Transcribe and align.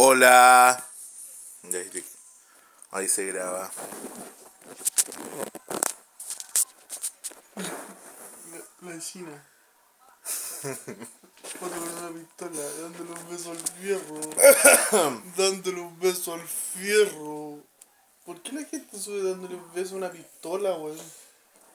Hola. 0.00 0.86
Ahí, 2.92 3.08
se 3.08 3.26
graba. 3.26 3.68
La, 7.56 8.92
la 8.92 9.00
China. 9.00 9.44
Con 11.58 11.72
una 11.72 12.10
pistola, 12.14 12.62
dándole 12.80 13.10
un 13.10 13.28
beso 13.28 13.50
al 13.50 13.58
fierro. 13.58 14.20
dándole 15.36 15.80
un 15.80 15.98
beso 15.98 16.34
al 16.34 16.46
fierro. 16.46 17.58
¿Por 18.24 18.40
qué 18.42 18.52
la 18.52 18.64
gente 18.66 19.00
sube 19.00 19.28
dándole 19.28 19.56
un 19.56 19.74
beso 19.74 19.94
a 19.94 19.98
una 19.98 20.12
pistola, 20.12 20.74
weón? 20.74 20.96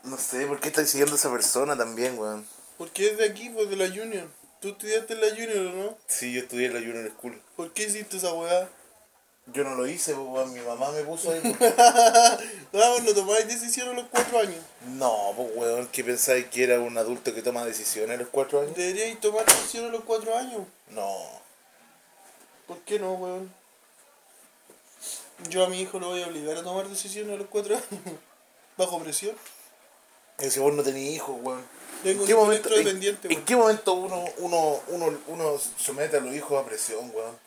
No 0.04 0.18
sé, 0.18 0.48
¿por 0.48 0.62
qué 0.62 0.70
estás 0.70 0.90
siguiendo 0.90 1.16
a 1.16 1.18
esa 1.18 1.30
persona 1.30 1.76
también, 1.76 2.18
weón? 2.18 2.48
Porque 2.78 3.12
es 3.12 3.18
de 3.18 3.26
aquí, 3.26 3.50
pues 3.50 3.70
de 3.70 3.76
la 3.76 3.90
Junior. 3.90 4.30
¿Tú 4.64 4.70
estudiaste 4.70 5.12
en 5.16 5.20
la 5.20 5.28
Junior 5.28 5.58
o 5.58 5.72
no? 5.74 5.98
Sí, 6.08 6.32
yo 6.32 6.40
estudié 6.40 6.68
en 6.68 6.74
la 6.74 6.80
Junior 6.80 7.12
School. 7.18 7.42
¿Por 7.58 7.74
qué 7.74 7.84
hiciste 7.84 8.16
esa 8.16 8.32
weá? 8.32 8.70
Yo 9.48 9.66
no 9.66 9.76
lo 9.76 9.86
hice, 9.86 10.16
pues. 10.16 10.48
Mi 10.52 10.62
mamá 10.62 10.90
me 10.94 11.02
puso 11.04 11.34
ahí. 11.34 11.42
pues. 11.42 11.76
Vamos, 12.72 13.04
no 13.04 13.14
tomáis 13.14 13.46
decisión 13.46 13.90
a 13.90 13.92
los 13.94 14.06
cuatro 14.08 14.40
años. 14.40 14.64
No, 14.88 15.34
pues, 15.36 15.50
weón, 15.54 15.88
¿qué 15.88 16.06
pensáis 16.06 16.46
que 16.46 16.64
era 16.64 16.80
un 16.80 16.98
adulto 16.98 17.34
que 17.36 17.42
toma 17.42 17.66
decisiones 17.66 18.18
a 18.18 18.22
los 18.22 18.30
cuatro 18.30 18.62
años? 18.62 18.74
Deberíais 18.74 19.20
tomar 19.20 19.46
decisión 19.46 19.84
a 19.84 19.90
los 19.90 20.06
cuatro 20.06 20.34
años. 20.34 20.62
No. 20.92 21.14
¿Por 22.66 22.78
qué 22.84 23.00
no, 23.00 23.16
weón? 23.16 23.54
Yo 25.50 25.66
a 25.66 25.68
mi 25.68 25.82
hijo 25.82 26.00
lo 26.00 26.08
voy 26.08 26.24
a 26.24 26.28
obligar 26.28 26.56
a 26.56 26.64
tomar 26.64 26.88
decisiones 26.88 27.34
a 27.34 27.38
los 27.38 27.48
cuatro 27.48 27.76
años. 27.76 28.18
Bajo 28.78 28.98
presión. 29.04 29.36
Es 30.38 30.54
que 30.54 30.60
vos 30.60 30.74
no 30.74 30.84
tenías 30.84 31.16
hijos, 31.16 31.36
weón. 31.42 31.66
¿En 32.04 32.26
qué, 32.26 32.36
momento, 32.36 32.68
en, 32.70 32.74
electrodependiente, 32.74 33.28
en 33.28 33.34
weón. 33.34 33.46
qué 33.46 33.56
momento 33.56 33.94
uno, 33.94 34.26
uno, 34.38 34.82
uno, 34.88 35.20
uno 35.28 35.58
somete 35.78 36.18
a 36.18 36.20
los 36.20 36.34
hijos 36.34 36.62
a 36.62 36.66
presión, 36.66 37.12
weón? 37.14 37.38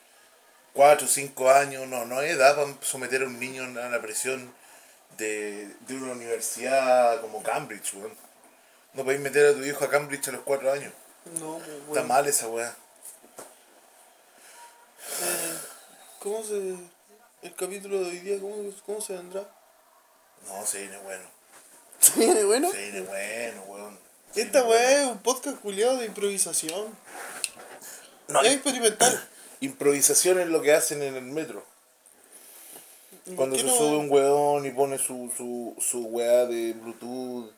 Cuatro, 0.72 1.06
cinco 1.06 1.50
años, 1.50 1.86
no, 1.88 2.04
no 2.04 2.18
hay 2.18 2.30
edad 2.30 2.54
para 2.54 2.74
someter 2.82 3.22
a 3.22 3.26
un 3.26 3.38
niño 3.40 3.64
a 3.64 3.88
la 3.88 4.00
presión 4.00 4.52
de, 5.18 5.68
de 5.86 5.94
una 5.94 6.12
universidad 6.12 7.20
como 7.20 7.42
Cambridge, 7.42 7.94
weón. 7.94 8.12
No 8.94 9.04
podéis 9.04 9.20
meter 9.20 9.46
a 9.46 9.52
tu 9.54 9.62
hijo 9.62 9.84
a 9.84 9.90
Cambridge 9.90 10.28
a 10.28 10.32
los 10.32 10.42
cuatro 10.42 10.72
años. 10.72 10.92
No, 11.38 11.58
pues, 11.58 11.68
Está 11.68 11.92
weón. 11.92 12.08
mal 12.08 12.26
esa 12.26 12.48
weá. 12.48 12.74
Eh, 15.22 15.58
¿Cómo 16.18 16.42
se. 16.42 16.76
El 17.42 17.54
capítulo 17.54 18.00
de 18.00 18.06
hoy 18.10 18.18
día, 18.20 18.40
¿cómo, 18.40 18.56
cómo 18.84 19.00
se 19.00 19.12
vendrá? 19.14 19.46
No, 20.48 20.64
se 20.64 20.80
viene 20.80 20.98
bueno. 20.98 21.35
¿Se 22.00 22.18
viene 22.18 22.44
bueno? 22.44 22.70
Se 22.70 22.78
viene 22.78 23.00
bueno, 23.02 23.62
weón. 23.68 23.98
Se 24.32 24.42
Esta 24.42 24.64
weá 24.64 24.86
bueno. 24.86 24.98
es 24.98 25.06
un 25.12 25.18
podcast 25.18 25.58
culiado 25.60 25.96
de 25.98 26.06
improvisación. 26.06 26.86
No, 28.28 28.42
es 28.42 28.54
experimental. 28.54 29.28
improvisación 29.60 30.40
es 30.40 30.48
lo 30.48 30.62
que 30.62 30.72
hacen 30.72 31.02
en 31.02 31.16
el 31.16 31.22
metro. 31.22 31.64
Cuando 33.34 33.56
¿Por 33.56 33.64
se 33.64 33.66
no? 33.66 33.76
sube 33.76 33.96
un 33.96 34.10
weón 34.10 34.66
y 34.66 34.70
pone 34.70 34.98
su, 34.98 35.32
su, 35.36 35.74
su 35.80 36.06
weá 36.06 36.44
de 36.46 36.74
Bluetooth 36.74 37.50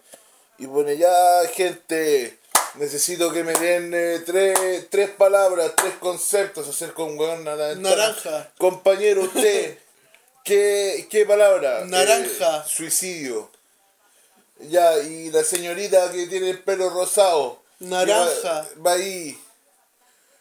y 0.56 0.66
pone 0.66 0.96
ya 0.96 1.42
gente, 1.52 2.38
necesito 2.74 3.30
que 3.32 3.44
me 3.44 3.52
den 3.52 3.92
eh, 3.94 4.20
tres, 4.24 4.88
tres 4.88 5.10
palabras, 5.10 5.72
tres 5.76 5.94
conceptos, 6.00 6.66
hacer 6.68 6.94
con 6.94 7.18
weón 7.18 7.44
nada. 7.44 7.74
Naranja. 7.74 8.50
Compañero, 8.56 9.22
usted, 9.22 9.78
¿qué, 10.42 11.06
qué 11.10 11.26
palabra? 11.26 11.84
Naranja. 11.84 12.58
Eh, 12.58 12.68
suicidio. 12.68 13.50
Ya, 14.60 14.98
y 14.98 15.30
la 15.30 15.44
señorita 15.44 16.10
que 16.10 16.26
tiene 16.26 16.50
el 16.50 16.60
pelo 16.62 16.90
rosado. 16.90 17.62
Naranja. 17.80 18.68
Va, 18.78 18.82
va 18.86 18.92
ahí. 18.92 19.38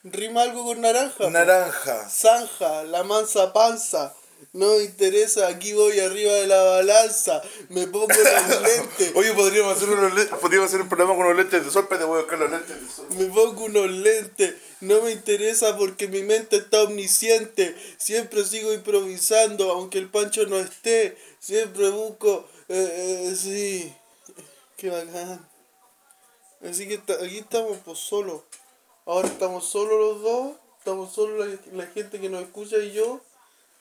Rima 0.03 0.43
algo 0.43 0.63
con 0.65 0.81
naranja. 0.81 1.15
po. 1.17 1.29
Naranja. 1.29 2.09
Zanja, 2.09 2.83
la 2.83 3.03
mansa 3.03 3.51
panza. 3.53 4.13
No 4.53 4.75
me 4.75 4.83
interesa, 4.83 5.47
aquí 5.47 5.73
voy 5.73 5.99
arriba 5.99 6.31
de 6.33 6.47
la 6.47 6.61
balanza. 6.61 7.41
Me 7.69 7.87
pongo 7.87 8.07
los 8.07 8.61
lentes. 8.61 9.11
Oye, 9.15 9.33
podríamos 9.33 9.75
hacer, 9.77 9.89
unos 9.89 10.13
le- 10.13 10.25
podríamos 10.25 10.67
hacer 10.69 10.81
un 10.81 10.89
programa 10.89 11.15
con 11.15 11.27
los 11.27 11.35
lentes 11.37 11.65
de 11.65 11.71
sol, 11.71 11.87
pero 11.89 11.99
te 12.01 12.05
voy 12.05 12.17
a 12.19 12.21
buscar 12.21 12.39
los 12.39 12.51
lentes 12.51 12.81
de 12.81 12.89
sol. 12.91 13.05
Me 13.17 13.25
pongo 13.25 13.65
unos 13.65 13.89
lentes, 13.89 14.53
no 14.81 15.01
me 15.01 15.11
interesa 15.11 15.75
porque 15.77 16.07
mi 16.07 16.21
mente 16.21 16.57
está 16.57 16.83
omnisciente. 16.83 17.75
Siempre 17.97 18.45
sigo 18.45 18.73
improvisando, 18.73 19.71
aunque 19.71 19.97
el 19.97 20.09
pancho 20.09 20.45
no 20.45 20.57
esté. 20.59 21.17
Siempre 21.39 21.89
busco. 21.89 22.47
Eh, 22.69 23.29
eh, 23.31 23.35
sí, 23.35 23.93
qué 24.77 24.89
bacán. 24.89 25.47
Así 26.67 26.87
que 26.87 26.95
aquí 27.13 27.39
estamos 27.39 27.77
pues 27.83 27.99
solos. 27.99 28.41
Ahora 29.05 29.27
estamos 29.27 29.67
solos 29.69 29.99
los 29.99 30.21
dos. 30.21 30.51
Estamos 30.79 31.13
solos 31.13 31.45
la, 31.47 31.83
la 31.83 31.87
gente 31.91 32.19
que 32.19 32.29
nos 32.29 32.43
escucha 32.43 32.77
y 32.77 32.91
yo. 32.93 33.21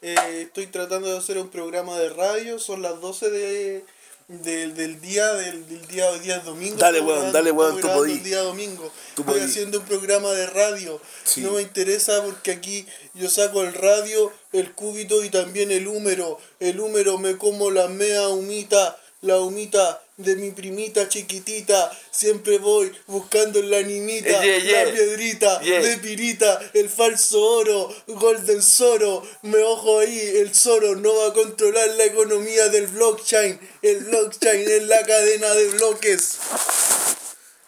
Eh, 0.02 0.14
estoy 0.42 0.66
tratando 0.66 1.08
de 1.10 1.18
hacer 1.18 1.38
un 1.38 1.48
programa 1.48 1.98
de 1.98 2.10
radio. 2.10 2.58
Son 2.58 2.82
las 2.82 3.00
12 3.00 3.30
de, 3.30 3.84
del- 4.28 4.74
del 4.74 5.00
día 5.00 5.32
del, 5.34 5.66
del 5.68 5.86
día 5.86 6.10
hoy 6.10 6.18
día 6.20 6.36
es 6.36 6.44
domingo. 6.44 6.76
Dale, 6.76 7.00
weón, 7.00 7.32
dale, 7.32 7.50
weón, 7.50 7.72
tú 7.76 7.78
grabando 7.78 8.02
podí. 8.02 8.12
el 8.12 8.22
día 8.22 8.40
domingo. 8.40 8.90
Tú 9.14 9.22
Estoy 9.22 9.34
podí. 9.40 9.40
haciendo 9.40 9.78
un 9.80 9.86
programa 9.86 10.32
de 10.32 10.46
radio. 10.46 11.00
Sí. 11.24 11.40
No 11.42 11.52
me 11.52 11.62
interesa 11.62 12.22
porque 12.24 12.50
aquí 12.52 12.86
yo 13.14 13.30
saco 13.30 13.62
el 13.62 13.72
radio, 13.72 14.32
el 14.52 14.72
cúbito 14.74 15.24
y 15.24 15.30
también 15.30 15.70
el 15.70 15.88
húmero. 15.88 16.38
El 16.60 16.78
húmero 16.80 17.18
me 17.18 17.38
como 17.38 17.70
la 17.70 17.88
mea 17.88 18.28
humita, 18.28 18.98
la 19.22 19.38
humita 19.40 20.02
de 20.16 20.34
mi 20.36 20.50
primita 20.50 21.08
chiquitita. 21.08 21.90
Siempre 22.10 22.58
voy 22.58 22.90
buscando 23.06 23.60
la 23.62 23.82
nimita, 23.82 24.28
Eh, 24.44 24.60
yeah, 24.62 24.64
yeah. 24.64 24.84
la 24.86 24.92
piedrita 24.92 25.60
Yeah. 25.60 25.82
de 25.82 25.96
pirita, 25.98 26.70
el 26.74 26.88
falso 26.88 27.40
oro, 27.42 27.94
golden 28.06 28.62
zoro. 28.62 29.22
Me 29.42 29.58
ojo 29.62 29.98
ahí, 30.00 30.18
el 30.38 30.54
zoro 30.54 30.96
no 30.96 31.14
va 31.14 31.28
a 31.28 31.32
controlar 31.34 31.88
la 31.90 32.04
economía 32.04 32.68
del 32.68 32.86
blockchain. 32.86 33.60
El 33.82 34.04
blockchain 34.04 34.70
es 34.70 34.82
la 34.84 35.02
cadena 35.04 35.52
de 35.54 35.68
bloques. 35.68 36.38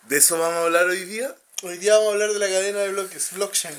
¿De 0.08 0.16
eso 0.19 0.38
vamos 0.38 0.56
a 0.56 0.62
hablar 0.64 0.87
hoy 0.87 1.04
día? 1.04 1.34
Hoy 1.62 1.76
día 1.76 1.94
vamos 1.97 2.10
a 2.10 2.12
hablar 2.12 2.32
de 2.32 2.38
la 2.38 2.48
cadena 2.48 2.78
de 2.81 2.88
bloques, 2.92 3.28
blockchain. 3.32 3.75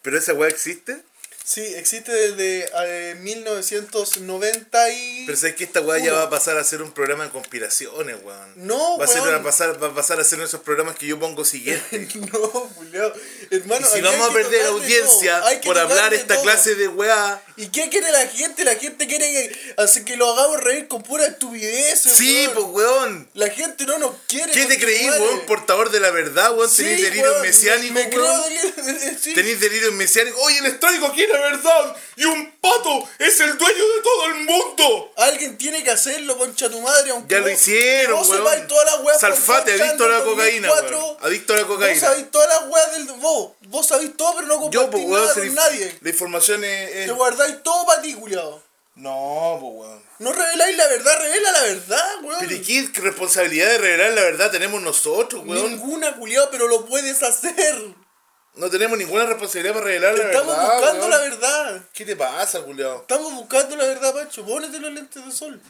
¿Pero 0.00 0.18
esa 0.18 0.32
weá 0.32 0.48
existe? 0.48 1.02
Sí, 1.48 1.62
existe 1.62 2.12
desde 2.12 2.70
eh, 2.84 3.14
1990 3.14 4.90
y... 4.90 5.24
Pero 5.24 5.38
sabes 5.38 5.54
que 5.56 5.64
esta 5.64 5.80
weá 5.80 5.98
ya 5.98 6.12
va 6.12 6.24
a 6.24 6.28
pasar 6.28 6.58
a 6.58 6.62
ser 6.62 6.82
un 6.82 6.92
programa 6.92 7.24
de 7.24 7.30
conspiraciones, 7.30 8.16
weón. 8.22 8.52
No, 8.56 8.98
va 8.98 9.06
a, 9.06 9.08
ser, 9.08 9.22
weón. 9.22 9.36
va 9.36 9.38
a 9.38 9.42
pasar, 9.44 9.82
va 9.82 9.86
a 9.86 9.94
pasar 9.94 10.20
a 10.20 10.24
ser 10.24 10.40
esos 10.40 10.60
programas 10.60 10.96
que 10.96 11.06
yo 11.06 11.18
pongo 11.18 11.46
siguientes. 11.46 12.16
no, 12.34 12.38
Julio. 12.76 13.14
Hermano, 13.50 13.86
Y 13.90 13.94
si 13.94 14.02
vamos 14.02 14.28
a 14.28 14.32
perder 14.34 14.66
audiencia 14.66 15.42
por 15.64 15.78
hablar 15.78 16.12
esta 16.12 16.34
todo. 16.34 16.42
clase 16.42 16.74
de 16.74 16.88
weá. 16.88 17.42
¿Y 17.58 17.68
qué 17.68 17.88
quiere 17.90 18.10
la 18.12 18.26
gente? 18.28 18.64
La 18.64 18.76
gente 18.76 19.06
quiere 19.06 19.24
que, 19.30 19.74
hacer 19.76 20.04
que 20.04 20.16
lo 20.16 20.32
hagamos 20.32 20.62
reír 20.62 20.88
con 20.88 21.02
pura 21.02 21.26
estupidez. 21.26 22.00
Sí, 22.00 22.48
pues 22.54 22.66
weón. 22.70 23.28
La 23.34 23.50
gente 23.50 23.84
no 23.84 23.98
nos 23.98 24.14
quiere. 24.28 24.52
¿Qué 24.52 24.64
te 24.66 24.78
creí, 24.78 25.08
weón? 25.10 25.40
Portador 25.46 25.90
de 25.90 26.00
la 26.00 26.10
verdad, 26.10 26.56
weón. 26.56 26.70
Sí, 26.70 26.84
Tenís 26.84 27.02
delirio 27.02 27.30
weón, 27.32 27.42
mesiánico, 27.42 27.94
Me 27.94 28.08
creo 28.10 28.22
weón. 28.24 28.42
delirio- 28.44 29.18
sí. 29.20 29.34
Tenéis 29.34 29.60
delirio 29.60 29.92
mesiánico. 29.92 30.40
Oye, 30.42 30.60
les 30.62 30.78
traigo 30.80 31.08
aquí 31.08 31.26
la 31.26 31.38
verdad. 31.40 31.96
Y 32.16 32.24
un 32.24 32.50
pato 32.60 33.08
es 33.18 33.40
el 33.40 33.58
dueño 33.58 33.84
de 33.96 34.02
todo 34.02 34.26
el 34.26 34.34
mundo. 34.44 35.12
Alguien 35.16 35.58
tiene 35.58 35.82
que 35.82 35.90
hacerlo, 35.90 36.38
concha 36.38 36.68
tu 36.70 36.80
madre. 36.80 37.10
Aunque 37.10 37.34
Ya 37.34 37.40
lo 37.40 37.50
vos- 37.50 37.54
hicieron, 37.60 38.18
vos 38.18 38.28
weón. 38.30 38.44
weas 38.44 38.60
por 38.68 39.18
Salfate, 39.20 39.76
4chan 39.76 39.80
adicto 39.88 40.04
a 40.04 40.08
la 40.08 40.14
del 40.16 40.24
cocaína, 40.24 40.68
2004. 40.68 40.98
weón. 40.98 41.16
Adicto 41.22 41.52
a 41.52 41.56
la 41.56 41.62
Vos 41.64 41.74
cocaína. 41.76 42.00
sabéis 42.00 42.30
todas 42.30 42.48
las 42.48 42.70
weas 42.70 42.92
del. 42.92 43.04
Vos, 43.18 43.52
vos 43.66 43.86
sabéis 43.86 44.16
todo, 44.16 44.34
pero 44.36 44.46
no 44.46 44.70
Yo, 44.70 44.82
compartís 44.82 44.90
pues, 44.90 45.04
weón, 45.04 45.22
nada 45.22 45.34
con 45.34 45.54
la- 45.54 45.62
nadie. 45.64 45.98
La 46.00 46.10
información 46.10 46.64
es. 46.64 46.90
es- 46.94 47.06
Te 47.06 47.12
guardáis 47.12 47.47
todo 47.54 47.86
para 47.86 48.02
ti, 48.02 48.14
culiao. 48.14 48.62
No, 48.94 49.58
pues, 49.60 49.72
weón. 49.74 50.02
No 50.18 50.32
reveláis 50.32 50.76
la 50.76 50.88
verdad, 50.88 51.18
revela 51.20 51.52
la 51.52 51.62
verdad, 51.62 52.08
weón. 52.22 52.36
Pero 52.40 52.52
¿y 52.54 52.62
qué 52.62 53.00
responsabilidad 53.00 53.68
de 53.70 53.78
revelar 53.78 54.12
la 54.12 54.22
verdad 54.22 54.50
tenemos 54.50 54.82
nosotros, 54.82 55.44
weón? 55.46 55.70
Ninguna, 55.70 56.16
culiao, 56.16 56.50
pero 56.50 56.66
lo 56.68 56.84
puedes 56.84 57.22
hacer. 57.22 57.94
No 58.54 58.68
tenemos 58.68 58.98
ninguna 58.98 59.24
responsabilidad 59.26 59.74
para 59.74 59.84
revelar 59.86 60.18
la 60.18 60.24
Estamos 60.24 60.56
verdad. 60.56 60.72
buscando 60.72 60.98
weón. 61.06 61.10
la 61.10 61.18
verdad. 61.18 61.82
¿Qué 61.92 62.04
te 62.04 62.16
pasa, 62.16 62.60
culiao? 62.62 63.02
Estamos 63.02 63.32
buscando 63.34 63.76
la 63.76 63.84
verdad, 63.84 64.12
Pancho. 64.12 64.44
Pónete 64.44 64.80
los 64.80 64.92
lentes 64.92 65.24
de 65.24 65.30
sol. 65.30 65.60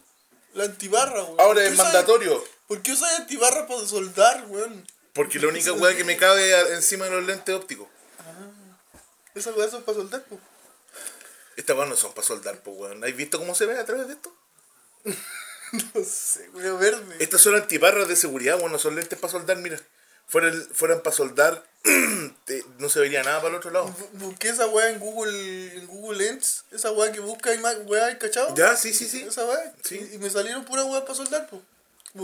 La 0.55 0.65
antibarra, 0.65 1.23
weón. 1.25 1.39
Ahora 1.39 1.61
¿Por 1.61 1.63
es 1.65 1.77
mandatorio. 1.77 2.45
¿Por 2.67 2.81
qué 2.81 2.93
usas 2.93 3.19
antibarra 3.19 3.67
para 3.67 3.87
soldar, 3.87 4.47
weón? 4.49 4.87
Porque 5.13 5.39
la 5.39 5.49
única 5.49 5.73
weá 5.73 5.95
que 5.97 6.05
me 6.05 6.17
cabe 6.17 6.75
encima 6.75 7.05
de 7.07 7.11
los 7.11 7.25
lentes 7.27 7.55
ópticos. 7.55 7.89
Esas 9.35 9.55
weas 9.57 9.71
son 9.71 9.83
para 9.83 9.99
soldar, 9.99 10.25
pues. 10.29 10.41
Estas 11.59 11.77
weas 11.77 11.89
no 11.89 11.97
son 11.97 12.13
para 12.15 12.27
soldar, 12.27 12.61
pues, 12.63 12.77
weón. 12.79 13.05
¿Has 13.05 13.15
visto 13.17 13.39
cómo 13.39 13.55
se 13.55 13.67
ve 13.67 13.79
a 13.79 13.85
través 13.85 14.07
de 14.07 14.15
esto? 14.15 14.33
No 15.95 16.03
sé, 16.03 16.49
weón, 16.55 16.81
verde. 16.81 17.17
Estas 17.19 17.43
son 17.43 17.55
antiparras 17.55 18.09
de 18.09 18.17
seguridad, 18.17 18.57
weón. 18.59 18.73
No 18.73 18.79
son 18.79 18.97
lentes 18.97 19.19
para 19.19 19.31
soldar, 19.31 19.59
mira. 19.59 19.79
Fueran, 20.27 20.67
fueran 20.73 21.03
para 21.03 21.15
soldar, 21.17 21.63
te- 22.45 22.65
no 22.79 22.89
se 22.89 23.01
vería 23.01 23.23
nada 23.23 23.39
para 23.39 23.51
el 23.51 23.55
otro 23.57 23.71
lado. 23.71 23.87
Bu- 23.89 24.09
Busqué 24.13 24.49
esa 24.51 24.67
wea 24.67 24.91
en 24.91 24.99
Google, 24.99 25.75
en 25.77 25.87
Google 25.87 26.19
Lens. 26.25 26.65
Esa 26.71 26.91
wea 26.93 27.13
que 27.13 27.21
busca 27.21 27.55
ima- 27.55 27.77
wea, 27.87 28.19
¿cachado? 28.19 28.55
Ya, 28.55 28.77
sí, 28.77 28.93
sí, 28.95 29.07
sí. 29.09 29.23
Esa 29.23 29.45
wea. 29.47 29.75
Sí. 29.85 30.09
Y, 30.13 30.15
y 30.17 30.19
me 30.19 30.29
salieron 30.31 30.65
pura 30.65 30.85
wea 30.85 31.03
para 31.03 31.15
soldar, 31.15 31.49
pues. 31.51 31.63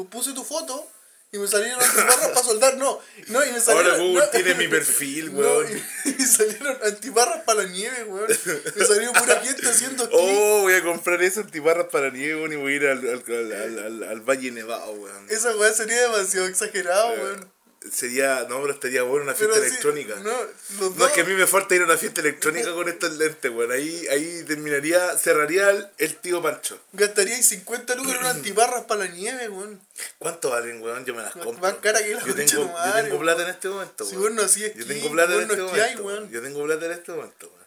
Puse 0.09 0.33
tu 0.33 0.43
foto 0.45 0.87
Y 1.35 1.39
me 1.39 1.49
salieron 1.49 1.83
antiparras 1.83 2.29
para 2.29 2.43
soldar, 2.45 2.77
no. 2.77 3.01
No, 3.27 3.45
y 3.45 3.51
me 3.51 3.59
salieron. 3.59 3.91
Ahora 3.91 4.05
Google 4.05 4.25
no, 4.25 4.29
tiene 4.31 4.55
mi 4.55 4.69
perfil, 4.69 5.27
no, 5.35 5.41
weón. 5.41 5.67
y, 6.05 6.09
y 6.09 6.13
me 6.19 6.27
salieron 6.27 6.79
antiparras 6.85 7.43
para 7.43 7.65
la 7.65 7.69
nieve, 7.71 8.05
weón. 8.05 8.29
Me 8.77 8.85
salió 8.85 9.13
pura 9.13 9.41
gente 9.41 9.69
haciendo 9.69 10.05
esquí. 10.05 10.17
Oh, 10.17 10.61
voy 10.61 10.75
a 10.75 10.85
comprar 10.85 11.21
esas 11.25 11.47
antiparras 11.47 11.89
para 11.91 12.11
nieve, 12.11 12.37
weón, 12.37 12.53
y 12.53 12.57
voy 12.57 12.75
a 12.75 12.77
ir 12.77 12.87
al, 12.87 12.99
al, 12.99 13.53
al, 13.53 13.79
al, 13.81 14.03
al 14.05 14.21
Valle 14.21 14.53
Nevado, 14.53 14.93
weón. 14.93 15.27
Esa 15.29 15.57
weá 15.57 15.73
sería 15.73 16.03
demasiado 16.03 16.47
exagerado, 16.47 17.09
weón. 17.15 17.51
Sería, 17.93 18.47
no, 18.49 18.61
pero 18.63 18.73
estaría 18.73 19.03
bueno 19.03 19.25
una 19.25 19.35
fiesta 19.35 19.59
electrónica. 19.59 20.15
No, 20.17 20.33
No, 20.81 20.89
dos. 20.91 21.09
es 21.09 21.13
que 21.15 21.21
a 21.21 21.25
mí 21.25 21.35
me 21.35 21.47
falta 21.47 21.75
ir 21.75 21.83
a 21.83 21.85
una 21.85 21.99
fiesta 21.99 22.23
electrónica 22.23 22.73
con 22.73 22.89
estos 22.89 23.17
lentes, 23.19 23.51
weón. 23.51 23.71
Ahí, 23.73 24.07
ahí 24.11 24.43
terminaría, 24.47 25.17
cerraría 25.19 25.71
el, 25.71 25.87
el 25.99 26.17
tío 26.17 26.43
Pancho. 26.43 26.79
Gastaríais 26.93 27.47
50 27.47 27.95
lucas 27.97 28.15
en 28.15 28.19
unas 28.21 28.35
antiparras 28.37 28.85
para 28.85 29.05
la 29.05 29.11
nieve, 29.11 29.49
weón. 29.51 29.81
¿Cuánto 30.19 30.51
valen, 30.51 30.81
weón? 30.83 31.05
Yo 31.05 31.15
me 31.15 31.23
las 31.23 31.33
compro. 31.33 31.61
más 31.61 31.75
cara 31.75 32.03
que 32.03 32.15
la 32.15 32.25
yo 32.25 32.35
tengo, 32.35 32.51
tu 32.51 32.57
yo 32.57 32.69
madre, 32.73 33.03
tengo 33.05 33.21
plata 33.21 33.43
en 33.43 33.49
este 33.51 33.69
momento, 33.69 34.05
Si 34.05 34.17
weón. 34.17 34.23
vos 34.23 34.33
no 34.33 34.43
hacías 34.43 34.75
Yo 34.75 34.87
tengo 34.87 35.11
plata 35.13 35.33
en 35.35 35.37
no 35.49 35.55
este 35.55 35.63
momento. 35.63 36.29
Yo 36.31 36.43
tengo 36.43 36.65
plata 36.65 36.87
en 36.87 36.93
este 36.93 37.13
momento, 37.13 37.47
weón. 37.49 37.65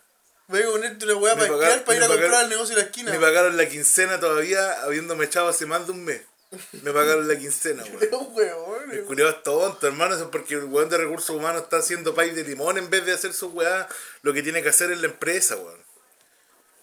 Voy 0.49 0.61
a 0.61 0.65
ponerte 0.71 1.05
una 1.05 1.15
weá 1.15 1.35
para 1.35 1.57
para 1.85 1.97
ir 1.97 2.03
a 2.03 2.07
comprar 2.07 2.33
al 2.35 2.49
negocio 2.49 2.73
de 2.75 2.81
la 2.81 2.87
esquina. 2.87 3.11
Me 3.11 3.19
pagaron 3.19 3.55
la 3.57 3.67
quincena 3.69 4.19
todavía, 4.19 4.81
habiéndome 4.81 5.25
echado 5.25 5.49
hace 5.49 5.65
más 5.65 5.85
de 5.85 5.91
un 5.91 6.05
mes. 6.05 6.21
Me 6.83 6.93
pagaron 6.93 7.27
la 7.27 7.37
quincena, 7.37 7.83
weón. 7.83 8.01
El 8.01 8.09
weón. 8.13 9.05
culiao 9.05 9.29
es 9.29 9.43
tonto, 9.43 9.85
hermano, 9.85 10.15
eso 10.15 10.25
es 10.25 10.29
porque 10.29 10.55
el 10.55 10.63
weón 10.65 10.89
de 10.89 10.97
recursos 10.97 11.35
humanos 11.35 11.63
está 11.63 11.77
haciendo 11.77 12.15
país 12.15 12.35
de 12.35 12.43
limón 12.43 12.77
en 12.77 12.89
vez 12.89 13.05
de 13.05 13.11
hacer 13.11 13.33
su 13.33 13.49
weá, 13.49 13.87
lo 14.21 14.33
que 14.33 14.41
tiene 14.43 14.63
que 14.63 14.69
hacer 14.69 14.91
en 14.91 15.01
la 15.01 15.07
empresa, 15.07 15.57
weón. 15.57 15.87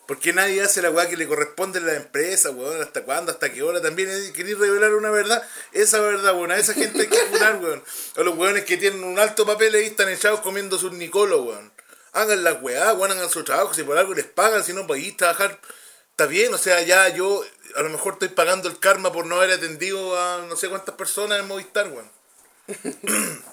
¿Por 0.07 0.19
qué 0.19 0.35
nadie 0.35 0.61
hace 0.61 0.83
la 0.83 0.91
weá 0.91 1.09
que 1.09 1.17
le 1.17 1.27
corresponde 1.27 1.79
en 1.79 1.87
la 1.87 1.95
empresa, 1.95 2.51
weón? 2.51 2.83
¿Hasta 2.83 3.05
cuándo? 3.05 3.33
¿Hasta 3.33 3.51
qué 3.51 3.63
hora? 3.63 3.81
También 3.81 4.11
eh, 4.11 4.33
queréis 4.35 4.59
revelar 4.59 4.95
una 4.95 5.11
verdad. 5.11 5.43
Esa 5.73 5.99
verdad, 6.01 6.35
weón. 6.35 6.51
A 6.51 6.59
esa 6.59 6.75
gente 6.75 7.01
hay 7.01 7.07
que 7.07 7.17
funar, 7.17 7.57
weón. 7.57 7.83
A 8.17 8.21
los 8.21 8.37
weones 8.37 8.65
que 8.65 8.77
tienen 8.77 9.03
un 9.03 9.19
alto 9.19 9.47
papel 9.47 9.75
ahí 9.75 9.87
están 9.87 10.11
echados 10.11 10.41
comiendo 10.41 10.79
sus 10.79 10.93
nicolos, 10.93 11.41
weón. 11.47 11.73
Hagan 12.13 12.45
la 12.45 12.53
weá, 12.53 12.93
weón, 12.93 13.13
hagan 13.13 13.31
su 13.31 13.45
trabajo. 13.45 13.73
Si 13.73 13.83
por 13.83 13.97
algo 13.97 14.13
les 14.13 14.27
pagan, 14.27 14.63
si 14.63 14.75
no 14.75 14.87
podéis 14.87 15.17
trabajar, 15.17 15.59
está 16.11 16.27
bien. 16.27 16.53
O 16.53 16.59
sea, 16.59 16.83
ya 16.83 17.09
yo 17.09 17.43
a 17.77 17.83
lo 17.83 17.91
mejor 17.91 18.15
estoy 18.15 18.29
pagando 18.29 18.69
el 18.69 18.79
karma 18.79 19.13
por 19.13 19.27
no 19.27 19.37
haber 19.37 19.53
atendido 19.53 20.19
a 20.19 20.47
no 20.49 20.57
sé 20.57 20.69
cuántas 20.69 20.95
personas 20.95 21.41
en 21.41 21.49
Movistar, 21.49 21.89
weón. 21.89 22.11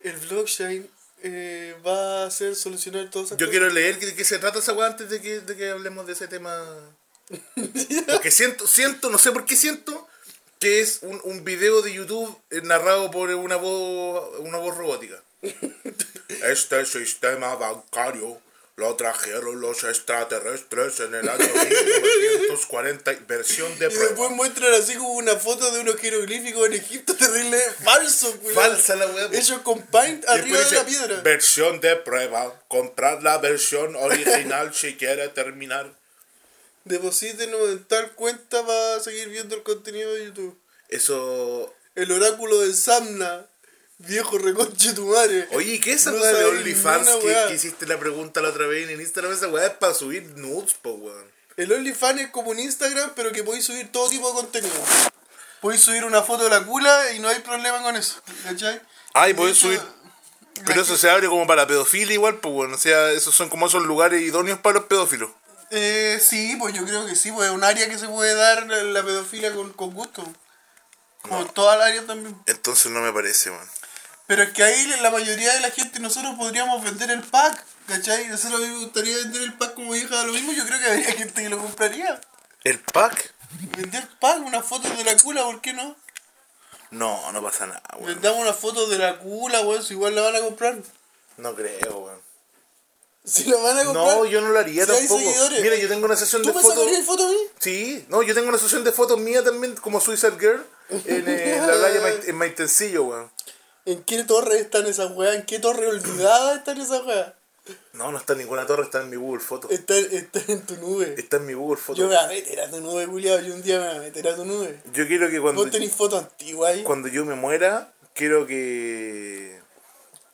El 0.00 0.16
blockchain 0.16 0.90
eh, 1.22 1.76
va 1.86 2.24
a 2.24 2.26
hacer 2.26 2.56
solucionar 2.56 3.08
todas 3.10 3.28
esas 3.28 3.38
Yo 3.38 3.46
cosas. 3.46 3.50
quiero 3.50 3.70
leer 3.70 3.98
de 4.00 4.14
qué 4.14 4.24
se 4.24 4.38
trata 4.38 4.58
esa 4.58 4.72
weá 4.72 4.88
antes 4.88 5.08
de 5.08 5.20
que, 5.20 5.40
de 5.40 5.56
que 5.56 5.70
hablemos 5.70 6.06
de 6.06 6.14
ese 6.14 6.26
tema. 6.26 6.64
Porque 8.10 8.30
siento, 8.30 8.66
siento, 8.66 9.10
no 9.10 9.18
sé 9.18 9.30
por 9.30 9.44
qué 9.44 9.56
siento 9.56 10.08
que 10.58 10.80
es 10.80 10.98
un, 11.02 11.20
un 11.24 11.44
video 11.44 11.82
de 11.82 11.92
YouTube 11.92 12.36
eh, 12.50 12.60
narrado 12.62 13.10
por 13.10 13.30
una 13.30 13.56
voz, 13.56 14.38
una 14.40 14.58
voz 14.58 14.76
robótica. 14.76 15.22
Este 16.28 16.84
sistema 16.86 17.54
bancario 17.54 18.40
lo 18.76 18.96
trajeron 18.96 19.60
los 19.60 19.84
extraterrestres 19.84 21.00
en 21.00 21.14
el 21.14 21.28
año 21.28 21.44
1940, 21.44 23.12
versión 23.28 23.68
de 23.78 23.86
Y 23.86 23.88
después 23.90 24.08
prueba. 24.12 24.30
muestran 24.30 24.72
así 24.74 24.94
como 24.94 25.12
una 25.12 25.36
foto 25.36 25.70
de 25.70 25.80
unos 25.80 25.96
jeroglíficos 25.96 26.66
en 26.66 26.72
Egipto 26.74 27.14
terrible 27.14 27.58
falso, 27.84 28.34
culiao. 28.40 28.54
Falsa 28.54 28.96
la 28.96 29.06
weá. 29.06 29.28
Hecho 29.32 29.62
con 29.62 29.82
paint 29.82 30.26
arriba 30.28 30.58
de 30.58 30.74
la 30.74 30.84
piedra. 30.86 31.20
Versión 31.20 31.80
de 31.80 31.96
prueba. 31.96 32.62
Comprar 32.68 33.22
la 33.22 33.38
versión 33.38 33.94
original 33.96 34.74
si 34.74 34.96
quiere 34.96 35.28
terminar. 35.28 35.94
Deposítenos 36.84 37.60
en 37.68 37.84
tal 37.84 38.12
cuenta 38.12 38.66
para 38.66 39.00
seguir 39.00 39.28
viendo 39.28 39.54
el 39.54 39.62
contenido 39.62 40.14
de 40.14 40.24
YouTube. 40.26 40.58
Eso. 40.88 41.72
El 41.94 42.10
oráculo 42.10 42.58
de 42.60 42.72
Samna. 42.72 43.46
Viejo 43.98 44.38
reconche 44.38 44.92
tu 44.94 45.06
madre. 45.06 45.48
Oye, 45.52 45.80
¿qué 45.80 45.92
es 45.92 46.02
esa 46.02 46.10
No 46.10 46.20
weá 46.20 46.32
de 46.32 46.44
OnlyFans 46.44 47.08
que, 47.48 47.54
hiciste 47.54 47.86
la 47.86 47.98
pregunta 47.98 48.40
la 48.40 48.48
otra 48.48 48.66
vez 48.66 48.88
en 48.88 49.00
Instagram? 49.00 49.32
Esa 49.32 49.48
weá 49.48 49.66
es 49.66 49.74
para 49.74 49.94
subir 49.94 50.24
nudes, 50.36 50.74
po 50.74 50.90
weón. 50.92 51.24
El 51.56 51.72
OnlyFans 51.72 52.22
es 52.22 52.30
como 52.30 52.50
un 52.50 52.58
Instagram, 52.58 53.12
pero 53.14 53.30
que 53.30 53.44
podéis 53.44 53.64
subir 53.64 53.92
todo 53.92 54.08
tipo 54.08 54.28
de 54.28 54.34
contenido. 54.34 54.74
Podéis 55.60 55.82
subir 55.82 56.04
una 56.04 56.22
foto 56.22 56.44
de 56.44 56.50
la 56.50 56.64
cula 56.64 57.12
y 57.12 57.20
no 57.20 57.28
hay 57.28 57.38
problema 57.40 57.82
con 57.82 57.94
eso. 57.94 58.20
¿Cachai? 58.42 58.80
Ay, 59.14 59.32
De 59.32 59.36
podés 59.36 59.58
hecho, 59.58 59.66
subir. 59.68 59.80
Pero 60.66 60.82
eso 60.82 60.96
se 60.96 61.08
abre 61.08 61.28
como 61.28 61.46
para 61.46 61.66
pedofilia 61.66 62.14
igual, 62.14 62.38
pues 62.38 62.52
bueno. 62.52 62.74
O 62.74 62.78
sea, 62.78 63.10
esos 63.12 63.34
son 63.34 63.48
como 63.48 63.66
esos 63.66 63.84
lugares 63.84 64.22
idóneos 64.22 64.58
para 64.58 64.80
los 64.80 64.84
pedófilos. 64.86 65.30
Eh, 65.70 66.20
sí, 66.20 66.56
pues 66.58 66.74
yo 66.74 66.84
creo 66.84 67.06
que 67.06 67.14
sí, 67.14 67.30
pues 67.32 67.48
es 67.48 67.54
un 67.54 67.64
área 67.64 67.88
que 67.88 67.98
se 67.98 68.08
puede 68.08 68.34
dar 68.34 68.66
la, 68.66 68.82
la 68.82 69.02
pedofilia 69.02 69.54
con, 69.54 69.72
con 69.72 69.94
gusto. 69.94 70.24
Como 71.22 71.40
en 71.40 71.48
toda 71.48 71.76
el 71.76 71.82
área 71.82 72.06
también. 72.06 72.36
Entonces 72.46 72.90
no 72.90 73.00
me 73.00 73.12
parece, 73.12 73.50
man. 73.50 73.68
Pero 74.32 74.44
es 74.44 74.52
que 74.52 74.62
ahí 74.62 74.86
la 75.02 75.10
mayoría 75.10 75.52
de 75.52 75.60
la 75.60 75.70
gente, 75.70 76.00
nosotros 76.00 76.36
podríamos 76.38 76.82
vender 76.82 77.10
el 77.10 77.20
pack, 77.20 77.66
¿cachai? 77.86 78.28
Nosotros 78.28 78.62
a 78.62 78.64
mí 78.64 78.70
me 78.70 78.78
gustaría 78.78 79.14
vender 79.18 79.42
el 79.42 79.52
pack 79.58 79.74
como 79.74 79.94
hija 79.94 80.20
de 80.20 80.26
lo 80.26 80.32
mismo, 80.32 80.52
yo 80.52 80.64
creo 80.64 80.78
que 80.78 80.86
habría 80.86 81.12
gente 81.12 81.42
que 81.42 81.50
lo 81.50 81.58
compraría. 81.58 82.18
¿El 82.64 82.80
pack? 82.80 83.34
Vender 83.76 84.08
pack, 84.20 84.38
una 84.46 84.62
foto 84.62 84.88
de 84.88 85.04
la 85.04 85.18
cula, 85.18 85.44
¿por 85.44 85.60
qué 85.60 85.74
no? 85.74 85.94
No, 86.92 87.30
no 87.30 87.42
pasa 87.42 87.66
nada, 87.66 87.82
weón. 87.98 88.06
Vendamos 88.06 88.40
una 88.40 88.54
foto 88.54 88.86
de 88.86 88.96
la 88.96 89.18
cula, 89.18 89.60
weón, 89.60 89.82
si 89.82 89.92
igual 89.92 90.14
la 90.14 90.22
van 90.22 90.36
a 90.36 90.40
comprar. 90.40 90.78
No 91.36 91.54
creo, 91.54 91.98
weón. 91.98 92.20
Si 93.26 93.44
la 93.44 93.58
van 93.58 93.80
a 93.80 93.84
comprar. 93.84 94.16
No, 94.16 94.24
yo 94.24 94.40
no 94.40 94.48
lo 94.48 94.58
haría 94.58 94.86
Si 94.86 94.92
tampoco. 94.92 95.20
Mira, 95.60 95.76
yo 95.76 95.88
tengo 95.88 96.06
una 96.06 96.16
sesión 96.16 96.40
¿Tú 96.40 96.48
de 96.48 96.54
me 96.54 96.62
fotos. 96.62 96.78
sacarías 96.78 97.04
foto 97.04 97.26
a 97.26 97.28
mí? 97.28 97.36
Sí, 97.58 98.06
no, 98.08 98.22
yo 98.22 98.32
tengo 98.32 98.48
una 98.48 98.56
sesión 98.56 98.82
de 98.82 98.92
fotos 98.92 99.18
mía 99.18 99.44
también, 99.44 99.76
como 99.76 100.00
Suicide 100.00 100.38
Girl, 100.40 100.64
en 100.88 101.28
eh, 101.28 101.58
la 101.60 101.74
playa 101.74 102.14
en 102.24 102.36
Maitencillo, 102.36 103.04
weón. 103.04 103.30
¿En 103.84 104.02
qué 104.04 104.22
torre 104.24 104.58
están 104.58 104.86
esas 104.86 105.10
weas? 105.12 105.34
¿En 105.34 105.44
qué 105.44 105.58
torre 105.58 105.88
olvidada 105.88 106.54
están 106.56 106.80
esas 106.80 107.04
weas? 107.04 107.32
No, 107.92 108.10
no 108.10 108.18
está 108.18 108.32
en 108.32 108.40
ninguna 108.40 108.66
torre, 108.66 108.82
está 108.82 109.02
en 109.02 109.10
mi 109.10 109.16
Google 109.16 109.40
Fotos. 109.40 109.70
Están, 109.70 109.98
están 110.10 110.42
en 110.48 110.66
tu 110.66 110.76
nube. 110.76 111.14
Está 111.16 111.36
en 111.36 111.46
mi 111.46 111.52
Google 111.52 111.80
Fotos. 111.80 111.98
Yo 111.98 112.08
me 112.08 112.16
voy 112.16 112.24
a 112.24 112.28
meter 112.28 112.60
a 112.60 112.70
tu 112.70 112.80
nube, 112.80 113.06
culiado. 113.06 113.40
Yo 113.40 113.54
un 113.54 113.62
día 113.62 113.78
me 113.78 113.88
voy 113.88 113.96
a 113.96 114.00
meter 114.00 114.28
a 114.28 114.36
tu 114.36 114.44
nube. 114.44 114.80
Yo 114.92 115.06
quiero 115.06 115.30
que 115.30 115.40
cuando, 115.40 115.62
Vos 115.62 115.70
tenés 115.70 115.92
fotos 115.92 116.20
antiguas 116.20 116.72
ahí. 116.72 116.82
cuando 116.82 117.08
yo 117.08 117.24
me 117.24 117.34
muera, 117.34 117.92
quiero 118.14 118.46
que 118.46 119.60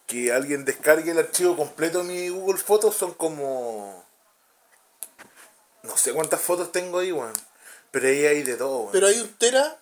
que 0.06 0.32
alguien 0.32 0.64
descargue 0.64 1.10
el 1.10 1.18
archivo 1.18 1.54
completo 1.54 1.98
de 1.98 2.04
mi 2.04 2.28
Google 2.30 2.58
Fotos. 2.58 2.96
Son 2.96 3.12
como... 3.12 4.04
No 5.82 5.96
sé 5.96 6.12
cuántas 6.14 6.40
fotos 6.40 6.72
tengo 6.72 6.98
ahí, 6.98 7.12
weón. 7.12 7.34
Pero 7.90 8.08
ahí 8.08 8.24
hay 8.24 8.42
de 8.42 8.56
todo, 8.56 8.78
weón. 8.78 8.92
Pero 8.92 9.06
hay 9.06 9.20
un 9.20 9.28
tera. 9.34 9.78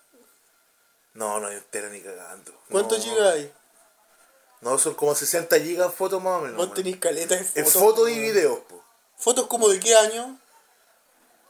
No, 1.14 1.38
no 1.40 1.46
hay 1.46 1.56
entera 1.56 1.88
ni 1.88 2.00
cagando. 2.00 2.52
¿Cuántos 2.68 2.98
no, 2.98 3.04
gigas 3.04 3.34
hay? 3.34 3.52
No, 4.60 4.78
son 4.78 4.94
como 4.94 5.14
60 5.14 5.60
gigas 5.60 5.94
fotos 5.94 6.22
más 6.22 6.40
o 6.40 6.42
menos. 6.42 6.56
Vos 6.56 6.74
tenés 6.74 6.96
caletas 6.96 7.38
de 7.38 7.44
fotos. 7.44 7.74
Es 7.74 7.80
fotos 7.80 8.10
y 8.10 8.18
videos, 8.18 8.58
po. 8.60 8.82
¿Fotos 9.16 9.46
como 9.46 9.68
de 9.68 9.80
qué 9.80 9.94
año? 9.94 10.38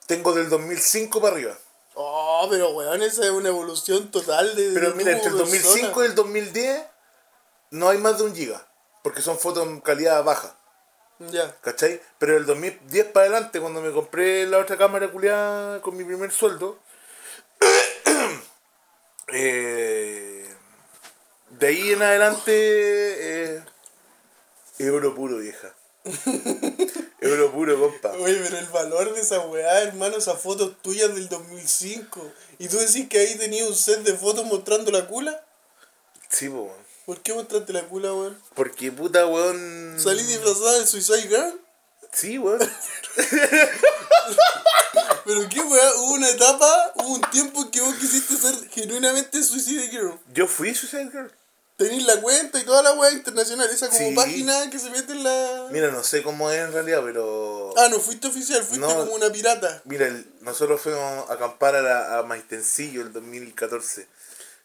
Tengo 0.06 0.32
del 0.32 0.48
2005 0.48 1.20
para 1.20 1.34
arriba. 1.34 1.58
Oh, 1.94 2.46
pero 2.50 2.70
weón, 2.70 3.02
esa 3.02 3.24
es 3.24 3.30
una 3.30 3.48
evolución 3.48 4.10
total 4.10 4.54
de. 4.54 4.72
Pero 4.72 4.94
mira, 4.94 5.12
entre 5.12 5.28
el 5.28 5.32
como 5.32 5.44
2005 5.44 5.76
y 5.76 5.82
persona. 5.82 6.06
el 6.06 6.14
2010 6.14 6.84
no 7.70 7.88
hay 7.88 7.98
más 7.98 8.18
de 8.18 8.24
un 8.24 8.34
giga. 8.34 8.66
Porque 9.02 9.22
son 9.22 9.38
fotos 9.38 9.66
en 9.66 9.80
calidad 9.80 10.22
baja. 10.22 10.56
Ya. 11.18 11.56
¿Cachai? 11.62 12.02
Pero 12.18 12.34
del 12.34 12.46
2010 12.46 13.06
para 13.06 13.26
adelante, 13.26 13.60
cuando 13.60 13.80
me 13.80 13.92
compré 13.92 14.46
la 14.46 14.58
otra 14.58 14.76
cámara 14.76 15.10
culiada 15.10 15.80
con 15.80 15.96
mi 15.96 16.04
primer 16.04 16.30
sueldo, 16.30 16.78
eh, 19.28 20.25
de 21.58 21.66
ahí 21.66 21.92
en 21.92 22.02
adelante, 22.02 22.52
eh, 23.54 23.64
euro 24.78 25.14
puro, 25.14 25.38
vieja. 25.38 25.74
euro 27.20 27.52
puro, 27.52 27.80
compa. 27.80 28.12
Oye, 28.12 28.38
pero 28.42 28.58
el 28.58 28.66
valor 28.66 29.14
de 29.14 29.20
esa 29.20 29.40
weá, 29.40 29.82
hermano, 29.82 30.16
esas 30.16 30.40
fotos 30.40 30.80
tuyas 30.82 31.14
del 31.14 31.28
2005. 31.28 32.32
¿Y 32.58 32.68
tú 32.68 32.76
decís 32.78 33.08
que 33.08 33.18
ahí 33.18 33.34
tenías 33.36 33.68
un 33.68 33.74
set 33.74 34.00
de 34.00 34.14
fotos 34.14 34.44
mostrando 34.46 34.90
la 34.90 35.06
cula? 35.06 35.44
Sí, 36.28 36.48
po, 36.48 36.62
weón. 36.62 36.86
¿Por 37.06 37.20
qué 37.20 37.32
mostraste 37.34 37.72
la 37.72 37.82
cula, 37.82 38.12
weón? 38.12 38.38
Porque 38.54 38.92
puta, 38.92 39.26
weón. 39.26 39.96
¿Salí 39.98 40.22
disfrazada 40.24 40.80
de 40.80 40.86
Suicide 40.86 41.28
Girl? 41.28 41.60
Sí, 42.12 42.38
weón. 42.38 42.58
Pero 45.24 45.48
qué 45.48 45.60
weá, 45.60 45.94
hubo 45.96 46.14
una 46.14 46.28
etapa, 46.28 46.92
hubo 46.96 47.14
un 47.14 47.22
tiempo 47.32 47.62
en 47.62 47.70
que 47.70 47.80
vos 47.80 47.94
quisiste 47.96 48.36
ser 48.36 48.54
genuinamente 48.70 49.42
Suicide 49.42 49.88
Girl. 49.88 50.18
Yo 50.32 50.46
fui 50.46 50.74
Suicide 50.74 51.10
Girl. 51.10 51.32
Tenís 51.76 52.06
la 52.06 52.20
cuenta 52.22 52.58
y 52.58 52.64
toda 52.64 52.82
la 52.82 52.92
weá 52.94 53.10
internacional, 53.12 53.68
esa 53.70 53.88
como 53.90 54.08
Sí. 54.08 54.14
página 54.14 54.70
que 54.70 54.78
se 54.78 54.88
mete 54.88 55.12
en 55.12 55.22
la. 55.24 55.68
Mira, 55.70 55.90
no 55.90 56.02
sé 56.02 56.22
cómo 56.22 56.50
es 56.50 56.58
en 56.58 56.72
realidad, 56.72 57.02
pero. 57.04 57.74
Ah, 57.76 57.88
no 57.90 58.00
fuiste 58.00 58.28
oficial, 58.28 58.62
fuiste 58.64 58.86
No. 58.86 58.94
como 58.96 59.12
una 59.14 59.30
pirata. 59.30 59.82
Mira, 59.84 60.06
el- 60.06 60.24
nosotros 60.40 60.80
fuimos 60.80 61.28
a 61.28 61.34
acampar 61.34 61.74
a, 61.76 61.82
la, 61.82 62.18
a 62.18 62.22
Maitencillo 62.22 63.02
el 63.02 63.12
2014. 63.12 64.08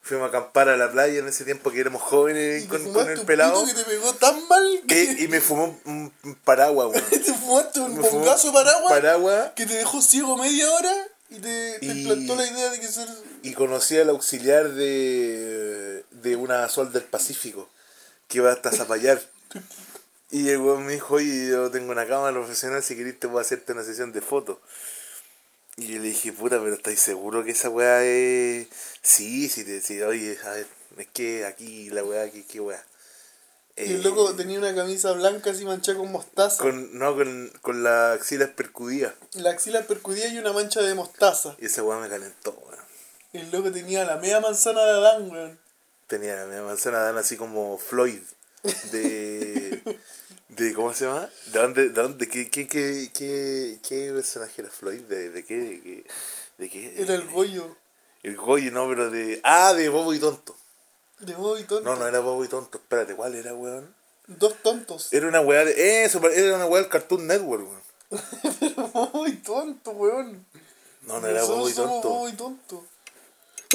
Fuimos 0.01 0.25
a 0.25 0.29
acampar 0.29 0.69
a 0.69 0.77
la 0.77 0.89
playa 0.89 1.19
en 1.19 1.27
ese 1.27 1.43
tiempo 1.43 1.69
que 1.69 1.81
éramos 1.81 2.01
jóvenes 2.01 2.63
Y 2.63 2.65
te 2.65 2.69
con, 2.69 2.77
con 2.83 2.91
fumaste 2.93 3.13
el 3.13 3.19
un 3.19 3.25
pelado. 3.25 3.61
pito 3.65 3.75
que 3.77 3.83
te 3.83 3.89
pegó 3.89 4.13
tan 4.13 4.47
mal 4.47 4.81
que 4.87 5.01
Eh, 5.03 5.15
y 5.19 5.27
me 5.27 5.41
fumó 5.41 5.79
un, 5.85 6.11
un 6.23 6.35
paraguas, 6.45 6.87
weón. 6.91 7.03
te 7.09 7.33
fumaste 7.33 7.81
un 7.81 7.97
Me 7.97 8.03
fumó 8.05 8.19
bongazo 8.21 8.53
paraguas 8.53 8.89
paraguas 8.89 9.51
que 9.55 9.65
te 9.65 9.73
dejó 9.75 10.01
ciego 10.01 10.37
media 10.37 10.71
hora 10.71 11.07
y 11.29 11.35
te, 11.39 11.77
te 11.79 11.85
Y- 11.85 12.05
plantó 12.05 12.35
la 12.35 12.47
idea 12.47 12.69
de 12.71 12.79
que 12.79 12.87
ser. 12.87 13.07
y 13.43 13.53
conocí 13.53 13.97
al 13.99 14.09
auxiliar 14.09 14.69
de, 14.71 16.03
de 16.21 16.35
una 16.35 16.67
Sol 16.69 16.91
del 16.91 17.03
Pacífico 17.03 17.69
que 18.27 18.39
va 18.39 18.51
hasta 18.51 18.71
Zapallar. 18.71 19.21
Y 20.29 20.49
el 20.49 20.59
weón 20.59 20.85
me 20.85 20.93
dijo, 20.93 21.15
oye, 21.15 21.49
yo 21.49 21.69
tengo 21.71 21.91
una 21.91 22.07
cámara 22.07 22.31
profesional, 22.33 22.81
si 22.81 22.95
querés 22.95 23.19
te 23.19 23.27
voy 23.27 23.39
a 23.39 23.41
hacerte 23.41 23.73
una 23.73 23.83
sesión 23.83 24.13
de 24.13 24.21
fotos. 24.21 24.57
Y 25.77 25.87
yo 25.87 25.99
le 25.99 26.07
dije, 26.07 26.31
puta, 26.31 26.59
pero 26.61 26.73
¿estáis 26.73 26.99
seguro 26.99 27.43
que 27.43 27.51
esa 27.51 27.69
weá 27.69 28.03
es...? 28.03 28.67
Sí, 29.01 29.49
sí, 29.49 29.65
te 29.65 29.81
sí, 29.81 30.01
oye, 30.01 30.37
a 30.45 30.51
ver, 30.51 30.67
es 30.97 31.07
que 31.07 31.45
aquí 31.45 31.89
la 31.89 32.03
weá, 32.03 32.29
que 32.31 32.45
qué 32.45 32.59
weá. 32.59 32.81
Y 33.75 33.93
el 33.93 34.01
Eh, 34.01 34.03
loco 34.03 34.33
tenía 34.35 34.59
una 34.59 34.75
camisa 34.75 35.11
blanca 35.13 35.51
así 35.51 35.65
manchada 35.65 35.97
con 35.97 36.11
mostaza. 36.11 36.61
Con, 36.61 36.97
no, 36.97 37.15
con, 37.15 37.51
con 37.61 37.83
la 37.83 38.13
axila 38.13 38.47
percudida. 38.55 39.15
La 39.33 39.51
axila 39.51 39.81
percudida 39.83 40.27
y 40.27 40.37
una 40.37 40.53
mancha 40.53 40.81
de 40.81 40.93
mostaza. 40.93 41.55
Y 41.59 41.65
esa 41.65 41.83
weá 41.83 41.99
me 41.99 42.09
calentó, 42.09 42.51
weón. 42.51 42.79
El 43.33 43.49
loco 43.51 43.71
tenía 43.71 44.03
la 44.05 44.17
media 44.17 44.39
manzana 44.41 44.83
de 44.83 44.91
Adán, 44.91 45.31
weón. 45.31 45.59
Tenía 46.11 46.45
mi 46.45 46.59
manzana 46.59 47.03
dan 47.03 47.17
así 47.17 47.37
como 47.37 47.77
Floyd. 47.77 48.19
De. 48.91 49.81
de 50.49 50.73
¿Cómo 50.73 50.93
se 50.93 51.05
llama? 51.05 51.29
¿De 51.53 51.59
dónde? 51.61 51.83
¿De 51.83 52.01
dónde? 52.01 52.27
¿Qué, 52.27 52.49
qué, 52.49 52.67
qué, 52.67 53.09
qué, 53.13 53.79
qué 53.81 54.11
personaje 54.13 54.61
era 54.61 54.69
Floyd? 54.69 54.99
¿De, 55.03 55.29
de 55.29 55.45
qué? 55.45 55.55
¿De 55.55 55.79
qué? 55.81 56.05
¿De 56.57 56.69
qué? 56.69 57.01
Era 57.01 57.15
el 57.15 57.29
Goyo. 57.29 57.77
El 58.23 58.35
Goyo, 58.35 58.73
no, 58.73 58.89
pero 58.89 59.09
de. 59.09 59.39
Ah, 59.45 59.73
de 59.73 59.87
Bobo 59.87 60.13
y 60.13 60.19
Tonto. 60.19 60.53
De 61.21 61.33
Bobo 61.33 61.57
y 61.57 61.63
tonto. 61.63 61.89
No, 61.89 61.95
no 61.95 62.05
era 62.05 62.19
Bobo 62.19 62.43
y 62.43 62.49
Tonto. 62.49 62.77
Espérate, 62.77 63.15
¿cuál 63.15 63.35
era, 63.35 63.53
weón? 63.53 63.95
Dos 64.27 64.55
tontos. 64.61 65.13
Era 65.13 65.29
una 65.29 65.39
weá 65.39 65.63
de. 65.63 66.03
Eso, 66.03 66.19
era 66.29 66.57
una 66.57 66.65
weá 66.65 66.81
del 66.81 66.91
Cartoon 66.91 67.25
Network, 67.25 67.65
weón. 67.65 68.91
Bobo 68.91 69.27
y 69.27 69.37
tonto, 69.37 69.91
weón. 69.91 70.45
No, 71.03 71.21
no 71.21 71.27
era 71.27 71.45
Bobo 71.45 71.69
y 71.69 71.71
somos 71.71 72.01
Tonto. 72.01 72.09
Bobo 72.09 72.27
y 72.27 72.33
tonto. 72.33 72.85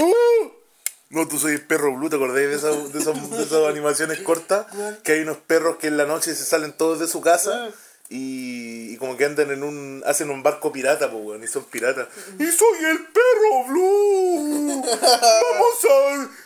¡Uh! 0.00 0.65
No, 1.10 1.28
tú 1.28 1.38
soy 1.38 1.52
el 1.52 1.60
perro 1.64 1.94
blue, 1.94 2.10
¿te 2.10 2.16
acordás 2.16 2.36
de 2.36 2.54
esas, 2.54 2.92
de 2.92 2.98
esas, 2.98 3.30
de 3.30 3.42
esas 3.42 3.68
animaciones 3.68 4.18
cortas? 4.20 4.66
Que 5.04 5.12
hay 5.12 5.20
unos 5.20 5.36
perros 5.38 5.76
que 5.76 5.86
en 5.86 5.96
la 5.96 6.04
noche 6.04 6.34
se 6.34 6.44
salen 6.44 6.72
todos 6.72 6.98
de 6.98 7.06
su 7.06 7.20
casa 7.20 7.70
y, 8.08 8.92
y 8.92 8.96
como 8.98 9.16
que 9.16 9.25
andan 9.25 9.50
en 9.50 9.62
un. 9.62 10.02
hacen 10.06 10.30
un 10.30 10.42
barco 10.42 10.72
pirata, 10.72 11.10
pues 11.10 11.25
weón, 11.25 11.42
y 11.44 11.46
son 11.46 11.64
piratas. 11.64 12.08
¡Y 12.38 12.46
soy 12.46 12.84
el 12.90 12.98
perro 13.06 13.64
blue! 13.68 14.82
¡Vamos 14.84 15.86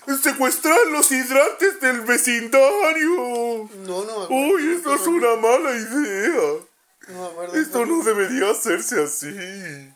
a 0.07 0.17
secuestrar 0.23 0.87
los 0.89 1.11
hidrantes 1.11 1.81
del 1.81 2.03
vecindario! 2.03 3.69
No, 3.87 4.05
no 4.05 4.05
me 4.05 4.25
acuerdo. 4.25 4.55
¡Uy, 4.55 4.73
esto 4.77 4.95
es 4.95 5.07
una 5.07 5.37
mala 5.37 5.71
idea! 5.73 6.41
No 7.09 7.21
me 7.21 7.27
acuerdo. 7.27 7.55
Esto 7.57 7.87
no 7.87 8.03
debería 8.05 8.51
hacerse 8.51 9.03
así. 9.03 9.91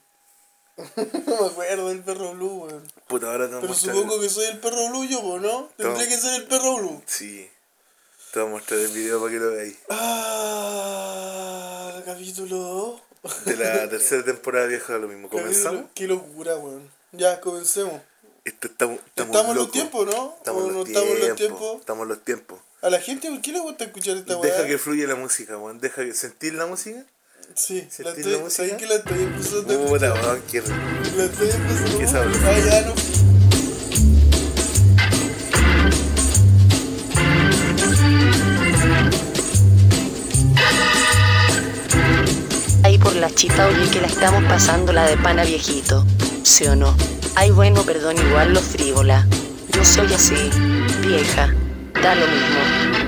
No 0.76 0.84
me 1.40 1.46
acuerdo 1.46 1.88
del 1.88 2.02
perro 2.02 2.32
blue, 2.34 2.64
weón. 2.64 2.82
Puta, 3.06 3.30
ahora 3.30 3.48
te 3.48 3.54
Pero 3.56 3.68
mostrar- 3.68 3.94
supongo 3.94 4.20
que 4.20 4.28
soy 4.28 4.46
el 4.46 4.58
perro 4.58 4.88
blue 4.88 5.04
yo, 5.04 5.38
¿no? 5.38 5.70
No. 5.78 5.94
que 5.96 6.04
ser 6.16 6.34
el 6.40 6.46
perro 6.46 6.76
blue. 6.78 7.02
Sí. 7.06 7.48
Te 8.32 8.40
voy 8.40 8.48
a 8.48 8.52
mostrar 8.52 8.80
el 8.80 8.88
video 8.88 9.20
para 9.20 9.32
que 9.32 9.38
lo 9.38 9.50
veáis. 9.52 9.76
Ah, 9.88 12.02
capítulo. 12.04 13.00
De 13.44 13.56
la 13.56 13.88
tercera 13.90 14.24
temporada 14.24 14.66
vieja 14.66 14.98
lo 14.98 15.06
mismo. 15.08 15.28
¿Comenzamos? 15.28 15.84
Qué 15.94 16.08
locura, 16.08 16.56
weón. 16.56 16.90
Ya, 17.12 17.40
comencemos. 17.40 18.00
Esto 18.44 18.66
estamos, 18.66 18.98
estamos, 19.06 19.34
Estamos 19.36 19.56
los 19.56 19.70
tiempos, 19.70 20.06
¿no? 20.06 20.34
Estamos 20.36 20.62
¿O 20.62 20.66
en 20.66 20.72
no 20.72 20.78
los 20.80 20.88
estamos 20.88 21.18
los 21.20 21.36
tiempos. 21.36 21.80
Estamos 21.80 22.08
los 22.08 22.24
tiempos. 22.24 22.60
A 22.82 22.90
la 22.90 23.00
gente, 23.00 23.30
¿por 23.30 23.40
qué 23.40 23.52
le 23.52 23.60
gusta 23.60 23.84
escuchar 23.84 24.16
esta 24.18 24.34
Deja 24.36 24.58
weá? 24.58 24.66
que 24.66 24.76
fluya 24.78 25.06
la 25.06 25.14
música, 25.14 25.56
weón. 25.56 25.78
Deja 25.80 26.04
que 26.04 26.12
sentir 26.12 26.52
la 26.54 26.66
música. 26.66 27.06
Sí, 27.54 27.82
la 27.82 27.90
¿Sentís 27.90 28.18
estoy, 28.18 28.32
la 28.32 28.38
música? 28.38 28.50
¿sabes 28.50 28.72
que 28.74 28.86
la 28.86 28.94
estoy 28.96 29.22
empezando 29.22 29.86
Puta, 29.86 30.14
weón, 30.14 30.42
qué 30.50 30.60
rico. 30.60 30.74
La 31.16 31.24
estoy 31.24 31.50
empezando 31.50 31.98
Qué 31.98 32.06
sabroso. 32.08 32.40
Ah, 32.44 32.58
ya 32.58 32.80
no. 32.82 32.94
Ahí 42.82 42.98
por 42.98 43.14
la 43.16 43.30
chita 43.30 43.66
oye 43.66 43.90
que 43.90 44.00
la 44.00 44.06
estamos 44.06 44.44
pasando 44.44 44.92
la 44.92 45.06
de 45.06 45.16
pana 45.16 45.44
viejito. 45.44 46.04
¿Sí 46.42 46.66
o 46.66 46.76
no? 46.76 46.94
Ay 47.34 47.50
bueno, 47.50 47.82
perdón, 47.82 48.16
igual 48.18 48.52
lo 48.52 48.60
frívola. 48.60 49.26
Yo 49.72 49.84
soy 49.84 50.12
así, 50.12 50.50
vieja. 51.00 51.52
Da 52.02 52.14
lo 52.14 52.26
mismo. 52.26 53.03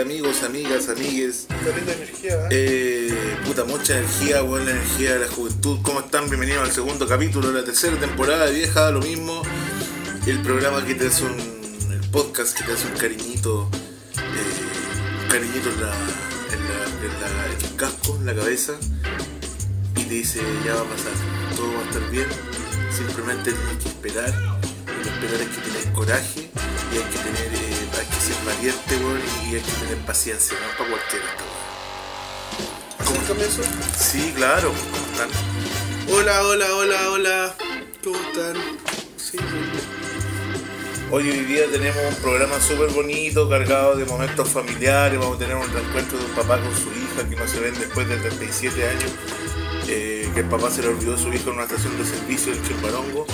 Amigos, 0.00 0.42
amigas, 0.44 0.88
amigues. 0.88 1.46
Carita 1.48 1.92
energía, 1.92 2.34
¿eh? 2.50 3.08
Eh, 3.10 3.36
puta, 3.44 3.64
mucha 3.64 3.98
energía, 3.98 4.40
buena 4.40 4.70
energía 4.70 5.14
de 5.14 5.18
la 5.20 5.28
juventud. 5.28 5.78
¿Cómo 5.82 6.00
están? 6.00 6.28
Bienvenidos 6.30 6.62
al 6.66 6.72
segundo 6.72 7.06
capítulo 7.06 7.48
de 7.52 7.60
la 7.60 7.64
tercera 7.64 7.96
temporada 7.98 8.46
de 8.46 8.52
Vieja, 8.52 8.90
lo 8.92 9.00
mismo. 9.00 9.42
El 10.26 10.40
programa 10.42 10.84
que 10.86 10.94
te 10.94 11.08
hace 11.08 11.24
un. 11.24 11.36
el 11.92 12.00
podcast 12.10 12.56
que 12.56 12.64
te 12.64 12.72
hace 12.72 12.86
un 12.86 12.96
cariñito. 12.98 13.68
eh, 14.16 15.22
un 15.24 15.28
cariñito 15.28 15.68
en 15.68 15.80
la, 15.80 15.92
en, 16.52 16.60
la, 16.68 16.84
en, 17.06 17.20
la- 17.20 17.46
en 17.54 17.64
el 17.70 17.76
casco, 17.76 18.16
en 18.16 18.26
la 18.26 18.34
cabeza. 18.34 18.72
Y 19.96 20.04
te 20.04 20.14
dice, 20.14 20.40
ya 20.64 20.74
va 20.74 20.80
a 20.80 20.84
pasar, 20.84 21.12
todo 21.56 21.74
va 21.74 21.80
a 21.80 21.84
estar 21.84 22.10
bien. 22.10 22.26
Simplemente 22.96 23.52
tienes 23.52 23.82
que 23.82 23.88
esperar. 23.88 24.30
Y 24.30 25.04
lo 25.04 25.10
esperar 25.12 25.40
es 25.42 25.48
que 25.48 25.60
tenés 25.70 25.86
coraje. 25.94 26.40
Y 26.92 26.96
hay 26.96 27.02
que 27.04 27.18
tener. 27.18 27.54
eh, 27.54 27.69
hay 27.98 28.06
que 28.06 28.20
ser 28.20 28.36
valiente, 28.44 28.96
weón, 28.96 29.20
y 29.44 29.54
hay 29.56 29.60
que 29.62 29.72
tener 29.72 29.98
paciencia, 30.06 30.56
no 30.60 30.76
para 30.78 30.90
cualquiera 30.90 31.24
esta 31.26 31.44
weón. 31.44 31.60
Acércame 32.98 33.44
eso. 33.44 33.62
Sí, 33.98 34.32
claro, 34.36 34.72
¿cómo 34.72 35.06
están? 35.12 35.30
Hola, 36.14 36.42
hola, 36.44 36.74
hola, 36.74 37.10
hola. 37.10 37.54
¿Cómo 38.04 38.16
están? 38.16 38.56
Sí, 39.16 39.38
Hoy, 41.12 41.28
hoy 41.28 41.40
día 41.44 41.64
tenemos 41.72 41.98
un 42.08 42.14
programa 42.22 42.60
súper 42.60 42.90
bonito, 42.90 43.48
cargado 43.48 43.96
de 43.96 44.04
momentos 44.04 44.48
familiares. 44.48 45.18
Vamos 45.18 45.36
a 45.36 45.38
tener 45.40 45.56
un 45.56 45.68
reencuentro 45.72 46.16
de 46.18 46.24
un 46.24 46.30
papá 46.32 46.60
con 46.60 46.72
su 46.76 46.88
hija 46.90 47.28
que 47.28 47.34
no 47.34 47.48
se 47.48 47.58
ven 47.58 47.74
después 47.74 48.08
de 48.08 48.16
37 48.16 48.88
años. 48.88 49.10
eh, 49.88 50.30
que 50.32 50.40
el 50.40 50.46
papá 50.46 50.70
se 50.70 50.82
le 50.82 50.88
olvidó 50.88 51.14
a 51.14 51.18
su 51.18 51.28
hija 51.32 51.48
en 51.50 51.54
una 51.56 51.64
estación 51.64 51.98
de 51.98 52.04
servicio 52.04 52.52
en 52.52 52.62
Chimbarongo. 52.62 53.26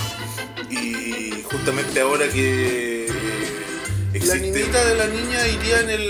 Y 0.71 1.43
justamente 1.43 2.01
ahora 2.01 2.27
que 2.29 2.96
¿La 4.25 4.35
niñita 4.35 4.85
de 4.85 4.95
la 4.95 5.07
niña 5.07 5.47
iría 5.47 5.79
en 5.81 5.89
el 5.89 6.01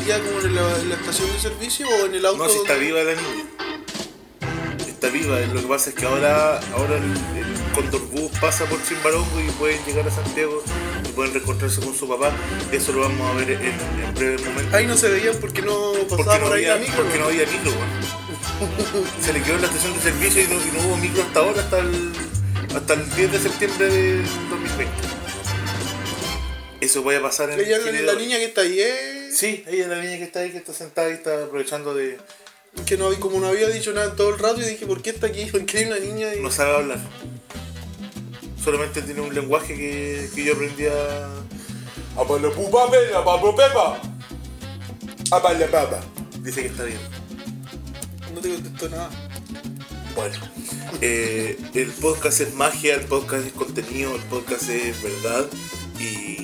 iría 0.00 0.18
como 0.20 0.40
en 0.40 0.54
la, 0.54 0.78
en 0.80 0.88
la 0.90 0.94
estación 0.96 1.32
de 1.32 1.38
servicio 1.38 1.86
o 1.88 2.06
en 2.06 2.14
el 2.14 2.26
auto? 2.26 2.38
No, 2.44 2.48
si 2.50 2.56
está 2.58 2.72
donde- 2.74 2.86
viva 2.86 3.02
la 3.02 3.14
niña. 3.14 3.44
Está 4.88 5.08
viva, 5.08 5.38
lo 5.40 5.60
que 5.60 5.66
pasa 5.66 5.90
es 5.90 5.96
que 5.96 6.06
ahora, 6.06 6.60
ahora 6.74 6.96
el, 6.96 7.04
el 7.04 7.72
Condor 7.74 8.00
Bus 8.10 8.30
pasa 8.40 8.64
por 8.66 8.82
Chimbarongo 8.86 9.40
y 9.40 9.50
pueden 9.52 9.84
llegar 9.84 10.06
a 10.08 10.10
Santiago 10.10 10.62
y 11.06 11.12
pueden 11.12 11.34
reencontrarse 11.34 11.80
con 11.80 11.94
su 11.94 12.08
papá. 12.08 12.32
Eso 12.72 12.92
lo 12.92 13.00
vamos 13.02 13.30
a 13.30 13.34
ver 13.38 13.50
en, 13.50 13.62
en 13.62 14.14
breve 14.14 14.38
momento. 14.42 14.76
Ahí 14.76 14.86
no 14.86 14.96
se 14.96 15.08
veían 15.08 15.34
porque 15.40 15.60
no 15.62 15.92
porque 16.08 16.24
pasaba 16.24 16.38
no, 16.38 16.44
por 16.46 16.56
ahí 16.56 16.64
había, 16.64 16.74
la 16.76 16.80
micro. 16.80 17.02
porque 17.02 17.18
no 17.18 17.24
había 17.26 17.46
micro. 17.46 17.72
Se 19.24 19.32
le 19.32 19.42
quedó 19.42 19.56
en 19.56 19.60
la 19.62 19.66
estación 19.66 19.92
de 19.94 20.00
servicio 20.00 20.42
y 20.42 20.46
no, 20.46 20.54
y 20.54 20.70
no 20.78 20.86
hubo 20.88 20.96
micro 20.96 21.22
hasta 21.22 21.40
ahora, 21.40 21.60
hasta 21.60 21.78
el, 21.80 22.12
hasta 22.74 22.94
el 22.94 23.10
10 23.14 23.32
de 23.32 23.38
septiembre 23.40 23.86
del 23.88 24.22
2020. 24.50 24.92
Eso 26.94 27.02
puede 27.02 27.18
pasar 27.18 27.50
en 27.50 27.58
Ella 27.58 27.78
es 27.78 28.02
la 28.02 28.14
niña 28.14 28.36
que 28.36 28.44
está 28.44 28.60
ahí, 28.60 28.78
¿eh? 28.78 29.28
Sí, 29.34 29.64
ella 29.66 29.82
es 29.82 29.88
la 29.88 30.00
niña 30.00 30.16
que 30.16 30.22
está 30.22 30.38
ahí, 30.38 30.52
que 30.52 30.58
está 30.58 30.72
sentada 30.72 31.10
y 31.10 31.14
está 31.14 31.42
aprovechando 31.42 31.92
de, 31.92 32.18
Que 32.86 32.96
no, 32.96 33.12
como 33.18 33.40
no 33.40 33.48
había 33.48 33.68
dicho 33.68 33.92
nada 33.92 34.10
en 34.10 34.16
todo 34.16 34.28
el 34.28 34.38
rato, 34.38 34.60
y 34.60 34.64
dije, 34.64 34.86
¿por 34.86 35.02
qué 35.02 35.10
está 35.10 35.26
aquí? 35.26 35.44
¿Por 35.50 35.66
qué 35.66 35.78
hay 35.78 35.84
una 35.86 35.98
niña? 35.98 36.32
Y... 36.36 36.38
no 36.38 36.52
sabe 36.52 36.76
hablar. 36.76 37.00
Solamente 38.62 39.02
tiene 39.02 39.22
un 39.22 39.34
lenguaje 39.34 39.74
que, 39.74 40.30
que 40.36 40.44
yo 40.44 40.52
aprendí 40.52 40.86
a. 40.86 41.30
Dice 46.42 46.62
que 46.62 46.68
está 46.68 46.84
bien. 46.84 47.00
No 48.32 48.40
te 48.40 48.50
contestó 48.50 48.88
nada. 48.88 49.10
Bueno, 50.14 50.36
eh, 51.00 51.58
el 51.74 51.90
podcast 51.90 52.40
es 52.40 52.54
magia, 52.54 52.94
el 52.94 53.06
podcast 53.06 53.48
es 53.48 53.52
contenido, 53.52 54.14
el 54.14 54.22
podcast 54.22 54.68
es 54.68 55.02
verdad. 55.02 55.46
Y, 55.98 56.43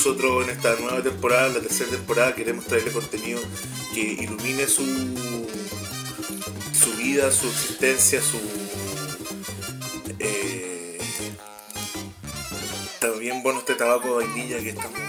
nosotros 0.00 0.44
en 0.44 0.56
esta 0.56 0.76
nueva 0.76 1.02
temporada, 1.02 1.48
la 1.48 1.60
tercera 1.60 1.90
temporada, 1.90 2.34
queremos 2.34 2.64
traerle 2.64 2.90
contenido 2.90 3.38
que 3.92 4.00
ilumine 4.00 4.66
su, 4.66 4.82
su 6.72 6.96
vida, 6.96 7.30
su 7.30 7.46
existencia, 7.46 8.22
su. 8.22 8.38
Eh, 10.18 10.98
bien 13.18 13.42
bueno 13.42 13.58
este 13.58 13.74
tabaco 13.74 14.18
de 14.18 14.24
vainilla 14.24 14.58
que 14.60 14.70
estamos, 14.70 15.00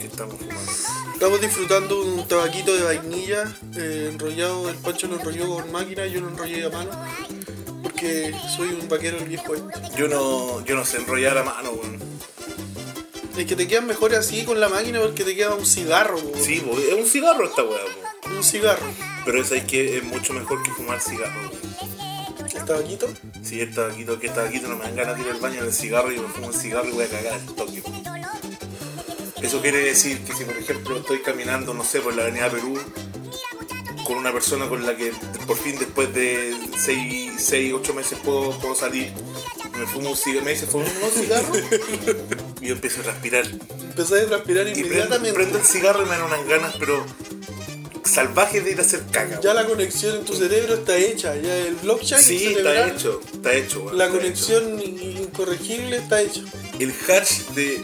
que 0.00 0.06
estamos 0.06 0.34
fumando. 0.34 0.72
Estamos 1.14 1.40
disfrutando 1.40 2.02
un 2.02 2.26
tabaquito 2.26 2.74
de 2.74 2.82
vainilla 2.82 3.44
eh, 3.76 4.10
enrollado, 4.12 4.68
el 4.70 4.76
Pancho 4.78 5.06
lo 5.06 5.20
enrolló 5.20 5.54
con 5.54 5.70
máquina, 5.70 6.04
yo 6.06 6.20
lo 6.20 6.30
enrollé 6.30 6.64
a 6.64 6.68
mano. 6.68 6.90
Porque 7.84 8.34
soy 8.56 8.70
un 8.70 8.88
vaquero 8.88 9.18
del 9.18 9.28
viejo 9.28 9.54
este. 9.54 9.96
Yo 9.96 10.08
no, 10.08 10.64
yo 10.64 10.74
no 10.74 10.84
sé 10.84 10.96
enrollar 10.96 11.38
a 11.38 11.44
mano, 11.44 11.70
weón. 11.70 12.12
Es 13.36 13.46
que 13.46 13.56
te 13.56 13.66
quedan 13.66 13.86
mejor 13.86 14.14
así 14.14 14.44
con 14.44 14.60
la 14.60 14.68
máquina 14.68 15.00
porque 15.00 15.24
te 15.24 15.34
queda 15.34 15.54
un 15.54 15.64
cigarro, 15.64 16.18
po. 16.18 16.38
Sí, 16.38 16.60
po, 16.60 16.78
es 16.78 16.92
un 16.92 17.06
cigarro 17.06 17.44
esta 17.44 17.62
weá. 17.62 17.80
Un 18.36 18.44
cigarro. 18.44 18.86
Pero 19.24 19.40
eso 19.40 19.54
es 19.54 19.64
que 19.64 19.98
es 19.98 20.04
mucho 20.04 20.32
mejor 20.34 20.62
que 20.62 20.70
fumar 20.70 21.00
cigarro. 21.00 21.50
¿El 22.54 22.64
tabaquito? 22.64 23.08
Si 23.42 23.60
el 23.60 23.74
tabaquito, 23.74 24.20
que 24.20 24.26
el 24.26 24.34
tabaquito 24.34 24.68
no 24.68 24.76
me 24.76 24.84
dan 24.84 24.96
ganas 24.96 25.16
de 25.16 25.22
ir 25.22 25.30
al 25.30 25.40
baño 25.40 25.64
del 25.64 25.72
cigarro 25.72 26.12
y 26.12 26.18
me 26.18 26.28
fumo 26.28 26.48
un 26.48 26.52
cigarro 26.52 26.88
y 26.88 26.92
voy 26.92 27.04
a 27.04 27.08
cagar 27.08 27.34
al 27.34 27.46
toque. 27.46 27.82
Eso 29.40 29.60
quiere 29.60 29.78
decir 29.78 30.22
que 30.22 30.34
si 30.34 30.44
por 30.44 30.56
ejemplo 30.56 30.98
estoy 30.98 31.20
caminando, 31.20 31.74
no 31.74 31.84
sé, 31.84 32.00
por 32.00 32.14
la 32.14 32.22
avenida 32.22 32.50
Perú, 32.50 32.78
con 34.04 34.16
una 34.16 34.32
persona 34.32 34.68
con 34.68 34.84
la 34.86 34.96
que 34.96 35.12
por 35.46 35.56
fin 35.56 35.78
después 35.78 36.12
de 36.14 36.54
6, 36.76 37.72
8 37.74 37.94
meses 37.94 38.18
puedo, 38.22 38.56
puedo 38.60 38.74
salir, 38.74 39.12
me 39.78 39.86
fumo 39.86 40.10
un 40.10 40.16
cigarro, 40.16 40.44
me 40.44 40.50
dice, 40.52 40.66
¿fumo 40.66 40.84
un 40.84 41.10
cigarro? 41.10 41.52
y 42.60 42.66
yo 42.68 42.74
empiezo 42.74 43.00
a 43.00 43.04
respirar. 43.04 43.46
Empecé 43.46 44.20
a 44.22 44.24
respirar 44.26 44.68
Y 44.68 44.72
prendo, 44.72 44.88
inmediatamente. 44.88 45.32
prendo 45.34 45.58
el 45.58 45.64
cigarro 45.64 46.02
y 46.02 46.04
me 46.04 46.10
dan 46.16 46.22
unas 46.22 46.46
ganas, 46.46 46.74
pero 46.78 47.04
salvajes 48.04 48.64
de 48.64 48.72
ir 48.72 48.78
a 48.78 48.82
hacer 48.82 49.02
caca. 49.10 49.40
Ya 49.40 49.54
la 49.54 49.64
conexión 49.66 50.16
en 50.16 50.24
tu 50.24 50.34
cerebro 50.34 50.74
está 50.74 50.96
hecha. 50.96 51.34
Ya 51.36 51.56
el 51.56 51.74
blockchain 51.76 52.20
Sí, 52.22 52.54
está 52.56 52.88
hecho, 52.88 53.20
está 53.32 53.54
hecho. 53.54 53.92
La 53.92 54.06
está 54.06 54.16
conexión 54.18 54.80
incorregible 54.80 55.96
está 55.96 56.20
hecha. 56.20 56.40
hecho. 56.40 56.44
El 56.78 56.90
hash 57.08 57.46
de, 57.54 57.82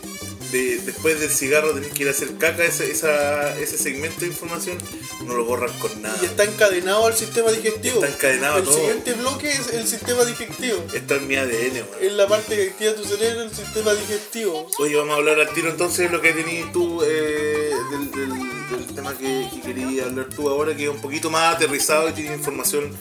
de 0.53 0.79
después 0.79 1.21
del 1.21 1.31
cigarro 1.31 1.73
tenés 1.75 1.93
que 1.93 2.03
ir 2.05 2.09
a 2.09 2.13
hacer 2.13 2.37
caca, 2.39 2.65
ese, 2.65 2.91
esa, 2.91 3.59
ese 3.59 3.77
segmento 3.79 4.21
de 4.21 4.27
información, 4.29 4.79
no 5.25 5.35
lo 5.35 5.45
borran 5.45 5.73
con 5.79 6.01
nada. 6.03 6.17
Y 6.23 6.27
está 6.27 6.45
encadenado 6.45 7.07
al 7.07 7.15
sistema 7.15 7.51
digestivo. 7.51 8.03
Está 8.05 8.09
encadenado 8.15 8.59
El 8.59 8.65
todo. 8.65 8.75
siguiente 8.79 9.13
bloque 9.15 9.51
es 9.53 9.73
el 9.73 9.87
sistema 9.87 10.25
digestivo. 10.25 10.85
Está 10.95 11.17
en 11.17 11.27
mi 11.29 11.37
ADN, 11.37 11.75
weón. 11.75 11.89
Es 12.01 12.13
la 12.13 12.27
parte 12.27 12.57
que 12.57 12.69
activa 12.71 12.95
tu 12.95 13.05
cerebro, 13.05 13.43
el 13.43 13.55
sistema 13.55 13.93
digestivo. 13.95 14.69
Oye, 14.79 14.97
vamos 14.97 15.15
a 15.15 15.17
hablar 15.19 15.41
al 15.41 15.49
tiro 15.55 15.71
entonces 15.71 16.11
de 16.11 16.17
lo 16.17 16.21
que 16.23 16.33
tenías 16.33 16.73
tú, 16.73 17.03
eh, 17.05 17.71
del, 17.91 18.11
del- 18.11 18.59
del 18.69 18.95
tema 18.95 19.17
que, 19.17 19.49
que 19.55 19.61
querías 19.63 20.07
hablar 20.07 20.27
tú 20.35 20.49
ahora, 20.49 20.77
que 20.77 20.85
es 20.85 20.89
un 20.91 21.01
poquito 21.01 21.31
más 21.31 21.55
aterrizado 21.57 22.09
y 22.11 22.13
tiene 22.13 22.35
información 22.35 22.95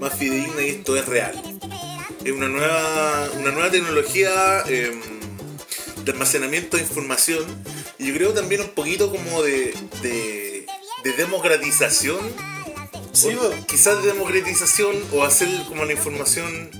más 0.00 0.14
fidedigna 0.18 0.62
y 0.62 0.70
esto 0.70 0.96
es 0.96 1.04
real. 1.06 1.34
Es 2.24 2.32
una 2.32 2.48
nueva, 2.48 3.28
una 3.38 3.50
nueva 3.50 3.70
tecnología 3.70 4.62
eh, 4.66 4.98
de 6.04 6.12
almacenamiento 6.12 6.76
de 6.76 6.82
información 6.82 7.44
y 7.98 8.08
yo 8.08 8.14
creo 8.14 8.32
también 8.32 8.60
un 8.62 8.70
poquito 8.70 9.10
como 9.10 9.42
de, 9.42 9.74
de, 10.02 10.66
de 11.04 11.12
democratización 11.14 12.18
Sí, 13.12 13.28
o 13.34 13.66
quizás 13.66 14.00
de 14.04 14.12
democratización 14.12 14.94
o 15.12 15.24
hacer 15.24 15.48
como 15.68 15.84
la 15.84 15.92
información 15.92 16.70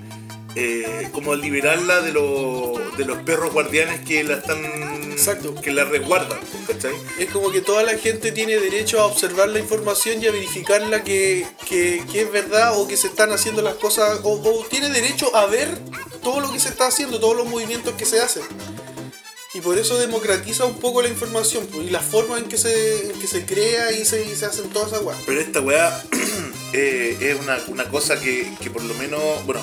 eh, 0.55 1.09
como 1.12 1.35
liberarla 1.35 2.00
de, 2.03 2.12
lo- 2.12 2.81
de 2.97 3.05
los 3.05 3.19
perros 3.23 3.53
guardianes 3.53 4.00
que 4.07 4.23
la 4.25 4.35
están 4.37 5.11
Exacto. 5.12 5.55
que 5.57 5.73
la 5.73 5.85
resguardan 5.85 6.39
¿cachai? 6.69 6.93
Es 7.19 7.31
como 7.31 7.50
que 7.50 7.61
toda 7.61 7.83
la 7.83 7.99
gente 7.99 8.31
tiene 8.33 8.57
derecho 8.59 9.00
a 9.00 9.07
observar 9.07 9.49
la 9.49 9.59
información 9.59 10.23
y 10.23 10.27
a 10.29 10.31
verificarla 10.31 11.03
que, 11.05 11.47
que, 11.69 12.05
que 12.11 12.23
es 12.23 12.31
verdad 12.33 12.79
o 12.81 12.87
que 12.89 12.97
se 12.97 13.09
están 13.09 13.33
haciendo 13.33 13.61
las 13.61 13.75
cosas, 13.75 14.21
o, 14.23 14.35
o 14.41 14.65
tiene 14.67 14.89
derecho 14.91 15.35
a 15.37 15.47
ver 15.47 15.69
todo 16.23 16.41
lo 16.41 16.53
que 16.53 16.61
se 16.61 16.69
está 16.69 16.87
haciendo, 16.87 17.19
todos 17.21 17.37
los 17.37 17.47
movimientos 17.49 17.95
que 17.95 18.05
se 18.07 18.21
hacen. 18.21 18.43
Y 19.52 19.61
por 19.61 19.78
eso 19.78 19.99
democratiza 19.99 20.64
un 20.64 20.78
poco 20.78 21.02
la 21.02 21.09
información 21.09 21.66
pues, 21.73 21.88
y 21.88 21.90
la 21.90 21.99
forma 22.00 22.38
en 22.38 22.45
que 22.45 22.57
se, 22.57 23.11
en 23.11 23.19
que 23.19 23.26
se 23.26 23.45
crea 23.45 23.90
y 23.90 24.04
se, 24.04 24.25
y 24.25 24.37
se 24.37 24.47
hacen 24.47 24.71
todas 24.71 24.92
esas 24.92 25.02
weas. 25.02 25.21
pero 25.26 25.40
esta 25.40 25.61
weá 25.61 26.04
eh, 26.73 27.16
es 27.21 27.40
una, 27.40 27.59
una 27.66 27.88
cosa 27.88 28.21
que, 28.21 28.54
que 28.61 28.71
por 28.71 28.83
lo 28.85 28.95
menos 28.95 29.21
bueno 29.47 29.61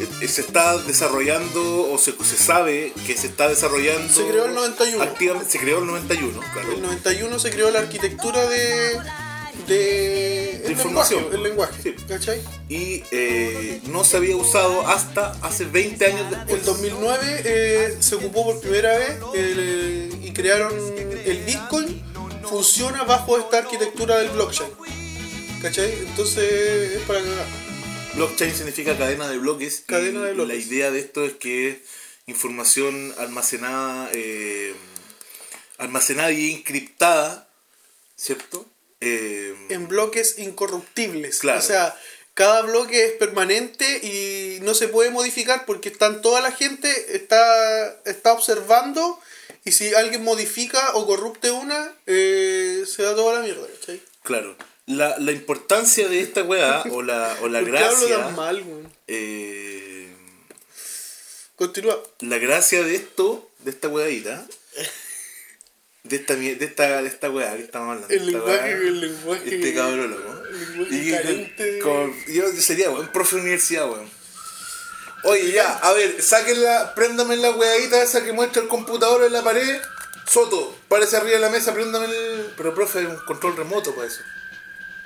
eh, 0.00 0.26
se 0.26 0.40
está 0.40 0.76
desarrollando 0.78 1.92
o 1.92 1.98
se, 1.98 2.12
se 2.24 2.36
sabe 2.36 2.92
que 3.06 3.16
se 3.16 3.28
está 3.28 3.48
desarrollando 3.48 4.12
Se 4.12 4.26
creó 4.26 4.46
el 4.46 4.54
91. 4.54 5.02
activamente 5.02 5.50
se 5.52 5.58
creó 5.60 5.78
el 5.78 5.86
91 5.86 6.40
claro 6.52 6.72
el 6.72 6.82
91 6.82 7.38
se 7.38 7.50
creó 7.50 7.70
la 7.70 7.78
arquitectura 7.80 8.46
de. 8.46 8.98
De. 9.66 10.62
el 10.64 10.72
información. 10.72 11.20
lenguaje, 11.30 11.36
el 11.36 11.42
lenguaje, 11.42 11.82
Sí. 11.82 11.94
¿cachai? 12.08 12.40
y 12.68 13.02
eh, 13.10 13.80
no 13.86 14.04
se 14.04 14.16
había 14.18 14.36
usado 14.36 14.86
hasta 14.86 15.32
hace 15.42 15.64
20 15.64 16.04
años 16.06 16.30
después 16.30 16.60
El 16.60 16.64
2009 16.66 17.42
eh, 17.44 17.96
se 18.00 18.14
ocupó 18.16 18.44
por 18.44 18.60
primera 18.60 18.96
vez 18.98 19.16
el- 19.34 20.18
y 20.22 20.32
crearon 20.32 20.72
el 21.24 21.38
Bitcoin. 21.44 22.02
Funciona 22.48 23.04
bajo 23.04 23.38
esta 23.38 23.58
arquitectura 23.58 24.18
del 24.18 24.30
blockchain. 24.30 24.70
¿Cachai? 25.62 25.92
Entonces 26.00 26.92
es 26.96 27.02
para 27.02 27.20
cagar. 27.22 27.46
Blockchain 28.14 28.54
significa 28.54 28.96
cadena 28.98 29.28
de 29.28 29.38
bloques. 29.38 29.84
Cadena 29.86 30.22
de 30.24 30.32
bloques. 30.34 30.48
La 30.56 30.60
idea 30.74 30.90
de 30.90 30.98
esto 31.00 31.24
es 31.24 31.34
que 31.34 31.68
es 31.70 31.76
información 32.26 33.14
almacenada, 33.18 34.10
eh, 34.14 34.74
almacenada 35.78 36.32
y 36.32 36.50
encriptada, 36.52 37.48
¿cierto? 38.16 38.66
Eh, 39.00 39.54
En 39.70 39.88
bloques 39.88 40.38
incorruptibles. 40.38 41.38
Claro. 41.38 41.58
O 41.58 41.62
sea, 41.62 41.98
cada 42.34 42.62
bloque 42.62 43.04
es 43.06 43.12
permanente 43.12 43.84
y 44.02 44.60
no 44.62 44.74
se 44.74 44.88
puede 44.88 45.10
modificar 45.10 45.64
porque 45.66 45.88
están 45.88 46.22
toda 46.22 46.40
la 46.40 46.52
gente 46.52 47.16
está, 47.16 48.00
está 48.04 48.32
observando 48.32 49.18
y 49.64 49.72
si 49.72 49.94
alguien 49.94 50.22
modifica 50.24 50.92
o 50.94 51.06
corrupte 51.06 51.50
una, 51.50 51.92
eh, 52.06 52.84
se 52.86 53.02
da 53.02 53.14
toda 53.14 53.34
la 53.40 53.40
mierda, 53.44 53.66
¿cachai? 53.80 54.00
claro. 54.22 54.56
La, 54.86 55.16
la 55.20 55.30
importancia 55.30 56.08
de 56.08 56.18
esta 56.20 56.42
weá, 56.42 56.82
o 56.90 57.02
la, 57.02 57.36
o 57.42 57.48
la 57.48 57.60
¿Por 57.62 57.70
qué 57.70 57.78
hablo 57.78 57.98
gracia. 58.08 58.24
tan 58.24 58.34
mal, 58.34 58.62
weón? 58.62 58.92
eh, 59.06 60.08
Continúa. 61.54 62.02
la 62.20 62.38
gracia 62.38 62.82
de 62.82 62.96
esto, 62.96 63.48
de 63.60 63.70
esta 63.70 63.88
weadita, 63.88 64.46
de 66.02 66.16
esta, 66.16 66.34
de 66.34 66.52
esta, 66.64 67.02
de 67.02 67.08
esta 67.08 67.30
weá 67.30 67.56
que 67.56 67.62
estamos 67.62 67.88
hablando. 67.94 68.08
El 68.14 68.26
lenguaje, 68.26 68.58
weá, 68.58 68.76
el 68.76 69.00
lenguaje. 69.00 69.54
Este 69.54 69.74
cabrón 69.74 70.10
loco. 70.10 70.42
el 70.48 70.60
lenguaje 70.70 70.94
Y 70.96 71.10
carente. 71.10 71.78
como- 71.80 72.14
yo 72.28 72.52
sería, 72.60 72.90
weón, 72.90 73.08
profe 73.08 73.36
de 73.36 73.42
universidad, 73.42 73.88
weón. 73.88 74.08
Oye, 75.24 75.52
ya, 75.52 75.76
a 75.78 75.92
ver, 75.92 76.22
sáquenla, 76.22 76.94
préndame 76.94 77.36
la 77.36 77.50
weadita 77.50 78.02
esa 78.02 78.24
que 78.24 78.32
muestra 78.32 78.62
el 78.62 78.68
computador 78.68 79.24
en 79.24 79.32
la 79.34 79.42
pared. 79.44 79.80
Soto, 80.26 80.78
párese 80.88 81.16
arriba 81.16 81.34
de 81.34 81.40
la 81.40 81.50
mesa, 81.50 81.74
préndame 81.74 82.06
el. 82.06 82.52
Pero 82.56 82.74
profe, 82.74 83.00
hay 83.00 83.04
un 83.06 83.16
control 83.26 83.56
remoto 83.56 83.94
para 83.94 84.06
eso. 84.06 84.20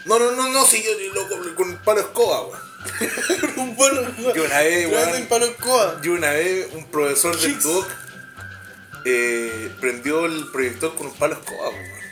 No, 0.04 0.18
no, 0.18 0.33
no, 0.33 0.48
no, 0.50 0.64
si 0.66 0.83
yo 0.83 0.90
loco, 1.14 1.54
con 1.57 1.78
palo 1.78 2.00
escoba, 2.02 2.42
weón. 2.46 2.61
un 3.57 3.76
palo. 3.76 4.07
Yo 4.35 4.44
una 4.44 4.61
vez, 4.61 4.87
weón. 4.87 5.42
escoba. 5.42 6.00
Yo 6.02 6.12
una 6.12 6.30
vez, 6.30 6.68
un 6.72 6.87
profesor 6.90 7.37
del 7.40 7.54
Chis. 7.61 7.64
Eh, 9.04 9.70
prendió 9.80 10.24
el 10.26 10.50
proyector 10.50 10.94
con 10.94 11.08
un 11.08 11.14
palo 11.14 11.34
de 11.34 11.40
escoba, 11.40 11.68
weón. 11.68 12.04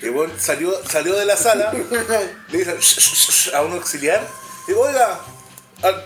Y 0.00 0.08
bueno, 0.08 0.32
salió, 0.38 0.72
salió 0.86 1.14
de 1.14 1.24
la 1.24 1.36
sala, 1.36 1.72
le 2.50 2.58
dice 2.58 3.50
a 3.54 3.62
un 3.62 3.72
auxiliar, 3.72 4.26
y 4.66 4.70
digo, 4.70 4.82
oiga, 4.82 5.20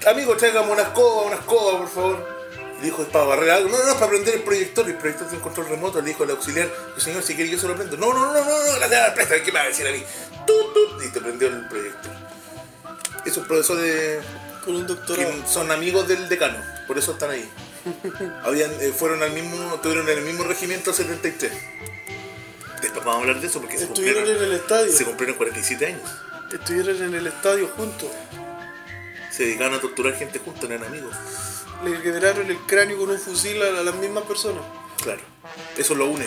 amigo, 0.08 0.36
tráigame 0.36 0.72
una 0.72 0.82
escoba, 0.82 1.22
una 1.22 1.36
escoba, 1.36 1.78
por 1.78 1.88
favor. 1.88 2.42
Y 2.80 2.86
dijo, 2.86 3.02
es 3.02 3.08
para 3.08 3.24
barrer 3.26 3.50
algo. 3.50 3.68
No, 3.68 3.78
no, 3.84 3.90
es 3.90 3.94
para 3.94 4.08
prender 4.08 4.34
el 4.34 4.42
proyector. 4.42 4.88
El 4.88 4.96
proyector 4.96 5.28
tiene 5.28 5.38
un 5.38 5.42
control 5.44 5.68
remoto. 5.68 6.00
Le 6.00 6.08
dijo 6.08 6.24
al 6.24 6.30
auxiliar, 6.30 6.68
señor, 6.96 7.22
si 7.22 7.36
quiere 7.36 7.48
yo 7.50 7.58
se 7.58 7.68
lo 7.68 7.76
prendo. 7.76 7.96
No, 7.96 8.12
no, 8.12 8.32
no, 8.32 8.44
no, 8.44 8.44
no, 8.44 8.78
la 8.88 9.14
presta, 9.14 9.40
¿qué 9.40 9.52
me 9.52 9.58
va 9.60 9.66
a 9.66 9.68
decir 9.68 9.86
a 9.86 9.92
mí? 9.92 10.02
Tut, 10.46 10.74
tut, 10.74 11.04
y 11.04 11.08
te 11.10 11.20
prendió 11.20 11.48
el 11.48 11.68
proyector. 11.68 12.10
Esos 13.24 13.46
profesores 13.46 14.24
Con 14.64 14.74
un 14.74 14.86
doctorado. 14.86 15.30
que 15.30 15.48
son 15.48 15.70
amigos 15.70 16.08
del 16.08 16.28
decano, 16.28 16.58
por 16.88 16.98
eso 16.98 17.12
están 17.12 17.30
ahí. 17.30 17.48
Habían, 18.44 18.70
eh, 18.80 18.92
fueron 18.96 19.22
al 19.22 19.32
mismo, 19.32 19.74
estuvieron 19.74 20.08
en 20.08 20.18
el 20.18 20.24
mismo 20.24 20.44
regimiento 20.44 20.90
el 20.90 20.96
73. 20.96 21.52
Después 22.80 23.04
vamos 23.04 23.14
a 23.16 23.20
hablar 23.20 23.40
de 23.40 23.46
eso 23.46 23.60
porque 23.60 23.78
se 23.78 23.84
Estuvieron 23.84 24.22
cumplieron, 24.24 24.44
en 24.44 24.50
el 24.52 24.60
estadio. 24.60 24.92
se 24.92 25.04
cumplieron 25.04 25.36
47 25.36 25.86
años. 25.86 26.10
Estuvieron 26.52 27.02
en 27.02 27.14
el 27.14 27.26
estadio 27.26 27.68
juntos. 27.68 28.08
Se 29.30 29.44
dedicaban 29.44 29.74
a 29.74 29.80
torturar 29.80 30.14
gente 30.14 30.38
juntos, 30.40 30.68
eran 30.68 30.84
amigos. 30.84 31.14
Le 31.84 32.00
quebraron 32.02 32.50
el 32.50 32.58
cráneo 32.66 32.98
con 32.98 33.10
un 33.10 33.18
fusil 33.18 33.62
a, 33.62 33.80
a 33.80 33.82
las 33.82 33.94
mismas 33.94 34.24
personas. 34.24 34.62
Claro, 35.02 35.20
eso 35.76 35.94
lo 35.94 36.06
une. 36.06 36.26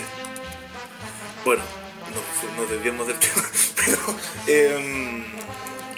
Bueno, 1.45 1.61
nos, 2.09 2.57
nos 2.57 2.69
desviamos 2.69 3.07
del 3.07 3.19
tema, 3.19 3.43
pero 3.75 3.97
em, 4.47 5.25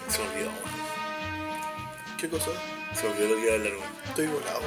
se 0.09 0.19
me 0.19 0.27
olvidó. 0.29 0.51
¿Qué 2.19 2.29
cosa? 2.29 2.51
Se 2.95 3.03
me 3.03 3.13
olvidó 3.13 3.29
lo 3.29 3.35
que 3.35 3.41
iba 3.43 3.51
a 3.51 3.55
hablar. 3.55 3.73
Estoy 4.07 4.27
volado, 4.27 4.59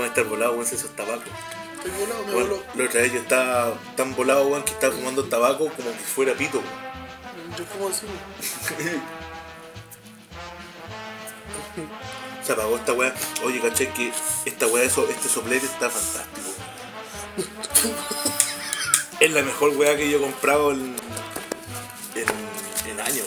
Con 0.00 0.08
estar 0.08 0.24
volado, 0.24 0.52
weón, 0.52 0.64
esos 0.64 0.96
tabacos. 0.96 1.28
Estoy 1.76 1.92
volado, 2.00 2.24
me 2.24 2.32
voló. 2.32 2.62
la 2.74 2.84
otra 2.84 3.02
vez 3.02 3.12
yo 3.12 3.20
estaba 3.20 3.74
tan 3.98 4.16
volado, 4.16 4.46
weón, 4.46 4.62
que 4.62 4.70
estaba 4.72 4.94
fumando 4.94 5.24
tabaco 5.24 5.68
como 5.76 5.92
que 5.92 5.98
fuera 5.98 6.32
pito, 6.32 6.56
weón. 6.56 7.58
Yo 7.58 7.66
como 7.66 7.88
así, 7.88 8.06
weón. 8.06 9.02
Se 12.42 12.52
apagó 12.52 12.76
esta 12.76 12.94
weá. 12.94 13.14
Oye, 13.44 13.60
caché 13.60 13.90
que 13.90 14.10
esta 14.46 14.68
weá, 14.68 14.84
eso, 14.84 15.06
este 15.06 15.28
soplete 15.28 15.66
está 15.66 15.90
fantástico. 15.90 16.48
es 19.20 19.30
la 19.30 19.42
mejor 19.42 19.76
weá 19.76 19.98
que 19.98 20.08
yo 20.10 20.16
he 20.16 20.22
comprado 20.22 20.72
en, 20.72 20.96
en, 22.14 22.90
en 22.90 23.00
años, 23.00 23.26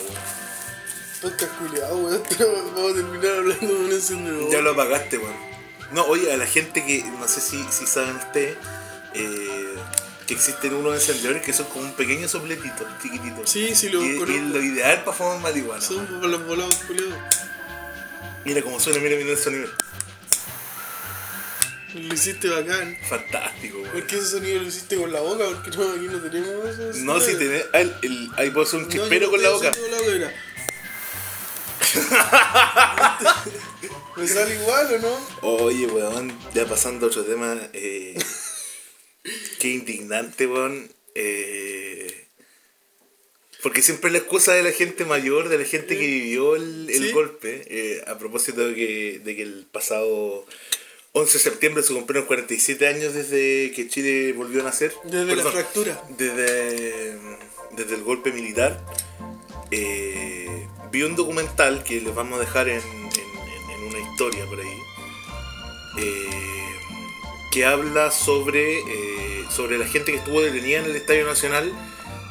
weón. 1.22 1.32
Estás 1.34 1.50
culiado, 1.50 1.96
weón. 1.98 2.22
Vamos 2.74 2.90
a 2.90 2.94
terminar 2.96 3.36
hablando 3.36 3.74
de 3.74 3.84
un 3.84 3.92
encendedor. 3.92 4.50
Ya 4.50 4.60
lo 4.60 4.72
apagaste, 4.72 5.18
weón. 5.18 5.53
No, 5.92 6.04
oye, 6.06 6.32
a 6.32 6.36
la 6.36 6.46
gente 6.46 6.84
que, 6.84 7.04
no 7.04 7.28
sé 7.28 7.40
si, 7.40 7.64
si 7.70 7.86
saben 7.86 8.16
ustedes, 8.16 8.56
eh, 9.14 9.74
que 10.26 10.34
existen 10.34 10.74
unos 10.74 10.94
encendedores 10.94 11.42
que 11.42 11.52
son 11.52 11.66
como 11.66 11.84
un 11.84 11.92
pequeño 11.92 12.26
sopletito, 12.28 12.86
chiquitito. 13.02 13.46
Sí, 13.46 13.74
sí, 13.74 13.90
lo 13.90 14.02
y, 14.02 14.06
y 14.08 14.40
lo 14.40 14.62
ideal 14.62 15.04
para 15.04 15.16
fumar 15.16 15.38
marihuana. 15.40 15.80
Son 15.80 16.04
como 16.06 16.26
los 16.26 16.46
volados 16.46 16.76
culiados. 16.86 17.14
Mira 18.44 18.62
cómo 18.62 18.80
suena, 18.80 18.98
mira, 19.00 19.16
mira 19.16 19.30
el 19.30 19.38
sonido. 19.38 19.68
Lo 21.94 22.12
hiciste 22.12 22.48
bacán. 22.48 22.98
Fantástico, 23.08 23.78
weón. 23.78 23.90
¿Por 23.92 24.06
qué 24.06 24.16
ese 24.16 24.30
sonido 24.30 24.62
lo 24.62 24.66
hiciste 24.68 24.96
con 24.96 25.12
la 25.12 25.20
boca? 25.20 25.44
Porque 25.44 25.70
no, 25.78 25.90
aquí 25.92 26.06
no 26.10 26.18
tenemos 26.18 26.66
eso. 26.78 26.98
No, 27.04 27.20
si 27.20 27.36
tenés. 27.36 27.66
ah, 27.72 27.78
el- 27.80 27.94
el- 28.02 28.30
ahí 28.36 28.50
puedo 28.50 28.66
hacer 28.66 28.80
un 28.80 28.86
No, 28.86 28.90
chispero 28.90 29.26
yo 29.26 29.30
con 29.30 29.42
la 29.42 29.50
boca. 29.50 29.70
con 29.70 29.90
la 29.90 29.98
boca. 29.98 30.32
¿Me 34.16 34.28
sale 34.28 34.54
igual 34.54 34.94
o 34.94 34.98
no? 34.98 35.64
Oye, 35.64 35.86
weón, 35.86 36.36
ya 36.54 36.66
pasando 36.66 37.06
a 37.06 37.08
otro 37.08 37.24
tema. 37.24 37.58
Eh, 37.72 38.16
qué 39.58 39.68
indignante, 39.68 40.46
weón. 40.46 40.90
Eh, 41.14 42.26
porque 43.62 43.82
siempre 43.82 44.08
es 44.08 44.12
la 44.12 44.18
excusa 44.18 44.52
de 44.52 44.62
la 44.62 44.72
gente 44.72 45.04
mayor, 45.04 45.48
de 45.48 45.58
la 45.58 45.64
gente 45.64 45.96
que 45.98 46.06
vivió 46.06 46.54
el, 46.54 46.88
el 46.90 47.02
Sí. 47.06 47.12
golpe. 47.12 47.62
eh, 47.66 48.04
a 48.06 48.18
propósito 48.18 48.66
de 48.68 48.74
que, 48.74 49.20
de 49.24 49.36
que 49.36 49.42
el 49.42 49.66
pasado 49.72 50.44
11 51.12 51.32
de 51.32 51.38
septiembre 51.44 51.82
se 51.82 51.94
cumplieron 51.94 52.26
47 52.26 52.86
años 52.86 53.14
desde 53.14 53.72
que 53.72 53.88
Chile 53.88 54.32
volvió 54.34 54.60
a 54.60 54.64
nacer. 54.64 54.92
Desde 55.04 55.34
la 55.36 55.44
fractura. 55.44 56.02
Desde, 56.10 57.16
desde 57.72 57.94
el 57.94 58.02
golpe 58.02 58.32
militar. 58.32 58.84
Eh, 59.70 60.68
vi 60.92 61.02
un 61.02 61.16
documental 61.16 61.82
que 61.84 62.00
les 62.00 62.14
vamos 62.14 62.38
a 62.38 62.40
dejar 62.40 62.68
en, 62.68 62.82
historia 64.14 64.46
por 64.46 64.60
ahí. 64.60 64.78
eh, 65.98 66.76
que 67.52 67.64
habla 67.64 68.10
sobre, 68.10 68.78
eh, 68.80 69.44
sobre 69.48 69.78
la 69.78 69.86
gente 69.86 70.10
que 70.10 70.18
estuvo 70.18 70.40
detenida 70.40 70.78
en 70.80 70.86
el 70.86 70.96
Estadio 70.96 71.24
Nacional 71.24 71.72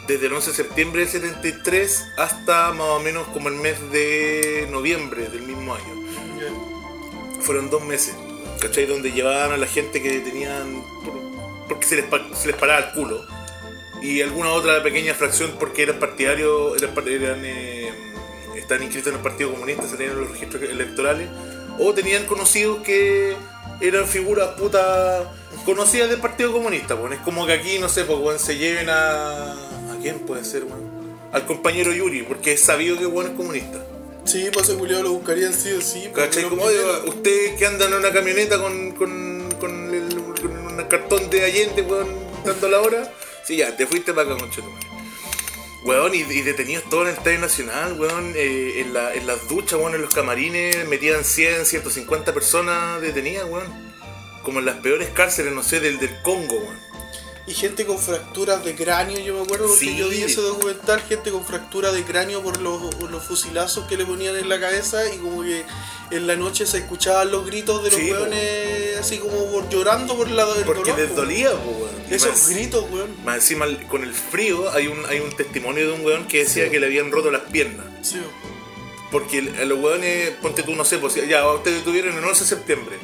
desde 0.07 0.25
el 0.27 0.33
11 0.33 0.49
de 0.51 0.55
septiembre 0.57 1.01
del 1.01 1.09
73 1.09 2.07
hasta 2.17 2.73
más 2.73 2.87
o 2.87 2.99
menos 2.99 3.25
como 3.29 3.47
el 3.47 3.55
mes 3.55 3.77
de 3.91 4.67
noviembre 4.69 5.27
del 5.29 5.43
mismo 5.43 5.75
año 5.75 5.93
fueron 7.41 7.69
dos 7.69 7.83
meses, 7.85 8.15
¿cachai? 8.59 8.85
Donde 8.85 9.11
llevaban 9.13 9.51
a 9.53 9.57
la 9.57 9.67
gente 9.67 10.01
que 10.01 10.19
tenían. 10.19 10.81
por- 11.03 11.21
porque 11.69 11.85
se 11.87 11.95
les, 11.95 12.05
se 12.37 12.47
les 12.47 12.55
paraba 12.57 12.79
el 12.87 12.91
culo. 12.93 13.25
Y 14.01 14.21
alguna 14.21 14.49
otra 14.49 14.83
pequeña 14.83 15.13
fracción 15.13 15.55
porque 15.57 15.83
eran 15.83 15.97
partidarios, 15.99 16.81
eran, 16.81 17.07
eran, 17.07 17.41
eh, 17.45 17.89
estaban 18.57 18.83
inscritos 18.83 19.11
en 19.11 19.15
el 19.17 19.23
Partido 19.23 19.51
Comunista, 19.51 19.87
se 19.87 19.95
tenían 19.95 20.19
los 20.19 20.29
registros 20.31 20.61
electorales. 20.63 21.29
O 21.79 21.93
tenían 21.93 22.25
conocidos 22.25 22.79
que 22.83 23.35
eran 23.81 24.07
figuras 24.07 24.49
putas 24.59 25.25
conocidas 25.65 26.09
del 26.09 26.19
Partido 26.19 26.51
Comunista. 26.51 26.95
Pues. 26.95 27.13
Es 27.13 27.19
como 27.19 27.45
que 27.45 27.53
aquí, 27.53 27.79
no 27.79 27.89
sé, 27.89 28.03
pues, 28.05 28.19
weón, 28.19 28.39
se 28.39 28.57
lleven 28.57 28.89
a. 28.89 29.53
¿A 29.53 29.97
quién 30.01 30.19
puede 30.19 30.43
ser, 30.45 30.63
weón? 30.65 31.03
Al 31.31 31.45
compañero 31.45 31.91
Yuri, 31.91 32.23
porque 32.23 32.53
es 32.53 32.61
sabido 32.61 32.97
que 32.97 33.05
bueno 33.05 33.31
es 33.31 33.35
comunista. 33.35 33.79
Sí, 34.25 34.49
pues 34.53 34.69
ese 34.69 34.77
culiado 34.77 35.03
lo 35.03 35.11
buscarían 35.13 35.53
sí 35.53 35.71
o 35.71 35.81
sí. 35.81 36.07
porque 36.09 36.27
¿Cachai? 36.27 36.43
Como, 36.43 36.65
primero- 36.65 36.99
oye, 37.01 37.09
usted 37.09 37.55
que 37.57 37.65
anda 37.65 37.87
en 37.87 37.93
una 37.95 38.11
camioneta 38.11 38.57
con, 38.59 38.91
con, 38.91 39.49
con, 39.59 39.93
el, 39.93 40.15
con 40.41 40.51
un 40.57 40.83
cartón 40.87 41.29
de 41.29 41.43
Allende, 41.43 41.81
weón, 41.81 42.07
dando 42.45 42.69
la 42.69 42.81
hora. 42.81 43.11
Sí, 43.43 43.57
ya, 43.57 43.75
te 43.75 43.85
fuiste 43.87 44.13
para 44.13 44.29
acá, 44.31 44.39
conchetumare. 44.39 44.92
Weón, 45.83 46.15
y, 46.15 46.23
detenidos 46.23 46.85
todos 46.89 47.03
en 47.03 47.09
el 47.09 47.17
Estadio 47.17 47.39
Nacional, 47.39 47.99
weón, 47.99 48.33
eh, 48.35 48.79
en, 48.79 48.93
la, 48.93 49.13
en 49.13 49.27
las 49.27 49.49
duchas, 49.49 49.77
weón, 49.77 49.95
en 49.95 50.01
los 50.01 50.13
camarines, 50.13 50.87
metían 50.87 51.25
100, 51.25 51.65
150 51.65 52.33
personas 52.33 53.01
detenidas, 53.01 53.45
weón. 53.49 53.67
Como 54.43 54.59
en 54.59 54.65
las 54.65 54.77
peores 54.77 55.09
cárceles, 55.09 55.51
no 55.51 55.61
sé, 55.61 55.81
del, 55.81 55.99
del 55.99 56.21
Congo, 56.21 56.55
weón. 56.55 56.92
Y 57.45 57.53
gente 57.53 57.85
con 57.85 57.99
fracturas 57.99 58.63
de 58.63 58.73
cráneo, 58.73 59.19
yo 59.19 59.35
me 59.35 59.41
acuerdo 59.41 59.67
porque 59.67 59.85
Sí. 59.85 59.97
yo 59.97 60.07
vi 60.07 60.21
ese 60.23 60.39
documental, 60.39 61.01
gente 61.01 61.29
con 61.29 61.45
fractura 61.45 61.91
de 61.91 62.03
cráneo 62.05 62.41
por 62.41 62.61
los, 62.61 62.95
por 62.95 63.11
los 63.11 63.21
fusilazos 63.21 63.85
que 63.85 63.97
le 63.97 64.05
ponían 64.05 64.37
en 64.37 64.47
la 64.47 64.61
cabeza 64.61 65.13
y 65.13 65.17
como 65.17 65.41
que 65.43 65.65
en 66.11 66.25
la 66.25 66.37
noche 66.37 66.65
se 66.65 66.77
escuchaban 66.77 67.31
los 67.31 67.45
gritos 67.45 67.83
de 67.83 67.91
los 67.91 67.99
Sí, 67.99 68.11
weones 68.11 68.97
así 68.97 69.17
como 69.17 69.51
por- 69.51 69.67
llorando 69.67 70.15
por 70.15 70.31
la 70.31 70.45
del 70.53 70.63
Porque 70.63 70.91
dolor, 70.91 70.99
les 71.05 71.15
dolía, 71.17 71.49
weón. 71.53 71.89
Esos 72.09 72.29
más- 72.31 72.49
gritos, 72.49 72.85
weón. 72.89 73.13
Más 73.25 73.35
encima, 73.35 73.65
con 73.89 74.03
el 74.03 74.13
frío, 74.13 74.71
hay 74.71 74.87
un, 74.87 75.05
hay 75.07 75.19
un 75.19 75.35
testimonio 75.35 75.85
de 75.87 75.91
un 75.93 76.05
weón 76.05 76.27
que 76.29 76.45
decía 76.45 76.63
Sí. 76.65 76.71
que 76.71 76.79
le 76.79 76.85
habían 76.85 77.11
roto 77.11 77.29
las 77.29 77.41
piernas. 77.41 77.85
Sí, 78.03 78.19
Porque 79.11 79.39
el- 79.39 79.67
los 79.69 79.79
hueones, 79.79 80.31
ponte 80.41 80.63
tú, 80.63 80.75
no 80.75 80.83
sé, 80.85 80.97
pues 80.97 81.13
ya 81.27 81.45
ustedes 81.51 81.79
detuvieron 81.79 82.17
el 82.17 82.23
11 82.23 82.45
de 82.45 82.49
septiembre. 82.49 82.97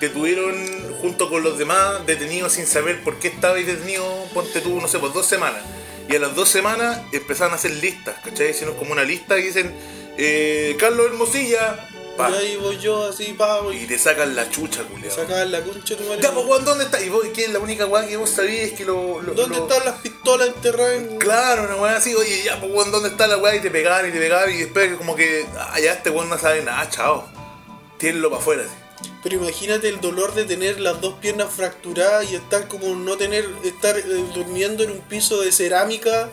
Te 0.00 0.08
tuvieron 0.08 0.56
junto 1.00 1.28
con 1.28 1.42
los 1.42 1.58
demás 1.58 2.04
detenidos 2.06 2.52
sin 2.52 2.66
saber 2.66 3.02
por 3.04 3.18
qué 3.18 3.28
estabais 3.28 3.66
detenidos, 3.66 4.06
ponte 4.34 4.60
tú, 4.60 4.80
no 4.80 4.88
sé, 4.88 4.98
pues 4.98 5.12
dos 5.12 5.26
semanas. 5.26 5.62
Y 6.08 6.16
a 6.16 6.18
las 6.18 6.34
dos 6.34 6.48
semanas 6.48 7.00
empezaron 7.12 7.52
a 7.52 7.56
hacer 7.56 7.72
listas, 7.72 8.16
¿cachai? 8.24 8.50
Hicieron 8.50 8.76
como 8.76 8.92
una 8.92 9.04
lista 9.04 9.38
y 9.38 9.42
dicen, 9.42 9.74
eh, 10.16 10.74
Carlos 10.80 11.06
Hermosilla, 11.06 11.86
pa, 12.16 12.30
Y 12.30 12.34
ahí 12.34 12.56
voy 12.56 12.78
yo 12.78 13.08
así, 13.10 13.34
pa, 13.36 13.60
y 13.72 13.76
y 13.82 13.86
te 13.86 13.98
sacan 13.98 14.34
la 14.34 14.48
chucha, 14.50 14.82
culiao. 14.84 15.14
sacaban 15.14 15.52
la 15.52 15.60
concha 15.62 15.96
tu 15.96 16.04
madre. 16.04 16.22
Ya, 16.22 16.32
pues, 16.32 16.46
weón, 16.46 16.64
¿dónde 16.64 16.84
está? 16.84 17.00
Y 17.02 17.10
vos, 17.10 17.24
¿qué 17.34 17.44
es 17.44 17.52
la 17.52 17.58
única 17.58 17.84
weá 17.86 18.06
que 18.08 18.16
vos 18.16 18.30
sabías 18.30 18.72
que 18.72 18.84
lo. 18.86 19.20
lo- 19.20 19.34
¿Dónde 19.34 19.58
lo- 19.58 19.68
están 19.68 19.84
las 19.84 20.00
pistolas 20.00 20.48
enterradas 20.48 20.94
en... 20.96 21.18
Claro, 21.18 21.64
una 21.64 21.76
weá 21.76 21.96
así, 21.96 22.14
oye, 22.14 22.42
ya, 22.42 22.58
pues 22.58 22.72
weón, 22.72 22.90
¿dónde 22.90 23.10
está 23.10 23.26
la 23.26 23.36
weá? 23.36 23.54
Y 23.54 23.60
te 23.60 23.70
pegaban 23.70 24.08
y 24.08 24.10
te 24.12 24.18
pegaban 24.18 24.50
y 24.50 24.56
después 24.56 24.96
como 24.96 25.14
que, 25.14 25.46
ah, 25.58 25.78
ya 25.78 25.92
este 25.92 26.08
weón 26.10 26.28
no 26.30 26.38
sabe 26.38 26.62
nada, 26.62 26.88
chao. 26.88 27.28
Tírenlo 27.98 28.30
para 28.30 28.40
afuera, 28.40 28.62
así. 28.62 28.72
Pero 29.22 29.36
imagínate 29.36 29.88
el 29.88 30.00
dolor 30.00 30.34
de 30.34 30.44
tener 30.44 30.80
las 30.80 31.00
dos 31.00 31.14
piernas 31.14 31.52
fracturadas 31.52 32.30
y 32.30 32.36
estar 32.36 32.68
como 32.68 32.94
no 32.94 33.16
tener, 33.16 33.48
estar 33.64 33.98
eh, 33.98 34.02
durmiendo 34.34 34.84
en 34.84 34.92
un 34.92 35.00
piso 35.00 35.40
de 35.40 35.50
cerámica 35.50 36.30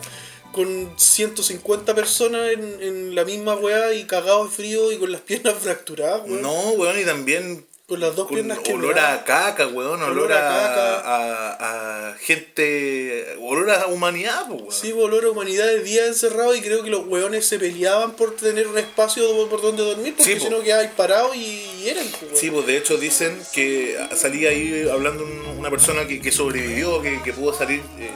con 0.52 0.92
150 0.96 1.94
personas 1.94 2.52
en, 2.52 2.82
en 2.82 3.14
la 3.14 3.24
misma 3.24 3.54
weá 3.56 3.92
y 3.92 4.04
cagado 4.04 4.44
de 4.44 4.50
frío 4.50 4.92
y 4.92 4.98
con 4.98 5.12
las 5.12 5.20
piernas 5.22 5.54
fracturadas, 5.54 6.22
weón. 6.26 6.42
No, 6.42 6.70
weón, 6.70 6.98
y 6.98 7.04
también 7.04 7.66
Con 7.88 8.00
las 8.00 8.16
dos 8.16 8.26
con 8.26 8.34
piernas 8.34 8.58
que 8.58 8.72
olor 8.72 8.98
a 8.98 9.22
caca, 9.22 9.68
weón, 9.68 10.02
olor, 10.02 10.10
Olor 10.10 10.32
a 10.32 10.40
caca. 10.40 11.00
a, 11.04 12.08
a 12.10 12.14
gente, 12.18 13.36
olor 13.40 13.70
a 13.70 13.86
humanidad, 13.86 14.46
pues, 14.48 14.60
weón. 14.60 14.72
Sí, 14.72 14.90
olor 14.90 15.24
a 15.24 15.30
humanidad 15.30 15.66
de 15.68 15.84
día 15.84 16.04
encerrado 16.06 16.56
y 16.56 16.62
creo 16.62 16.82
que 16.82 16.90
los 16.90 17.06
weones 17.06 17.46
se 17.46 17.60
peleaban 17.60 18.16
por 18.16 18.34
tener 18.34 18.66
un 18.66 18.76
espacio 18.76 19.22
por, 19.48 19.62
donde 19.62 19.84
dormir 19.84 20.14
porque 20.16 20.32
Sí, 20.34 20.38
po. 20.40 20.46
si 20.46 20.50
no 20.50 20.62
quedaban 20.62 20.90
parados 20.96 21.36
y 21.36 21.84
eran, 21.88 22.04
po, 22.08 22.26
weón. 22.26 22.36
Sí, 22.36 22.50
pues 22.50 22.66
de 22.66 22.76
hecho 22.76 22.96
dicen 22.96 23.40
que 23.54 23.96
salía 24.16 24.48
ahí 24.50 24.88
hablando 24.90 25.22
un- 25.22 25.56
una 25.56 25.70
persona 25.70 26.08
que, 26.08 26.20
que 26.20 26.32
sobrevivió, 26.32 27.00
que, 27.02 27.22
que 27.22 27.32
pudo 27.32 27.52
salir, 27.54 27.82
eh, 28.00 28.10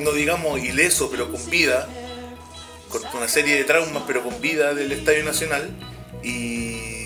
no 0.00 0.10
digamos 0.10 0.58
ileso, 0.58 1.08
pero 1.12 1.30
con 1.30 1.48
vida, 1.48 1.88
con 2.88 3.02
una 3.14 3.28
serie 3.28 3.54
de 3.54 3.62
traumas, 3.62 4.02
pero 4.08 4.24
con 4.24 4.40
vida 4.40 4.74
del 4.74 4.90
Estadio 4.90 5.22
Nacional. 5.22 5.70
Y, 6.24 6.99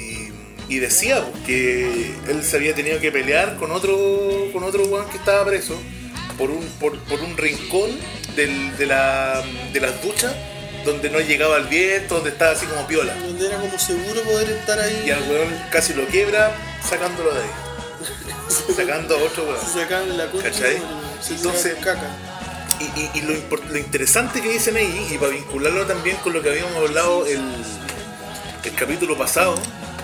y 0.68 0.78
decía 0.78 1.22
pues, 1.24 1.44
que 1.44 2.14
él 2.28 2.42
se 2.42 2.56
había 2.56 2.74
tenido 2.74 2.98
que 3.00 3.12
pelear 3.12 3.56
con 3.56 3.70
otro 3.72 3.96
con 4.52 4.62
otro 4.64 4.84
weón 4.84 5.08
que 5.10 5.16
estaba 5.18 5.44
preso 5.44 5.76
por 6.38 6.50
un, 6.50 6.64
por, 6.80 6.98
por 7.00 7.20
un 7.20 7.36
rincón 7.36 7.90
del- 8.34 8.76
de, 8.76 8.86
la, 8.86 9.42
de 9.72 9.80
las 9.80 10.02
duchas 10.02 10.34
donde 10.84 11.08
no 11.08 11.18
llegaba 11.20 11.56
el 11.58 11.64
viento, 11.66 12.16
donde 12.16 12.30
estaba 12.30 12.50
así 12.52 12.66
como 12.66 12.86
piola. 12.86 13.14
Donde 13.14 13.46
era 13.46 13.56
como 13.58 13.78
seguro 13.78 14.20
poder 14.22 14.50
estar 14.50 14.78
ahí. 14.78 15.04
Y 15.06 15.10
al 15.10 15.22
weón 15.30 15.48
casi 15.70 15.94
lo 15.94 16.04
quiebra 16.06 16.52
sacándolo 16.86 17.32
de 17.32 17.40
ahí. 17.40 17.50
Sacando 18.76 19.16
a 19.16 19.22
otro 19.22 19.44
weón. 19.44 19.56
Se 19.72 19.78
la 20.16 20.30
concha. 20.30 20.50
¿Cachai? 20.50 20.76
Se 21.22 21.34
Entonces- 21.34 21.74
caca. 21.76 22.08
Y, 22.80 22.84
y- 23.00 23.10
y 23.14 23.20
lo, 23.22 23.34
lo 23.70 23.78
interesante 23.78 24.42
que 24.42 24.48
dicen 24.50 24.76
ahí, 24.76 25.06
y 25.10 25.16
para 25.16 25.30
vincularlo 25.30 25.86
también 25.86 26.16
con 26.18 26.32
lo 26.32 26.42
que 26.42 26.50
habíamos 26.50 26.76
hablado 26.76 27.24
el, 27.26 27.40
el 28.64 28.74
capítulo 28.74 29.16
pasado, 29.16 29.54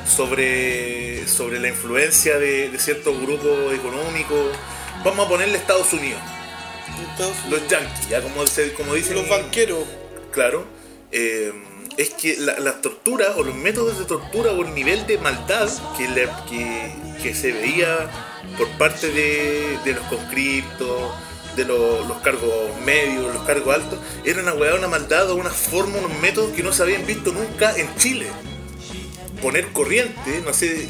sobre, 0.07 1.27
sobre 1.29 1.59
la 1.61 1.69
influencia 1.69 2.39
de, 2.39 2.69
de 2.71 2.79
ciertos 2.79 3.21
grupos 3.21 3.73
económicos, 3.73 4.47
vamos 5.05 5.27
a 5.27 5.29
ponerle 5.29 5.57
Estados 5.59 5.93
Unidos, 5.93 6.21
Estados 7.13 7.35
Unidos. 7.45 7.63
los 7.63 7.69
yankees, 7.71 8.09
ya 8.09 8.23
como, 8.23 8.47
se- 8.47 8.73
como 8.75 8.95
dicen 8.95 9.15
Los 9.17 9.29
banqueros. 9.29 9.85
claro, 10.33 10.65
eh, 11.13 11.53
es 11.97 12.11
que 12.11 12.37
la- 12.39 12.59
las 12.61 12.81
torturas 12.83 13.31
o 13.37 13.43
los 13.43 13.55
métodos 13.55 13.99
de 13.99 14.05
tortura 14.05 14.53
o 14.53 14.63
el 14.63 14.75
nivel 14.75 15.07
de 15.07 15.19
maldad 15.19 15.69
que, 15.97 16.09
le- 16.09 16.29
que, 16.49 16.93
que 17.23 17.35
se 17.35 17.53
veía 17.53 18.09
por 18.57 18.69
parte 18.79 19.09
de, 19.11 19.79
de 19.85 19.93
los 19.95 20.05
conscriptos, 20.07 21.13
de 21.57 21.65
los, 21.65 22.07
los 22.07 22.19
cargos 22.19 22.53
medios, 22.85 23.35
los 23.35 23.45
cargos 23.45 23.75
altos, 23.75 23.99
era 24.25 24.41
una 24.41 24.55
weá, 24.55 24.75
una 24.77 24.87
maldad 24.89 25.31
o 25.31 25.35
una 25.35 25.51
forma, 25.51 25.99
unos 25.99 26.17
métodos 26.21 26.53
que 26.53 26.63
no 26.63 26.73
se 26.73 26.83
habían 26.83 27.05
visto 27.07 27.33
nunca 27.33 27.77
en 27.77 27.95
Chile. 27.97 28.27
Poner 29.43 29.67
corriente, 29.69 30.43
no 30.45 30.53
sé, 30.53 30.87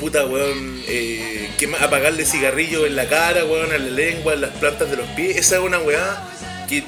puta 0.00 0.24
weón, 0.26 0.82
eh, 0.86 1.50
quema- 1.58 1.80
apagarle 1.82 2.24
cigarrillos 2.24 2.86
en 2.86 2.94
la 2.96 3.08
cara, 3.08 3.44
weón, 3.44 3.72
en 3.72 3.84
la 3.86 3.90
lengua, 3.90 4.34
en 4.34 4.42
las 4.42 4.50
plantas 4.52 4.90
de 4.90 4.96
los 4.96 5.06
pies, 5.10 5.36
esa 5.36 5.56
es 5.56 5.62
una 5.62 5.78
weá 5.80 6.28
que, 6.68 6.84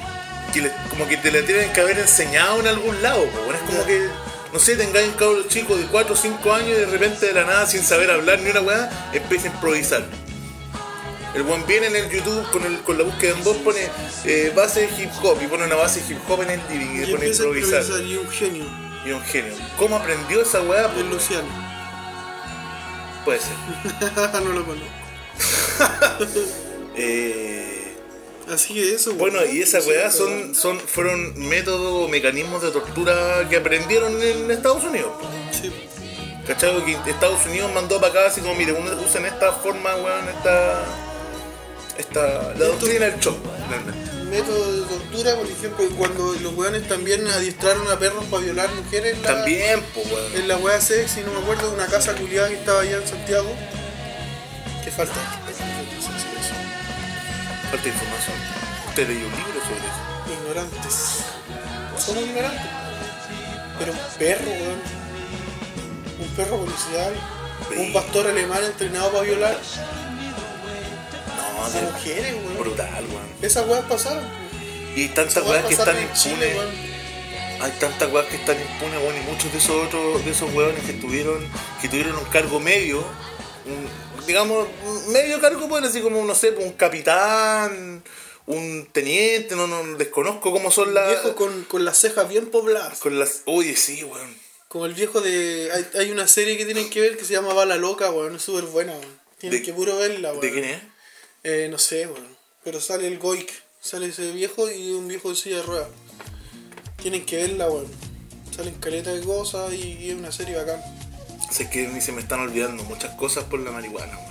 que 0.53 0.61
le- 0.61 0.71
como 0.89 1.07
que 1.07 1.17
te 1.17 1.31
la 1.31 1.41
tienen 1.45 1.71
que 1.73 1.81
haber 1.81 1.99
enseñado 1.99 2.59
en 2.61 2.67
algún 2.67 3.01
lado, 3.01 3.21
weón. 3.23 3.55
es 3.55 3.61
como 3.63 3.85
que, 3.85 4.07
no 4.53 4.59
sé, 4.59 4.77
tengáis 4.77 5.07
un 5.09 5.13
cabro 5.15 5.43
chico 5.47 5.75
de 5.75 5.83
4 5.85 6.13
o 6.13 6.17
5 6.17 6.53
años 6.53 6.69
y 6.69 6.73
de 6.73 6.85
repente 6.85 7.25
de 7.25 7.33
la 7.33 7.43
nada, 7.45 7.65
sin 7.65 7.83
saber 7.83 8.09
hablar 8.09 8.39
ni 8.39 8.49
una 8.51 8.61
weá, 8.61 9.09
empieza 9.13 9.49
a 9.49 9.51
improvisar. 9.53 10.05
El 11.35 11.43
buen 11.43 11.63
viene 11.67 11.87
en 11.87 11.95
el 11.95 12.09
YouTube 12.09 12.49
con, 12.51 12.63
el, 12.65 12.79
con 12.79 12.97
la 12.97 13.03
búsqueda 13.03 13.37
en 13.37 13.43
voz, 13.43 13.57
pone 13.57 13.81
eh, 14.25 14.51
base 14.55 14.87
de 14.87 15.03
hip 15.03 15.11
hop 15.21 15.37
y 15.43 15.47
pone 15.47 15.65
una 15.65 15.75
base 15.75 16.01
de 16.01 16.13
hip 16.13 16.19
hop 16.27 16.41
en 16.41 16.49
el 16.51 16.61
living 16.69 16.95
y, 16.95 16.97
Y 17.03 17.05
le 17.05 17.11
pone 17.11 17.25
a 17.25 17.29
a 17.29 17.31
improvisar. 17.31 17.81
improvisar 17.83 18.01
y 18.03 18.17
un 18.17 18.29
genio. 18.29 18.88
Y 19.09 19.11
un 19.11 19.23
genio. 19.23 19.53
¿Cómo 19.75 19.95
aprendió 19.95 20.43
esa 20.43 20.61
weá? 20.61 20.87
Pues, 20.93 21.03
Luciano. 21.07 21.47
puede 23.25 23.39
ser. 23.39 23.53
no 24.43 24.53
lo 24.53 24.65
conozco. 24.65 24.89
Eh, 27.01 27.95
Así 28.51 28.73
que 28.73 28.93
eso, 28.93 29.13
bueno, 29.13 29.39
weón. 29.39 29.55
y 29.55 29.61
esa 29.61 29.79
Sí, 29.79 29.89
weá 29.89 30.11
son, 30.11 30.53
son, 30.53 30.77
fueron 30.79 31.33
métodos 31.47 32.05
o 32.05 32.07
mecanismos 32.09 32.61
de 32.61 32.71
tortura 32.71 33.47
que 33.49 33.55
aprendieron 33.55 34.21
en 34.21 34.51
Estados 34.51 34.83
Unidos. 34.83 35.11
Sí. 35.51 35.71
¿Cachai? 36.45 36.83
Que 36.83 37.09
Estados 37.09 37.45
Unidos 37.45 37.71
mandó 37.73 38.01
para 38.01 38.11
acá 38.11 38.27
así 38.27 38.41
como, 38.41 38.53
mire, 38.55 38.73
usen 38.73 39.25
esta 39.25 39.53
forma, 39.53 39.95
weón, 39.95 40.27
esta... 40.27 40.83
Esta... 41.97 42.53
La 42.55 42.65
doctrina 42.65 43.05
del 43.05 43.19
shock, 43.19 43.37
finalmente. 43.65 44.18
Método 44.29 44.73
de 44.73 44.81
tortura, 44.87 45.35
por 45.35 45.47
ejemplo, 45.47 45.85
cuando 45.97 46.33
los 46.33 46.53
weones 46.55 46.87
también 46.87 47.27
adiestraron 47.27 47.89
a 47.91 47.97
perros 47.97 48.23
para 48.25 48.43
violar 48.43 48.69
mujeres 48.75 49.17
la, 49.23 49.35
También, 49.35 49.83
pues, 49.93 50.05
weón. 50.11 50.35
en 50.35 50.47
la 50.47 50.57
wea 50.57 50.79
sexy, 50.79 51.21
no 51.21 51.31
me 51.33 51.39
acuerdo, 51.39 51.69
de 51.69 51.75
una 51.75 51.87
casa 51.87 52.13
culiada 52.13 52.47
que 52.49 52.55
estaba 52.55 52.81
allá 52.81 52.97
en 52.97 53.07
Santiago. 53.07 53.49
Que 54.83 54.91
falta. 54.91 55.13
Falta 57.71 57.87
información. 57.87 58.35
¿Usted 58.87 59.07
leyó 59.07 59.25
un 59.27 59.31
libro 59.35 59.61
sobre 59.61 59.85
eso? 59.87 60.41
Ignorantes. 60.41 60.95
Somos 61.97 62.23
ignorantes. 62.23 62.61
Pero 63.79 63.91
un 63.93 63.99
perro, 64.17 64.51
weón. 64.51 64.81
Un 66.19 66.27
perro 66.35 66.57
policial. 66.57 67.13
Un 67.77 67.85
Sí. 67.87 67.91
pastor 67.93 68.27
alemán 68.27 68.63
entrenado 68.63 69.11
para 69.11 69.23
violar 69.23 69.57
Weón. 71.73 72.57
brutal, 72.57 73.05
weón. 73.05 73.29
Esas 73.41 73.67
weas 73.67 73.85
pasaron. 73.85 74.23
Y 74.95 75.07
tantas 75.09 75.43
weas 75.45 75.65
que 75.65 75.73
están 75.73 76.01
impunes. 76.01 76.55
Hay 77.61 77.71
tantas 77.79 78.11
weas 78.11 78.25
que 78.27 78.35
están 78.37 78.57
impunes, 78.59 78.99
weón, 79.01 79.15
y 79.17 79.19
muchos 79.31 79.51
de 79.51 79.57
esos 79.57 79.85
otros, 79.87 80.23
de 80.25 80.31
esos 80.31 80.53
weones 80.53 80.83
que 80.85 80.93
tuvieron, 80.93 81.45
que 81.81 81.89
tuvieron 81.89 82.15
un 82.17 82.25
cargo 82.25 82.59
medio, 82.59 82.99
un- 82.99 84.25
digamos, 84.25 84.67
medio 85.09 85.39
cargo, 85.41 85.67
pues 85.67 85.83
así 85.83 86.01
como, 86.01 86.23
no 86.23 86.35
sé, 86.35 86.51
pues, 86.53 86.65
un 86.65 86.73
capitán, 86.73 88.03
un 88.45 88.87
teniente, 88.91 89.55
no, 89.55 89.67
no, 89.67 89.83
desconozco 89.97 90.51
cómo 90.51 90.71
son 90.71 90.93
las. 90.93 91.07
Viejo 91.09 91.35
con, 91.35 91.63
con 91.65 91.83
las 91.85 91.97
cejas 91.99 92.29
bien 92.29 92.47
pobladas. 92.47 92.99
con 92.99 93.19
las. 93.19 93.41
Oye, 93.45 93.75
sí, 93.75 94.03
weón. 94.03 94.35
Como 94.69 94.85
el 94.85 94.93
viejo 94.93 95.19
de. 95.19 95.69
Hay, 95.73 95.99
hay 96.01 96.11
una 96.11 96.27
serie 96.27 96.55
que 96.57 96.65
tienen 96.65 96.89
que 96.89 97.01
ver 97.01 97.17
que 97.17 97.25
se 97.25 97.33
llama 97.33 97.53
Bala 97.53 97.75
Loca, 97.75 98.09
weón. 98.11 98.35
Es 98.37 98.43
súper 98.43 98.65
buena, 98.65 98.93
weón. 98.93 99.19
Tienen 99.37 99.59
¿De- 99.59 99.65
que 99.65 99.73
puro 99.73 99.97
verla, 99.97 100.29
weón. 100.29 100.41
¿De 100.41 100.51
quién 100.51 100.63
es? 100.65 100.81
Eh, 101.43 101.67
no 101.71 101.77
sé, 101.77 102.07
weón. 102.07 102.27
Pero 102.63 102.81
sale 102.81 103.07
el 103.07 103.19
Goik. 103.19 103.51
Sale 103.81 104.07
ese 104.07 104.31
viejo 104.31 104.69
y 104.69 104.91
un 104.91 105.07
viejo 105.07 105.29
de 105.29 105.35
silla 105.35 105.57
de 105.57 105.63
ruedas. 105.63 105.87
Tienen 107.01 107.25
que 107.25 107.37
verla, 107.37 107.69
weón. 107.69 107.87
Salen 108.55 108.75
caleta 108.75 109.13
de 109.13 109.21
cosas 109.21 109.73
y, 109.73 109.93
y 109.93 110.09
es 110.09 110.15
una 110.15 110.31
serie 110.31 110.55
bacán. 110.55 110.81
Sé 111.51 111.69
que 111.69 111.87
ni 111.87 112.01
se 112.01 112.11
me 112.11 112.21
están 112.21 112.41
olvidando 112.41 112.83
muchas 112.83 113.15
cosas 113.15 113.45
por 113.45 113.59
la 113.61 113.71
marihuana, 113.71 114.17
weón. 114.17 114.29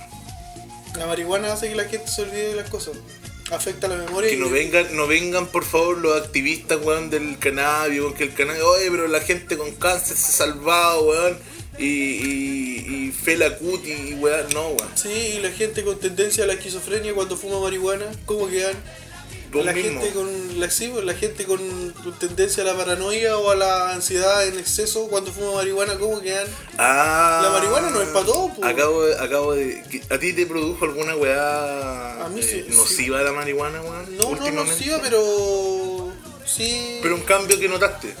La 0.97 1.07
marihuana 1.07 1.53
hace 1.53 1.69
que 1.69 1.75
la 1.75 1.85
gente 1.85 2.07
se 2.07 2.21
olvide 2.21 2.49
de 2.49 2.55
las 2.55 2.69
cosas. 2.69 2.97
Afecta 3.51 3.87
la 3.87 3.95
memoria 3.95 4.29
Que 4.29 4.35
y 4.35 4.39
no 4.39 4.49
vengan, 4.49 4.95
no 4.95 5.07
vengan 5.07 5.47
por 5.47 5.65
favor 5.65 5.97
los 5.97 6.15
activistas, 6.21 6.79
weón, 6.83 7.09
del 7.09 7.39
cannabis, 7.39 7.99
weón, 7.99 8.13
que 8.13 8.25
el 8.25 8.33
cannabis, 8.35 8.61
oye, 8.61 8.91
pero 8.91 9.07
la 9.07 9.21
gente 9.21 9.57
con 9.57 9.71
cáncer 9.75 10.15
se 10.15 10.31
ha 10.31 10.47
salvado, 10.47 11.05
weón, 11.05 11.39
y, 11.79 11.85
y, 11.85 13.07
y 13.07 13.11
Fela 13.11 13.57
y 13.57 14.13
weón, 14.15 14.53
no, 14.53 14.67
weón. 14.69 14.89
Sí, 14.95 15.09
y 15.09 15.39
la 15.39 15.51
gente 15.51 15.83
con 15.83 15.99
tendencia 15.99 16.43
a 16.43 16.47
la 16.47 16.53
esquizofrenia 16.53 17.13
cuando 17.13 17.37
fuma 17.37 17.59
marihuana, 17.59 18.05
¿cómo 18.25 18.47
quedan? 18.47 18.75
Vos 19.51 19.65
la 19.65 19.73
mismo. 19.73 19.99
gente 19.99 20.13
con 20.13 20.59
la, 20.59 20.69
sí, 20.69 20.89
pues, 20.93 21.03
la 21.05 21.15
gente 21.15 21.45
con, 21.45 21.59
tendencia 22.19 22.61
a 22.61 22.67
la 22.67 22.75
paranoia 22.75 23.35
o 23.37 23.49
a 23.49 23.55
la 23.55 23.93
ansiedad 23.93 24.45
en 24.45 24.59
exceso 24.59 25.07
cuando 25.07 25.31
fuma 25.31 25.53
marihuana, 25.53 25.97
¿cómo 25.97 26.21
quedan? 26.21 26.47
Ah, 26.77 27.41
La 27.43 27.49
marihuana 27.49 27.89
no 27.89 28.01
es 28.01 28.09
pa' 28.09 28.23
todo, 28.25 28.53
po. 28.53 28.63
Acabo 28.63 29.05
de, 29.05 29.15
acabo 29.17 29.53
de, 29.55 29.81
¿a 30.11 30.19
ti 30.19 30.33
te 30.33 30.45
produjo 30.45 30.85
alguna 30.85 31.15
weá 31.15 32.25
A 32.25 32.29
mí 32.29 32.43
sí, 32.43 32.57
eh, 32.59 32.65
sí. 32.69 32.75
nociva 32.75 33.21
la 33.23 33.31
marihuana, 33.31 33.81
weón? 33.81 34.17
No, 34.17 34.35
no 34.35 34.51
nociva, 34.51 34.99
pero 35.01 36.13
sí. 36.45 36.99
Pero 37.01 37.15
un 37.15 37.21
cambio 37.21 37.59
que 37.59 37.67
notaste. 37.67 38.13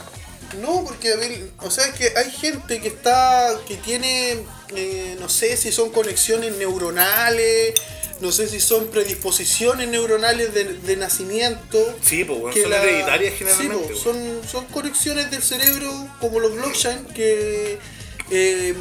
No, 0.57 0.83
porque 0.83 1.13
o 1.59 1.69
sea, 1.71 1.85
es 1.87 1.93
que 1.95 2.11
hay 2.17 2.31
gente 2.31 2.81
que 2.81 2.87
está, 2.87 3.55
que 3.67 3.75
tiene, 3.75 4.37
eh, 4.75 5.15
no 5.19 5.29
sé 5.29 5.55
si 5.57 5.71
son 5.71 5.91
conexiones 5.91 6.55
neuronales, 6.57 7.73
no 8.19 8.31
sé 8.31 8.47
si 8.49 8.59
son 8.59 8.87
predisposiciones 8.87 9.87
neuronales 9.87 10.53
de, 10.53 10.65
de 10.65 10.97
nacimiento. 10.97 11.77
Sí, 12.01 12.23
pues, 12.25 12.55
son 12.61 12.69
la- 12.71 12.83
hereditarias 12.83 13.33
sí, 13.33 13.37
generalmente, 13.39 13.77
po, 13.77 13.89
weón. 13.89 14.03
son, 14.03 14.41
son 14.49 14.65
conexiones 14.65 15.31
del 15.31 15.41
cerebro 15.43 15.91
como 16.19 16.39
los 16.39 16.53
blockchain 16.55 17.05
que 17.15 17.77
eh, 18.31 18.73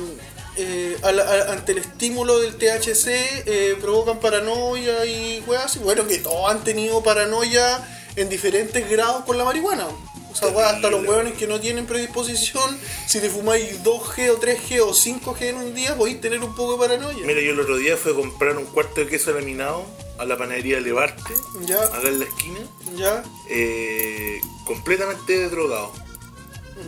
eh, 0.57 0.97
al- 1.03 1.21
al- 1.21 1.51
ante 1.51 1.73
el 1.73 1.79
estímulo 1.79 2.41
del 2.41 2.57
THC 2.57 3.07
eh, 3.47 3.77
provocan 3.81 4.19
paranoia 4.19 5.05
y 5.05 5.45
weas. 5.47 5.79
Bueno, 5.79 6.07
que 6.09 6.19
todos 6.19 6.51
han 6.51 6.65
tenido 6.65 7.03
paranoia 7.03 7.87
en 8.17 8.29
diferentes 8.29 8.89
grados 8.91 9.25
con 9.25 9.39
la 9.39 9.45
marihuana. 9.45 9.87
O 10.31 10.35
sea, 10.35 10.49
weas, 10.49 10.75
hasta 10.75 10.91
los 10.91 11.05
hueones 11.07 11.35
que 11.35 11.47
no 11.47 11.59
tienen 11.59 11.87
predisposición, 11.87 12.79
si 13.07 13.19
te 13.21 13.29
fumáis 13.31 13.83
2G 13.83 14.31
o 14.31 14.39
3G 14.41 14.81
o 14.83 14.93
5G 14.93 15.43
en 15.43 15.57
un 15.57 15.75
día, 15.75 15.97
podéis 15.97 16.21
tener 16.21 16.43
un 16.43 16.55
poco 16.55 16.73
de 16.73 16.87
paranoia. 16.89 17.27
Mira, 17.27 17.41
yo 17.41 17.53
el 17.53 17.61
otro 17.61 17.77
día 17.77 17.97
fui 17.97 18.13
a 18.13 18.15
comprar 18.15 18.57
un 18.57 18.67
cuarto 18.67 19.01
de 19.01 19.07
queso 19.09 19.33
laminado 19.33 19.85
a 20.19 20.25
la 20.25 20.37
panadería 20.37 20.81
Levarte, 20.81 21.33
Ya, 21.63 21.83
acá 21.83 22.09
en 22.09 22.19
la 22.19 22.25
esquina, 22.25 22.59
ya, 22.97 23.23
eh, 23.49 24.41
completamente 24.65 25.49
drogado, 25.49 25.93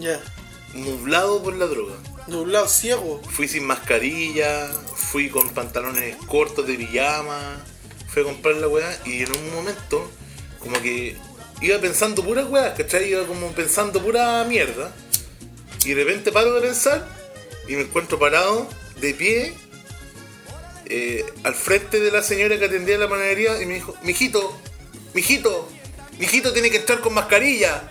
ya. 0.01 0.21
nublado 0.75 1.43
por 1.43 1.57
la 1.57 1.67
droga. 1.67 1.95
Nublado, 2.27 2.69
ciego. 2.69 3.21
Fui 3.31 3.49
sin 3.49 3.65
mascarilla, 3.67 4.69
fui 4.95 5.29
con 5.31 5.49
pantalones 5.51 6.17
cortos 6.27 6.67
de 6.67 6.75
pijama, 6.75 7.65
fui 8.09 8.23
a 8.23 8.25
comprar 8.27 8.57
la 8.57 8.69
weá 8.69 9.01
y 9.07 9.23
en 9.23 9.33
un 9.33 9.55
momento 9.55 10.09
como 10.61 10.81
que 10.83 11.17
iba 11.61 11.79
pensando 11.79 12.25
puras 12.25 12.49
weas, 12.49 12.77
¿cachai? 12.77 13.11
Iba 13.11 13.27
como 13.27 13.53
pensando 13.53 14.03
pura 14.03 14.45
mierda. 14.45 14.93
Y 15.85 15.91
de 15.91 16.05
repente 16.05 16.33
paro 16.33 16.55
de 16.55 16.61
pensar 16.61 17.07
y 17.69 17.75
me 17.75 17.83
encuentro 17.83 18.19
parado, 18.19 18.69
de 19.01 19.15
pie, 19.15 19.55
eh, 20.87 21.25
al 21.45 21.55
frente 21.55 22.01
de 22.01 22.11
la 22.11 22.23
señora 22.23 22.59
que 22.59 22.65
atendía 22.65 22.99
la 22.99 23.09
panadería 23.09 23.63
y 23.63 23.67
me 23.67 23.75
dijo, 23.75 23.95
mijito, 24.03 24.59
mijito, 25.15 25.69
mijito 26.19 26.53
tiene 26.53 26.71
que 26.71 26.79
entrar 26.79 27.01
con 27.01 27.15
mascarilla. 27.15 27.89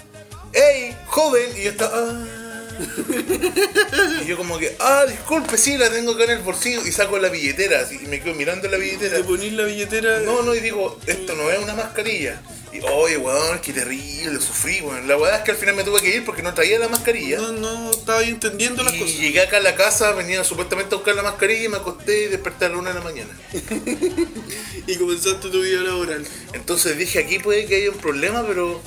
¡Ey, 0.53 0.95
joven! 1.07 1.49
Y 1.57 1.63
yo 1.63 1.71
estaba... 1.71 1.93
"Ah". 1.95 2.38
Y 4.23 4.25
yo 4.27 4.37
como 4.37 4.57
que, 4.57 4.75
ah, 4.79 5.05
disculpe, 5.07 5.57
sí, 5.57 5.77
la 5.77 5.89
tengo 5.89 6.11
acá 6.13 6.25
en 6.25 6.31
el 6.31 6.39
bolsillo 6.39 6.85
y 6.85 6.91
saco 6.91 7.17
la 7.17 7.29
billetera 7.29 7.81
así, 7.81 7.99
y 8.01 8.07
me 8.07 8.21
quedo 8.21 8.33
mirando 8.35 8.67
la 8.67 8.77
billetera. 8.77 9.17
Te 9.17 9.23
ponís 9.23 9.53
la 9.53 9.63
billetera. 9.65 10.19
No, 10.21 10.41
no, 10.43 10.53
y 10.55 10.59
digo, 10.59 10.99
esto 11.05 11.35
no 11.35 11.49
es 11.51 11.59
una 11.59 11.73
mascarilla. 11.75 12.41
Y, 12.71 12.81
oye, 12.81 13.17
weón, 13.17 13.59
qué 13.61 13.73
terrible, 13.73 14.39
sufrí, 14.39 14.81
weón. 14.81 15.07
La 15.07 15.15
verdad 15.17 15.39
es 15.39 15.43
que 15.43 15.51
al 15.51 15.57
final 15.57 15.75
me 15.75 15.83
tuve 15.83 16.01
que 16.01 16.15
ir 16.15 16.23
porque 16.23 16.43
no 16.43 16.53
traía 16.53 16.77
la 16.77 16.87
mascarilla. 16.87 17.39
No, 17.39 17.51
no 17.53 17.91
estaba 17.91 18.21
entendiendo 18.23 18.83
las 18.83 18.93
Y 18.93 18.99
cosas. 18.99 19.17
llegué 19.17 19.41
acá 19.41 19.57
a 19.57 19.61
la 19.61 19.73
casa, 19.75 20.11
venía 20.11 20.43
supuestamente 20.43 20.93
a 20.93 20.97
buscar 20.99 21.15
la 21.15 21.23
mascarilla 21.23 21.63
y 21.63 21.69
me 21.69 21.77
acosté 21.77 22.25
y 22.25 22.27
desperté 22.27 22.65
a 22.65 22.69
la 22.69 22.77
una 22.77 22.89
de 22.93 22.99
la 22.99 23.03
mañana. 23.05 23.29
Y 24.87 24.95
comenzaste 24.95 25.49
tu 25.49 25.61
vida 25.61 25.81
laboral. 25.81 26.25
Entonces 26.53 26.97
dije, 26.97 27.19
aquí 27.19 27.37
puede 27.39 27.65
que 27.67 27.75
haya 27.75 27.91
un 27.91 27.97
problema, 27.97 28.43
pero... 28.47 28.81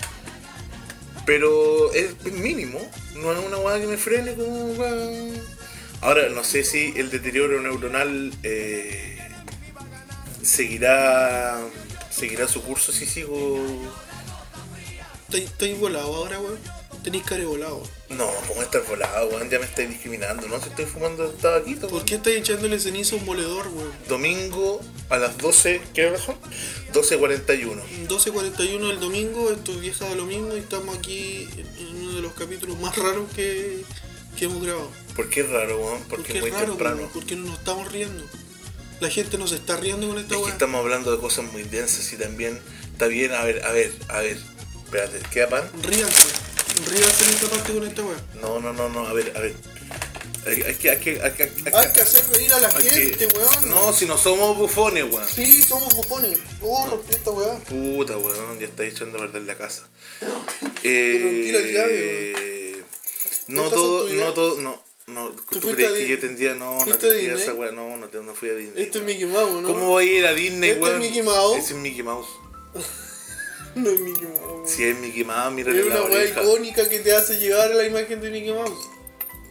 Pero 1.25 1.93
es 1.93 2.23
mínimo. 2.33 2.81
No 3.15 3.33
es 3.33 3.39
una 3.47 3.59
weá 3.59 3.81
que 3.81 3.87
me 3.87 3.97
frene 3.97 4.35
como. 4.35 4.75
Ahora, 6.01 6.29
no 6.31 6.43
sé 6.43 6.65
si 6.65 6.93
el 6.97 7.11
deterioro 7.11 7.61
neuronal 7.61 8.33
eh, 8.43 9.19
seguirá 10.43 11.61
seguirá 12.13 12.47
su 12.47 12.63
curso 12.63 12.93
si 12.93 13.07
sigo... 13.07 13.59
¿Estáis 15.25 15.45
estáis 15.45 15.79
volado 15.79 16.15
ahora, 16.15 16.39
weón? 16.39 16.59
Tenéis 17.03 17.25
cara 17.25 17.45
volado. 17.45 17.83
No, 18.17 18.31
¿cómo 18.49 18.63
estar 18.63 18.83
volado, 18.85 19.29
weón? 19.29 19.49
Ya 19.49 19.59
me 19.59 19.65
estáis 19.65 19.89
discriminando, 19.89 20.47
¿no? 20.49 20.61
Si 20.61 20.69
estoy 20.69 20.85
fumando 20.87 21.29
tabaquito, 21.31 21.83
¿Por 21.83 21.93
weón. 21.95 22.05
qué 22.07 22.15
estáis 22.17 22.37
echándole 22.39 22.79
ceniza 22.79 23.15
a 23.17 23.19
un 23.19 23.25
moledor, 23.25 23.69
weón? 23.69 23.91
Domingo 24.09 24.81
a 25.09 25.19
las 25.19 25.39
12, 25.39 25.81
¿qué 25.95 26.07
hora 26.07 26.19
son? 26.19 26.37
12.41. 26.93 27.81
12.41 28.09 28.89
del 28.89 29.01
domingo, 29.01 29.51
esto 29.51 29.73
es 29.73 29.81
vieja 29.81 30.05
de 30.09 30.17
lo 30.17 30.27
mismo 30.27 30.55
y 30.55 30.59
estamos 30.59 30.97
aquí 30.97 31.49
en 31.79 31.97
uno 32.03 32.13
de 32.17 32.23
los 32.23 32.33
capítulos 32.35 32.79
más 32.81 32.95
raros 32.97 33.31
que, 33.35 33.83
que 34.39 34.45
hemos 34.45 34.63
grabado. 34.63 34.91
¿Por 35.17 35.29
qué 35.31 35.41
es 35.41 35.49
raro, 35.49 35.79
weón? 35.79 35.99
Porque, 36.09 36.17
Porque 36.17 36.33
es 36.35 36.41
muy 36.41 36.51
es 36.51 36.55
raro, 36.55 36.67
temprano. 36.69 36.97
weón, 36.99 37.11
porque 37.13 37.37
no 37.37 37.47
nos 37.47 37.59
estamos 37.59 37.91
riendo. 37.93 38.25
La 39.01 39.09
gente 39.11 39.37
nos 39.39 39.53
está 39.53 39.77
riendo 39.79 40.07
con 40.09 40.19
esta 40.19 40.35
Es 40.35 40.39
que 40.39 40.45
weá. 40.45 40.53
estamos 40.53 40.81
hablando 40.81 41.11
de 41.13 41.19
cosas 41.19 41.51
muy 41.51 41.63
densas 41.65 42.13
y 42.13 42.17
también 42.17 42.61
está 42.93 43.07
bien, 43.07 43.33
a 43.33 43.43
ver, 43.45 43.65
a 43.65 43.73
ver, 43.73 43.93
a 44.09 44.21
ver. 44.21 44.39
Espérate, 44.85 45.19
¿queda 45.33 45.49
pan? 45.49 45.65
Ríanse. 45.83 46.29
Ríanse 46.91 47.25
en 47.25 47.31
esta 47.31 47.47
parte 47.49 47.73
con 47.73 47.85
esta 47.87 48.03
weá. 48.03 48.17
No, 48.41 48.61
no, 48.61 48.73
no, 48.73 48.89
no, 48.89 49.07
a 49.07 49.13
ver, 49.13 49.33
a 49.37 49.41
ver. 49.41 49.55
Hay, 50.45 50.61
hay 50.63 50.75
que, 50.75 50.91
hay 50.91 50.99
que, 50.99 51.23
hay 51.23 51.33
que, 51.33 51.43
hay 51.45 51.51
que- 51.51 51.77
Hay 51.77 51.93
que 51.93 52.03
hacer 52.03 52.29
reír 52.33 52.53
a 52.55 52.61
la 52.61 52.73
gente, 52.73 53.29
weón. 53.35 53.69
No, 53.71 53.93
si 53.93 54.07
no 54.07 54.19
somos 54.19 54.57
bufones, 54.59 55.05
weón. 55.13 55.29
Sí, 55.29 55.63
somos 55.63 55.95
bufones. 55.95 56.39
Oh, 56.61 56.87
rompí 56.91 57.15
esta 57.15 57.31
weá. 57.31 57.59
Puta, 57.61 58.17
weón, 58.19 58.59
ya 58.59 58.67
está 58.67 58.85
echando 58.85 59.19
a 59.19 59.21
perder 59.23 59.43
la 59.43 59.57
casa. 59.57 59.89
Eh, 60.85 62.83
no 63.47 63.71
todo, 63.71 64.09
no 64.09 64.33
todo, 64.35 64.61
no. 64.61 64.83
No, 65.07 65.31
¿tú, 65.31 65.61
fuiste 65.61 65.75
crees 65.75 65.91
a 65.91 65.95
que 65.95 66.09
yo 66.09 66.19
tendría, 66.19 66.55
no, 66.55 66.75
no 66.79 66.81
¿Fuiste 66.85 67.07
a 67.07 67.11
tendría 67.11 67.35
esa 67.35 67.55
weá, 67.55 67.71
no, 67.73 67.97
no, 67.97 68.09
te- 68.09 68.19
no 68.23 68.35
fui 68.35 68.51
a 68.51 68.55
Disney. 68.55 68.83
Este 68.85 68.99
es. 68.99 69.05
Mickey 69.05 69.27
Mouse, 69.27 69.61
¿no? 69.63 69.69
¿Cómo 69.69 69.87
voy 69.89 70.09
a 70.09 70.19
ir 70.19 70.27
a 70.27 70.33
Disney, 70.33 70.71
¿Este 70.71 70.81
es 70.83 70.89
weón? 70.89 71.01
Mickey 71.01 71.23
Mouse? 71.23 71.59
Ese 71.59 71.73
es 71.75 71.79
Mickey 71.79 72.03
Mouse. 72.03 72.29
No 73.75 73.91
es 73.91 74.01
Mickey 74.01 74.27
Mouse. 74.27 74.71
Si 74.71 74.85
es 74.85 74.99
Mickey 74.99 75.25
Mouse, 75.25 75.53
mira 75.55 75.73
Es 75.73 75.85
una 75.87 76.03
weá 76.03 76.25
icónica 76.25 76.89
que 76.89 76.99
te 77.01 77.15
hace 77.15 77.39
llegar 77.39 77.71
a 77.71 77.75
la 77.75 77.85
imagen 77.87 78.21
de 78.21 78.31
Mickey 78.31 78.53
Mouse. 78.53 78.89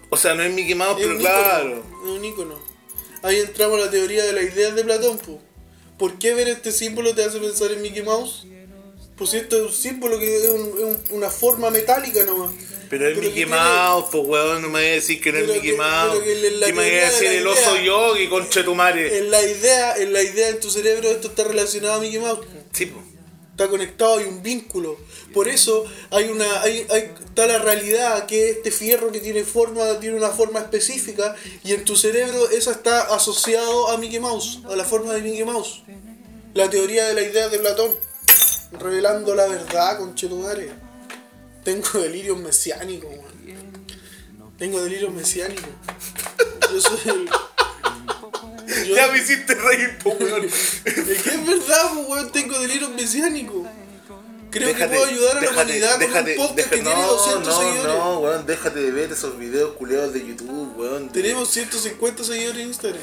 O 0.10 0.18
sea, 0.18 0.36
no 0.36 0.44
es 0.44 0.54
Mickey 0.54 0.76
Mouse, 0.76 0.98
Es 1.00 1.06
pero 1.08 1.12
un 1.16 1.20
claro. 1.22 1.70
ícono, 1.70 1.84
es 2.06 2.10
un 2.20 2.26
ícono. 2.26 2.60
Ahí 3.24 3.40
entramos 3.40 3.80
a 3.82 3.86
la 3.86 3.92
teoría 3.92 4.24
de 4.26 4.34
las 4.34 4.44
ideas 4.44 4.76
de 4.76 4.84
Platón, 4.84 5.18
po. 5.20 5.40
¿Por 5.98 6.18
qué 6.20 6.34
ver 6.34 6.48
este 6.50 6.72
símbolo 6.72 7.14
te 7.14 7.24
hace 7.24 7.40
pensar 7.40 7.72
en 7.72 7.82
Mickey 7.82 8.02
Mouse? 8.04 8.46
Pues 9.16 9.34
esto 9.36 9.58
es 9.58 9.62
un 9.64 9.72
símbolo 9.74 10.18
que 10.18 10.36
es, 10.38 10.50
un- 10.50 10.68
es 10.78 10.84
un- 10.84 11.18
una 11.18 11.30
forma 11.30 11.70
metálica 11.70 12.24
nomás. 12.24 12.52
Pero 12.90 13.08
es 13.08 13.18
Mickey 13.18 13.46
Mouse, 13.46 14.06
pues 14.12 14.24
weón, 14.26 14.62
no 14.64 14.68
me 14.70 14.80
voy 14.82 14.90
a 14.90 14.92
decir 14.94 15.22
que 15.22 15.32
no 15.32 15.38
es 15.40 15.48
Mickey 15.48 15.72
que- 15.72 15.78
Mouse. 15.78 16.24
que 16.24 16.52
la 16.52 16.66
¿Qué 16.66 16.74
me 16.74 16.82
voy 16.82 16.90
teoría 16.90 17.08
a 17.08 17.12
de 17.12 17.12
decir 17.20 17.28
el 17.40 17.48
oso 17.48 17.78
yogi 17.78 18.28
contra 18.28 18.66
tu 18.66 18.74
madre? 18.76 19.18
En 19.20 19.30
la 19.32 19.42
idea, 19.44 19.96
en 19.98 20.12
la 20.14 20.24
idea 20.24 20.50
en 20.50 20.60
tu 20.60 20.70
cerebro 20.72 21.10
esto 21.10 21.28
está 21.30 21.44
relacionado 21.44 21.94
a 21.96 22.00
Mickey 22.00 22.20
Mouse. 22.20 22.46
Sí, 22.74 22.88
pues. 22.88 23.06
Está 23.62 23.70
conectado, 23.70 24.18
hay 24.18 24.26
un 24.26 24.42
vínculo. 24.42 24.98
Por 25.36 25.48
eso 25.48 25.86
hay 26.10 26.30
una, 26.30 26.64
hay, 26.64 26.84
hay, 26.90 27.14
está 27.24 27.46
la 27.46 27.60
realidad 27.60 28.26
que 28.26 28.50
este 28.50 28.72
fierro 28.72 29.12
que 29.12 29.20
tiene 29.20 29.44
forma, 29.44 30.00
tiene 30.00 30.18
una 30.18 30.30
forma 30.30 30.62
específica 30.62 31.36
y 31.64 31.74
en 31.74 31.86
tu 31.86 31.96
cerebro 31.96 32.50
esa 32.50 32.72
está 32.72 33.02
asociado 33.14 33.92
a 33.92 34.00
Mickey 34.00 34.20
Mouse, 34.20 34.62
a 34.68 34.76
la 34.76 34.84
forma 34.84 35.14
de 35.14 35.22
Mickey 35.22 35.44
Mouse. 35.44 35.84
La 36.56 36.72
teoría 36.72 37.06
de 37.06 37.14
la 37.14 37.22
idea 37.22 37.50
de 37.50 37.60
Platón, 37.60 37.92
revelando 38.80 39.36
la 39.36 39.46
verdad, 39.46 40.00
conchetumare. 40.00 40.72
Tengo 41.64 41.88
delirios 42.00 42.40
mesiánicos. 42.40 43.12
Tengo 44.58 44.82
delirios 44.82 45.14
mesiánicos. 45.14 45.70
Yo 46.74 46.82
soy. 46.82 47.30
Ya 48.96 49.08
me 49.10 49.18
hiciste 49.20 49.56
reír, 49.56 49.98
pues 50.04 50.20
weón. 50.20 50.46
es 50.46 50.84
que 51.22 51.30
es 51.30 51.46
verdad, 51.46 51.92
pues, 51.94 52.08
weón, 52.08 52.32
tengo 52.32 52.60
delirios 52.60 52.90
mesiánicos. 52.92 53.68
Creo 54.50 54.68
Déjate- 54.68 54.78
que 54.92 54.96
puedo 54.98 55.06
ayudar 55.06 55.32
a 55.38 55.42
la 55.42 55.48
déjate- 55.48 55.54
humanidad 55.64 56.00
déjate- 56.00 56.36
con 56.36 56.42
un 56.46 56.48
podcast 56.50 56.70
que 56.70 56.76
tiene 56.78 56.94
no, 57.02 57.08
200 57.14 57.48
no, 57.48 57.60
seguidores. 57.62 57.96
No, 57.96 58.20
weón, 58.20 58.46
déjate 58.46 58.80
de 58.82 58.92
ver 58.92 59.12
esos 59.12 59.38
videos 59.38 59.74
culeados 59.78 60.14
de 60.14 60.28
YouTube, 60.28 60.78
weón. 60.78 61.10
Tenemos 61.10 61.50
150 61.50 62.24
seguidores 62.26 62.60
en 62.62 62.68
Instagram. 62.68 63.02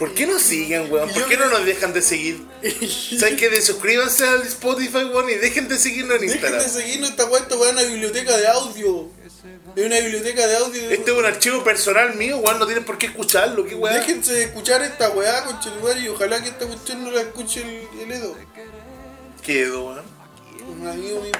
¿Por 0.00 0.14
qué 0.14 0.26
nos 0.26 0.40
siguen, 0.40 0.90
weón? 0.90 1.10
¿Por 1.10 1.28
qué 1.28 1.36
no 1.36 1.50
nos 1.50 1.66
dejan 1.66 1.92
de 1.92 2.00
seguir? 2.00 2.42
¿Sabes 2.62 3.34
qué? 3.38 3.50
Desuscríbanse 3.50 4.26
al 4.26 4.40
Spotify, 4.44 5.04
weón, 5.04 5.28
y 5.28 5.34
dejen 5.34 5.68
de 5.68 5.78
seguirnos 5.78 6.14
en 6.14 6.22
Dejen 6.22 6.36
Instagram. 6.36 6.62
de 6.62 6.68
seguirnos 6.70 7.10
esta 7.10 7.26
weá, 7.26 7.42
esta 7.42 7.56
weá 7.58 7.68
es 7.68 7.76
una 7.76 7.82
biblioteca 7.82 8.34
de 8.38 8.48
audio. 8.48 9.10
Es 9.76 9.84
una 9.84 10.00
biblioteca 10.00 10.46
de 10.46 10.56
audio. 10.56 10.90
Este 10.90 11.10
es 11.10 11.18
un 11.18 11.26
archivo 11.26 11.62
personal 11.62 12.14
mío, 12.16 12.38
weón, 12.38 12.58
no 12.58 12.64
tienen 12.64 12.86
por 12.86 12.96
qué 12.96 13.06
escucharlo, 13.06 13.66
qué 13.66 13.74
weón. 13.74 13.94
Déjense 13.94 14.32
de 14.32 14.44
escuchar 14.44 14.80
esta 14.80 15.10
weá, 15.10 15.44
conchetumare, 15.44 16.00
y 16.00 16.08
ojalá 16.08 16.42
que 16.42 16.48
esta 16.48 16.64
cuestión 16.64 17.04
no 17.04 17.10
la 17.10 17.20
escuche 17.20 17.60
el, 17.60 18.00
el 18.00 18.10
Edo. 18.10 18.34
Quedo, 19.42 19.84
weón. 19.86 20.04
Un 20.66 20.86
amigo 20.88 21.20
mío. 21.20 21.32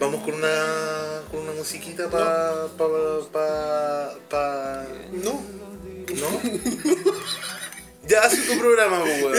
Vamos 0.00 0.22
con 0.24 0.34
una 0.34 1.22
con 1.30 1.40
una 1.40 1.52
musiquita 1.52 2.08
pa 2.10 2.66
pa 2.76 2.86
pa 3.32 4.12
pa 4.28 4.84
No. 5.12 5.40
¿no? 6.14 6.40
ya 8.06 8.20
hace 8.22 8.36
tu 8.42 8.58
programa, 8.58 8.98
po, 9.00 9.04
weón. 9.06 9.34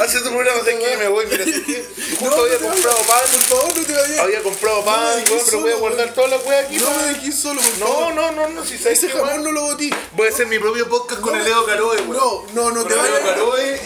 Hace 0.00 0.20
tu 0.20 0.28
programa, 0.30 0.60
sé 0.64 0.78
que 0.78 0.96
me 0.96 1.08
voy, 1.08 1.26
mira, 1.26 1.44
sé 1.44 1.62
que 1.62 1.84
justo 2.18 2.34
No, 2.36 2.42
había 2.42 2.58
comprado 2.58 2.96
pan, 3.06 3.22
Por 3.30 3.40
favor, 3.42 3.76
no 3.76 3.82
te 3.84 3.92
vayas. 3.92 4.18
había 4.20 4.42
comprado 4.42 4.84
pan, 4.84 5.24
weón, 5.30 5.42
pero 5.44 5.60
voy 5.60 5.72
a 5.72 5.76
guardar 5.76 6.06
weón. 6.06 6.14
toda 6.14 6.28
la 6.28 6.38
weá 6.38 6.60
aquí, 6.60 6.78
No 6.78 6.90
me 7.22 7.32
solo, 7.32 7.60
por 7.60 7.78
No, 7.78 7.86
favor. 7.86 8.14
no, 8.14 8.32
no, 8.32 8.48
no, 8.48 8.64
si 8.64 8.78
sabes 8.78 9.02
Ese 9.04 9.10
jamón 9.12 9.44
no 9.44 9.52
lo 9.52 9.62
botí. 9.62 9.90
voy 10.12 10.26
a 10.28 10.30
hacer 10.30 10.46
mi 10.46 10.58
propio 10.58 10.88
podcast 10.88 11.20
con 11.20 11.36
el 11.38 11.46
Edo 11.46 11.66
Caroe, 11.66 12.00
weón. 12.02 12.16
No, 12.16 12.46
no, 12.54 12.70
no 12.70 12.84
te 12.84 12.94
vayas. 12.94 13.20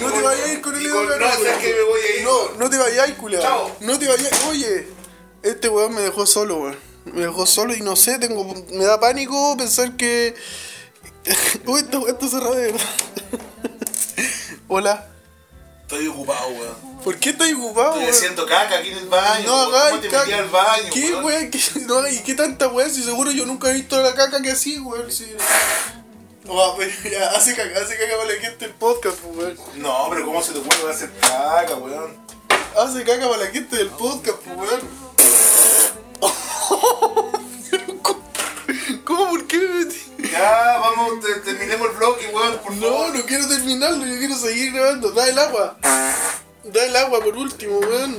No 0.01 0.13
te 0.13 0.23
vayas 0.23 0.47
a 0.47 0.53
ir 0.53 0.61
con 0.61 0.75
el 0.77 0.89
con- 0.91 1.07
Caroe. 1.09 1.19
No, 1.19 1.33
sabes 1.33 1.57
que 1.59 1.75
me 1.75 1.83
voy 1.83 2.01
a 2.01 2.17
ir. 2.19 2.23
No, 2.25 2.51
no 2.59 2.71
te 2.71 2.79
vayas, 2.79 3.11
culiao. 3.15 3.43
Chao. 3.43 3.77
No 3.81 3.99
te 3.99 4.07
vayas. 4.07 4.31
Oye, 4.49 4.87
este 5.43 5.69
weón 5.69 5.95
me 5.95 6.01
dejó 6.03 6.27
solo, 6.27 6.59
weón. 6.59 6.79
Me 7.07 7.23
dejó 7.23 7.47
solo 7.47 7.75
y 7.75 7.81
no 7.81 7.97
sé, 7.97 8.19
tengo, 8.19 8.45
me 8.73 8.85
da 8.85 9.01
pánico 9.01 9.57
pensar 9.57 9.97
que. 9.97 10.35
Uy, 11.67 11.81
esta 11.81 11.99
weón 11.99 12.11
está 12.15 12.29
cerrada 12.29 12.57
de 12.57 12.73
verdad. 12.73 12.87
Hola. 14.69 15.07
Estoy 15.83 16.07
ocupado, 16.07 16.49
weón. 16.49 17.01
¿Por 17.03 17.17
qué 17.19 17.31
estás 17.31 17.53
ocupado, 17.53 17.89
Estoy 17.89 18.03
weón? 18.05 18.15
haciendo 18.15 18.47
caca 18.47 18.79
aquí 18.79 18.91
en 18.91 18.99
el 18.99 19.09
baño. 19.09 19.47
No 19.47 19.57
hagáis 19.63 19.91
¿Cómo 19.91 20.01
te 20.03 20.09
caca. 20.09 20.25
metí 20.27 20.33
al 20.39 20.49
baño, 20.49 20.91
¿Qué, 20.93 21.11
weón? 21.13 21.25
weón? 21.25 21.51
¿Qué, 21.51 21.61
no, 21.87 22.09
¿Y 22.09 22.19
qué 22.21 22.35
tanta 22.35 22.69
weón? 22.69 22.91
Si 22.91 23.03
seguro 23.03 23.31
yo 23.33 23.47
nunca 23.47 23.71
he 23.71 23.75
visto 23.75 24.01
la 24.01 24.15
caca 24.15 24.41
que 24.43 24.51
así, 24.53 24.79
weón. 24.79 25.11
Sí. 25.11 25.35
Oh, 26.53 26.77
ya, 27.11 27.31
hace 27.31 27.55
caca, 27.55 27.81
hace 27.81 27.97
caca 27.97 28.17
para 28.19 28.33
la 28.35 28.41
gente 28.41 28.65
el 28.67 28.73
podcast, 28.75 29.17
pues, 29.19 29.37
weón. 29.37 29.59
No, 29.83 30.07
pero 30.11 30.25
¿cómo 30.27 30.43
se 30.43 30.53
te 30.53 30.59
ocurre 30.59 30.93
hacer 30.93 31.11
caca, 31.21 31.75
weón? 31.77 32.17
Hace 32.79 33.03
caca 33.05 33.29
para 33.29 33.45
la 33.45 33.51
gente 33.51 33.77
del 33.77 33.89
podcast, 33.89 34.39
pues, 34.39 34.57
weón. 34.59 35.11
¿Cómo? 39.05 39.31
¿Por 39.31 39.47
qué 39.47 39.59
me 39.59 39.85
metí? 39.85 40.01
Ya, 40.31 40.79
vamos, 40.79 41.21
te- 41.25 41.41
terminemos 41.41 41.91
el 41.91 41.97
vlog 41.97 42.17
y 42.23 42.27
weón, 42.35 42.59
por 42.59 42.73
No, 42.75 42.87
favor. 42.89 43.15
no 43.17 43.27
quiero 43.27 43.49
terminarlo, 43.49 44.07
yo 44.07 44.19
quiero 44.19 44.37
seguir 44.37 44.73
grabando. 44.73 45.11
Da 45.13 45.29
el 45.29 45.39
agua. 45.39 45.77
Da 46.65 46.85
el 46.85 46.97
agua 46.97 47.21
por 47.23 47.37
último, 47.37 47.79
weón. 47.79 48.17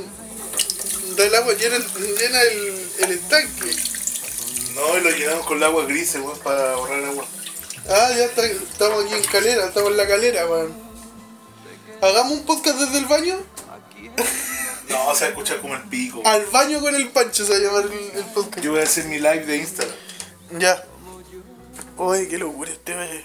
Da 1.15 1.23
el 1.25 1.35
agua, 1.35 1.53
llena 1.53 1.75
el, 1.75 1.85
llena 2.17 2.41
el, 2.41 2.89
el 2.99 3.11
estanque. 3.11 3.75
No, 4.75 4.97
y 4.97 5.01
lo 5.01 5.09
llenamos 5.11 5.45
con 5.45 5.57
el 5.57 5.63
agua 5.63 5.85
gris, 5.85 6.15
weón, 6.15 6.37
para 6.39 6.73
ahorrar 6.73 7.03
agua. 7.05 7.25
Ah, 7.89 8.09
ya 8.15 8.25
está, 8.25 8.45
estamos 8.45 9.05
aquí 9.05 9.13
en 9.15 9.23
calera, 9.23 9.65
estamos 9.65 9.91
en 9.91 9.97
la 9.97 10.07
calera, 10.07 10.45
weón. 10.47 10.73
¿Hagamos 12.01 12.33
un 12.33 12.45
podcast 12.45 12.77
desde 12.79 12.97
el 12.97 13.05
baño? 13.05 13.37
No, 14.89 15.15
se 15.15 15.21
va 15.21 15.25
a 15.27 15.29
escuchar 15.29 15.61
como 15.61 15.75
el 15.75 15.83
pico. 15.83 16.21
Al 16.25 16.45
baño 16.47 16.79
con 16.81 16.93
el 16.95 17.09
pancho 17.09 17.45
se 17.45 17.51
va 17.53 17.57
a 17.57 17.61
llamar 17.61 17.83
el, 17.91 18.17
el 18.19 18.25
podcast. 18.33 18.59
Yo 18.63 18.71
voy 18.71 18.81
a 18.81 18.83
hacer 18.83 19.05
mi 19.05 19.17
live 19.17 19.45
de 19.45 19.57
Instagram. 19.57 19.95
Ya. 20.57 20.83
Oye, 22.03 22.27
qué 22.27 22.39
locura 22.39 22.71
este 22.71 22.97
wey. 22.97 23.23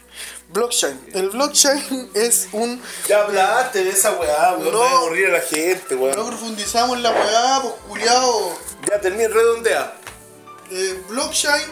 Blockchain. 0.50 1.00
El 1.14 1.30
blockchain 1.30 2.10
es 2.12 2.48
un. 2.52 2.78
Ya 3.08 3.22
hablaste 3.22 3.82
de 3.82 3.88
esa 3.88 4.12
weá, 4.12 4.52
weón. 4.58 4.64
No. 4.64 4.72
No. 4.72 4.82
a 4.82 4.90
aburrir 4.98 5.28
a 5.28 5.32
la 5.32 5.40
gente, 5.40 5.94
No 5.94 6.02
weón. 6.02 6.26
profundizamos 6.26 6.98
en 6.98 7.02
la 7.02 7.10
weá, 7.10 7.60
pues 7.62 7.74
culiao. 7.88 8.58
Ya 8.90 9.00
terminé, 9.00 9.28
redondea. 9.28 9.94
Eh, 10.70 11.02
blockchain, 11.08 11.64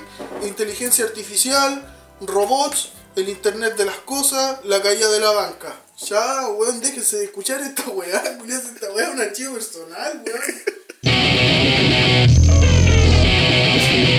inteligencia 0.45 1.05
artificial, 1.05 1.95
robots, 2.23 2.93
el 3.17 3.29
internet 3.29 3.77
de 3.77 3.85
las 3.85 3.97
cosas, 3.97 4.61
la 4.65 4.81
caída 4.81 5.11
de 5.11 5.21
la 5.21 5.33
banca. 5.33 5.77
Ya, 6.07 6.49
weón, 6.49 6.81
déjese 6.81 7.19
de 7.19 7.25
escuchar 7.27 7.61
esta 7.61 7.83
weá, 7.91 8.39
culiao, 8.39 8.63
esta 8.63 8.91
weá 8.93 9.09
es 9.09 9.13
un 9.13 9.21
archivo 9.21 9.53
personal, 9.53 10.23
weón. 10.25 10.41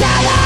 nada 0.00 0.39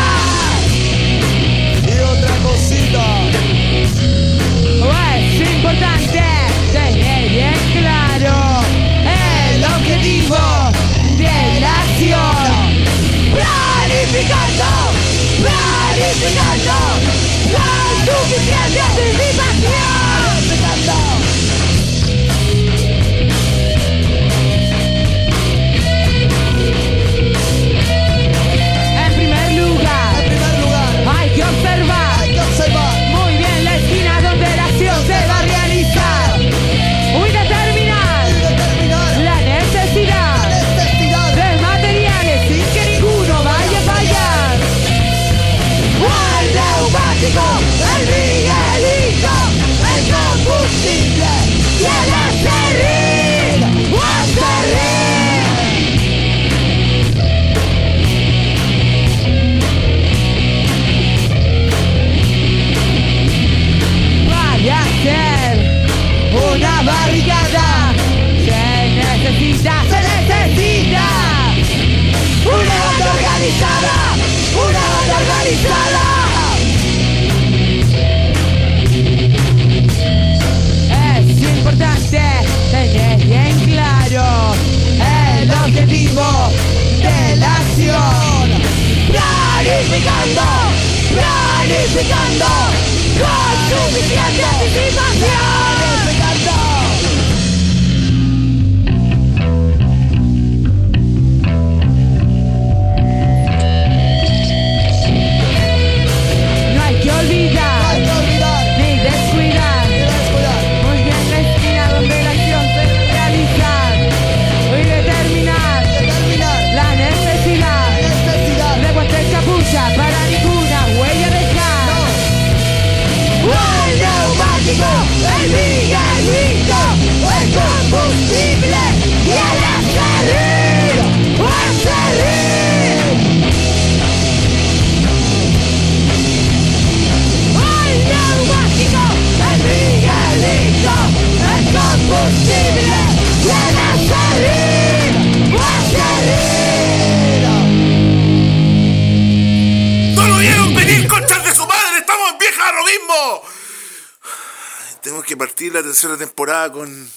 partir 155.95 156.11
la 156.11 156.17
temporada 156.17 156.73
con. 156.73 157.11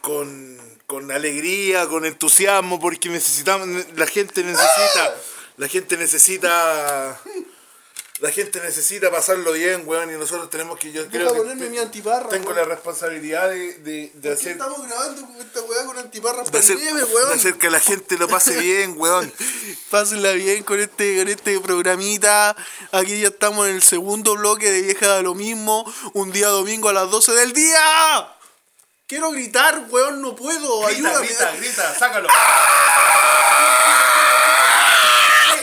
con. 0.00 0.58
con 0.86 1.10
alegría, 1.10 1.86
con 1.86 2.04
entusiasmo, 2.04 2.80
porque 2.80 3.08
necesitamos. 3.08 3.68
La 3.96 4.06
gente 4.06 4.42
necesita. 4.42 5.14
La 5.56 5.68
gente 5.68 5.96
necesita. 5.96 7.20
La 8.22 8.30
gente 8.30 8.60
necesita 8.60 9.10
pasarlo 9.10 9.50
bien, 9.50 9.82
weón, 9.84 10.08
y 10.14 10.16
nosotros 10.16 10.48
tenemos 10.48 10.78
que. 10.78 10.92
Yo 10.92 11.08
creo 11.08 11.22
Deja 11.24 11.32
que 11.34 11.38
ponerme 11.40 11.68
mi 11.70 11.78
antiparra. 11.78 12.28
tengo 12.28 12.50
weón. 12.50 12.56
la 12.58 12.64
responsabilidad 12.66 13.50
de, 13.50 13.74
de, 13.78 13.80
de 13.82 14.10
¿Por 14.12 14.20
qué 14.22 14.30
hacer. 14.30 14.52
estamos 14.52 14.86
grabando 14.86 15.22
con 15.26 15.36
esta 15.40 15.60
weá 15.62 15.84
con 15.86 15.98
antiparra 15.98 16.44
De 16.44 16.50
para 16.52 16.58
hacer, 16.60 16.76
nieve, 16.76 17.00
de 17.00 17.04
weón? 17.04 17.32
hacer 17.32 17.54
que 17.54 17.68
la 17.68 17.80
gente 17.80 18.16
lo 18.16 18.28
pase 18.28 18.56
bien, 18.60 18.94
weón. 18.96 19.32
Pásenla 19.90 20.30
bien 20.32 20.62
con 20.62 20.78
este, 20.78 21.18
con 21.18 21.26
este 21.28 21.58
programita. 21.58 22.54
Aquí 22.92 23.20
ya 23.20 23.26
estamos 23.26 23.66
en 23.66 23.74
el 23.74 23.82
segundo 23.82 24.36
bloque 24.36 24.70
de 24.70 24.82
Vieja 24.82 25.08
da 25.08 25.20
lo 25.22 25.34
mismo. 25.34 25.84
Un 26.12 26.30
día 26.30 26.46
domingo 26.46 26.90
a 26.90 26.92
las 26.92 27.10
12 27.10 27.32
del 27.32 27.52
día. 27.52 28.28
Quiero 29.08 29.32
gritar, 29.32 29.86
weón, 29.90 30.22
no 30.22 30.36
puedo. 30.36 30.82
Grita, 30.86 31.08
Ayúdame. 31.08 31.26
grita, 31.26 31.52
grita, 31.56 31.98
sácalo. 31.98 32.28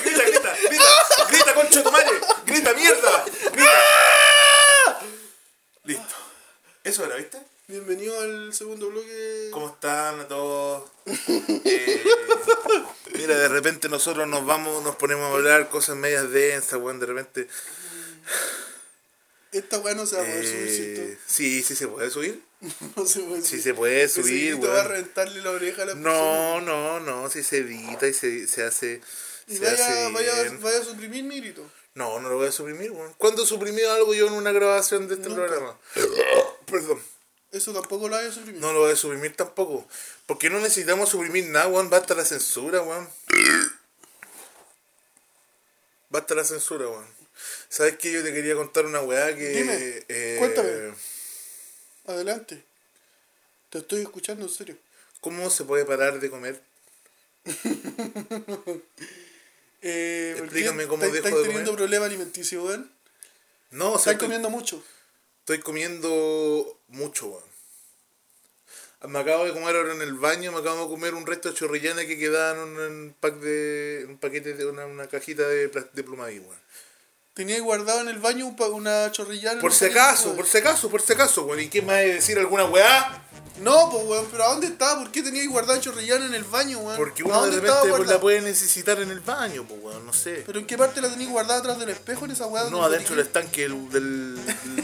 Grita, 0.04 0.24
grita, 0.24 0.56
grita, 0.68 1.28
grita, 1.30 1.54
concha 1.54 1.78
de 1.78 1.84
tu 1.84 1.92
madre. 1.92 2.22
Grita, 2.50 2.74
mierda. 2.74 3.26
Grita. 3.54 5.00
Listo. 5.84 6.16
Eso 6.84 7.06
era, 7.06 7.16
¿viste? 7.16 7.38
Bienvenido 7.68 8.20
al 8.22 8.54
segundo 8.54 8.90
bloque. 8.90 9.50
¿Cómo 9.52 9.68
están 9.70 10.20
a 10.22 10.28
todos? 10.28 10.90
Eh, 11.66 12.04
mira, 13.14 13.38
de 13.38 13.48
repente 13.50 13.90
nosotros 13.90 14.28
nos 14.28 14.46
vamos, 14.46 14.84
nos 14.84 14.96
ponemos 14.96 15.26
a 15.32 15.34
hablar 15.36 15.70
cosas 15.70 15.96
medias 15.98 16.32
densas, 16.32 16.80
weón, 16.80 17.00
de 17.00 17.06
repente. 17.06 17.48
Esta 19.52 19.78
weá 19.80 19.94
no 19.96 20.06
se 20.06 20.16
va 20.16 20.22
a 20.22 20.26
poder 20.26 20.46
subir, 20.46 20.68
Eh, 20.68 20.96
¿cierto? 20.96 21.22
sí, 21.28 21.64
sí 21.64 21.76
se 21.76 21.88
puede 21.88 22.10
subir. 22.10 22.42
No 22.96 23.06
se 23.06 23.20
puede 23.22 23.42
Sí 23.42 23.48
subir. 23.50 23.64
se 23.64 23.74
puede 23.74 24.04
Ese 24.04 24.22
subir, 24.22 24.52
grito 24.56 24.68
va 24.68 24.74
a 24.74 24.78
weón. 24.78 24.88
reventarle 24.90 25.42
la 25.42 25.52
oreja 25.52 25.84
a 25.84 25.86
la 25.86 25.94
persona. 25.94 26.14
No, 26.14 26.62
no, 26.62 27.00
no, 27.00 27.30
si 27.30 27.44
se 27.44 27.58
edita 27.58 28.08
y 28.08 28.14
se, 28.14 28.48
se 28.48 28.64
hace. 28.64 29.02
Y 29.48 29.58
Se 29.58 29.68
hace 29.68 29.82
vaya, 29.84 30.10
vaya, 30.10 30.42
bien. 30.44 30.62
vaya 30.62 30.80
a 30.80 30.84
suprimir 30.84 31.24
mi 31.24 31.40
grito. 31.42 31.70
No, 32.00 32.18
no 32.22 32.30
lo 32.30 32.38
voy 32.38 32.48
a 32.48 32.52
suprimir, 32.54 32.92
weón. 32.92 33.14
¿Cuándo 33.18 33.44
he 33.44 33.46
suprimido 33.46 33.92
algo 33.92 34.14
yo 34.14 34.28
en 34.28 34.34
una 34.34 34.54
grabación 34.54 35.10
de 35.10 35.16
este 35.16 35.28
Nunca. 35.28 35.48
programa? 35.48 35.78
Perdón. 36.66 37.04
Eso 37.52 37.74
tampoco 37.74 38.08
lo 38.08 38.16
vaya 38.16 38.30
a 38.30 38.32
suprimir. 38.32 38.62
No 38.62 38.72
lo 38.72 38.80
voy 38.80 38.94
a 38.94 38.96
suprimir 38.96 39.36
tampoco. 39.36 39.86
Porque 40.26 40.50
no 40.50 40.62
necesitamos 40.62 41.10
suprimir 41.10 41.48
nada, 41.48 41.68
weón. 41.68 41.90
Basta 41.90 42.16
la 42.16 42.24
censura, 42.24 42.82
weón. 42.84 43.10
Basta 46.10 46.36
la 46.36 46.46
censura, 46.46 46.88
weón. 46.88 47.06
¿Sabes 47.68 47.98
qué? 47.98 48.14
Yo 48.14 48.24
te 48.24 48.34
quería 48.34 48.56
contar 48.56 48.86
una 48.86 49.02
weá 49.02 49.36
que. 49.36 49.50
Dime, 49.50 50.06
eh, 50.08 50.38
cuéntame. 50.40 50.94
Adelante. 52.08 52.64
Te 53.72 53.80
estoy 53.80 54.04
escuchando 54.04 54.46
en 54.46 54.52
serio. 54.52 54.78
¿Cómo 55.20 55.50
se 55.50 55.66
puede 55.66 55.84
parar 55.84 56.22
de 56.22 56.30
comer? 56.30 56.62
Eh, 59.82 60.36
¿por 60.38 60.50
qué 60.50 60.60
Explícame 60.60 60.88
cómo 60.88 61.04
dejo 61.04 61.14
de 61.14 61.44
teniendo 61.44 61.72
comer. 61.72 61.76
problema 61.76 62.06
alimenticio, 62.06 62.64
weón? 62.64 62.92
No, 63.72 63.94
o 63.94 64.00
sea, 64.00 64.14
Estáis 64.14 64.16
estoy, 64.16 64.28
comiendo 64.28 64.50
mucho. 64.50 64.84
estoy 65.40 65.60
comiendo 65.60 66.80
mucho, 66.88 67.28
weón. 67.28 67.50
Me 69.08 69.20
acabo 69.20 69.46
de 69.46 69.54
comer 69.54 69.76
ahora 69.78 69.94
en 69.94 70.02
el 70.02 70.14
baño, 70.16 70.52
me 70.52 70.60
acabo 70.60 70.84
de 70.84 70.90
comer 70.90 71.14
un 71.14 71.26
resto 71.26 71.50
de 71.50 71.56
chorrillana 71.56 72.06
que 72.06 72.18
quedaba 72.20 72.62
en 72.62 72.68
un, 72.78 73.16
pack 73.18 73.36
de. 73.36 74.06
un 74.10 74.18
paquete 74.18 74.54
de 74.56 74.66
una, 74.66 74.86
una 74.86 75.08
cajita 75.08 75.48
de, 75.48 75.68
de 75.68 76.04
plumaví, 76.04 76.40
weón. 76.40 76.60
Tenía 77.40 77.62
guardado 77.62 78.02
en 78.02 78.10
el 78.10 78.20
baño 78.20 78.54
una 78.74 79.10
chorrillana. 79.14 79.62
Por 79.62 79.74
si 79.74 79.86
acaso, 79.86 80.36
por 80.36 80.46
si 80.46 80.58
acaso, 80.58 80.90
por 80.90 81.02
si 81.02 81.14
acaso, 81.14 81.44
weón. 81.46 81.62
¿Y 81.62 81.70
qué 81.70 81.80
va 81.80 81.94
a 81.94 82.00
decir 82.00 82.38
alguna 82.38 82.66
weá? 82.66 83.24
No, 83.62 83.90
pues 83.90 84.04
weón, 84.08 84.28
pero 84.30 84.44
¿a 84.44 84.48
dónde 84.50 84.68
estaba? 84.68 85.00
¿Por 85.00 85.10
qué 85.10 85.24
tenía 85.24 85.48
guardado 85.48 85.80
chorrillana 85.80 86.26
en 86.26 86.34
el 86.34 86.44
baño, 86.44 86.80
weón? 86.80 86.98
Porque 86.98 87.22
¿A 87.22 87.28
uno 87.28 87.46
de 87.46 87.52
repente 87.62 87.78
pues, 87.96 88.10
la 88.10 88.20
puede 88.20 88.42
necesitar 88.42 89.00
en 89.00 89.10
el 89.10 89.22
baño, 89.22 89.64
pues 89.66 89.80
weón, 89.82 90.06
no 90.06 90.12
sé. 90.12 90.44
¿Pero 90.46 90.60
en 90.60 90.68
qué 90.68 90.78
parte 90.78 91.00
la 91.00 91.08
tenías 91.08 91.30
guardada 91.30 91.62
atrás 91.62 91.80
del 91.80 91.88
espejo 91.88 92.26
en 92.26 92.32
esa 92.32 92.46
weá? 92.46 92.70
No, 92.70 92.84
adentro 92.84 93.16
del 93.16 93.26
estanque, 93.26 93.64
el, 93.64 93.90
del, 93.90 94.38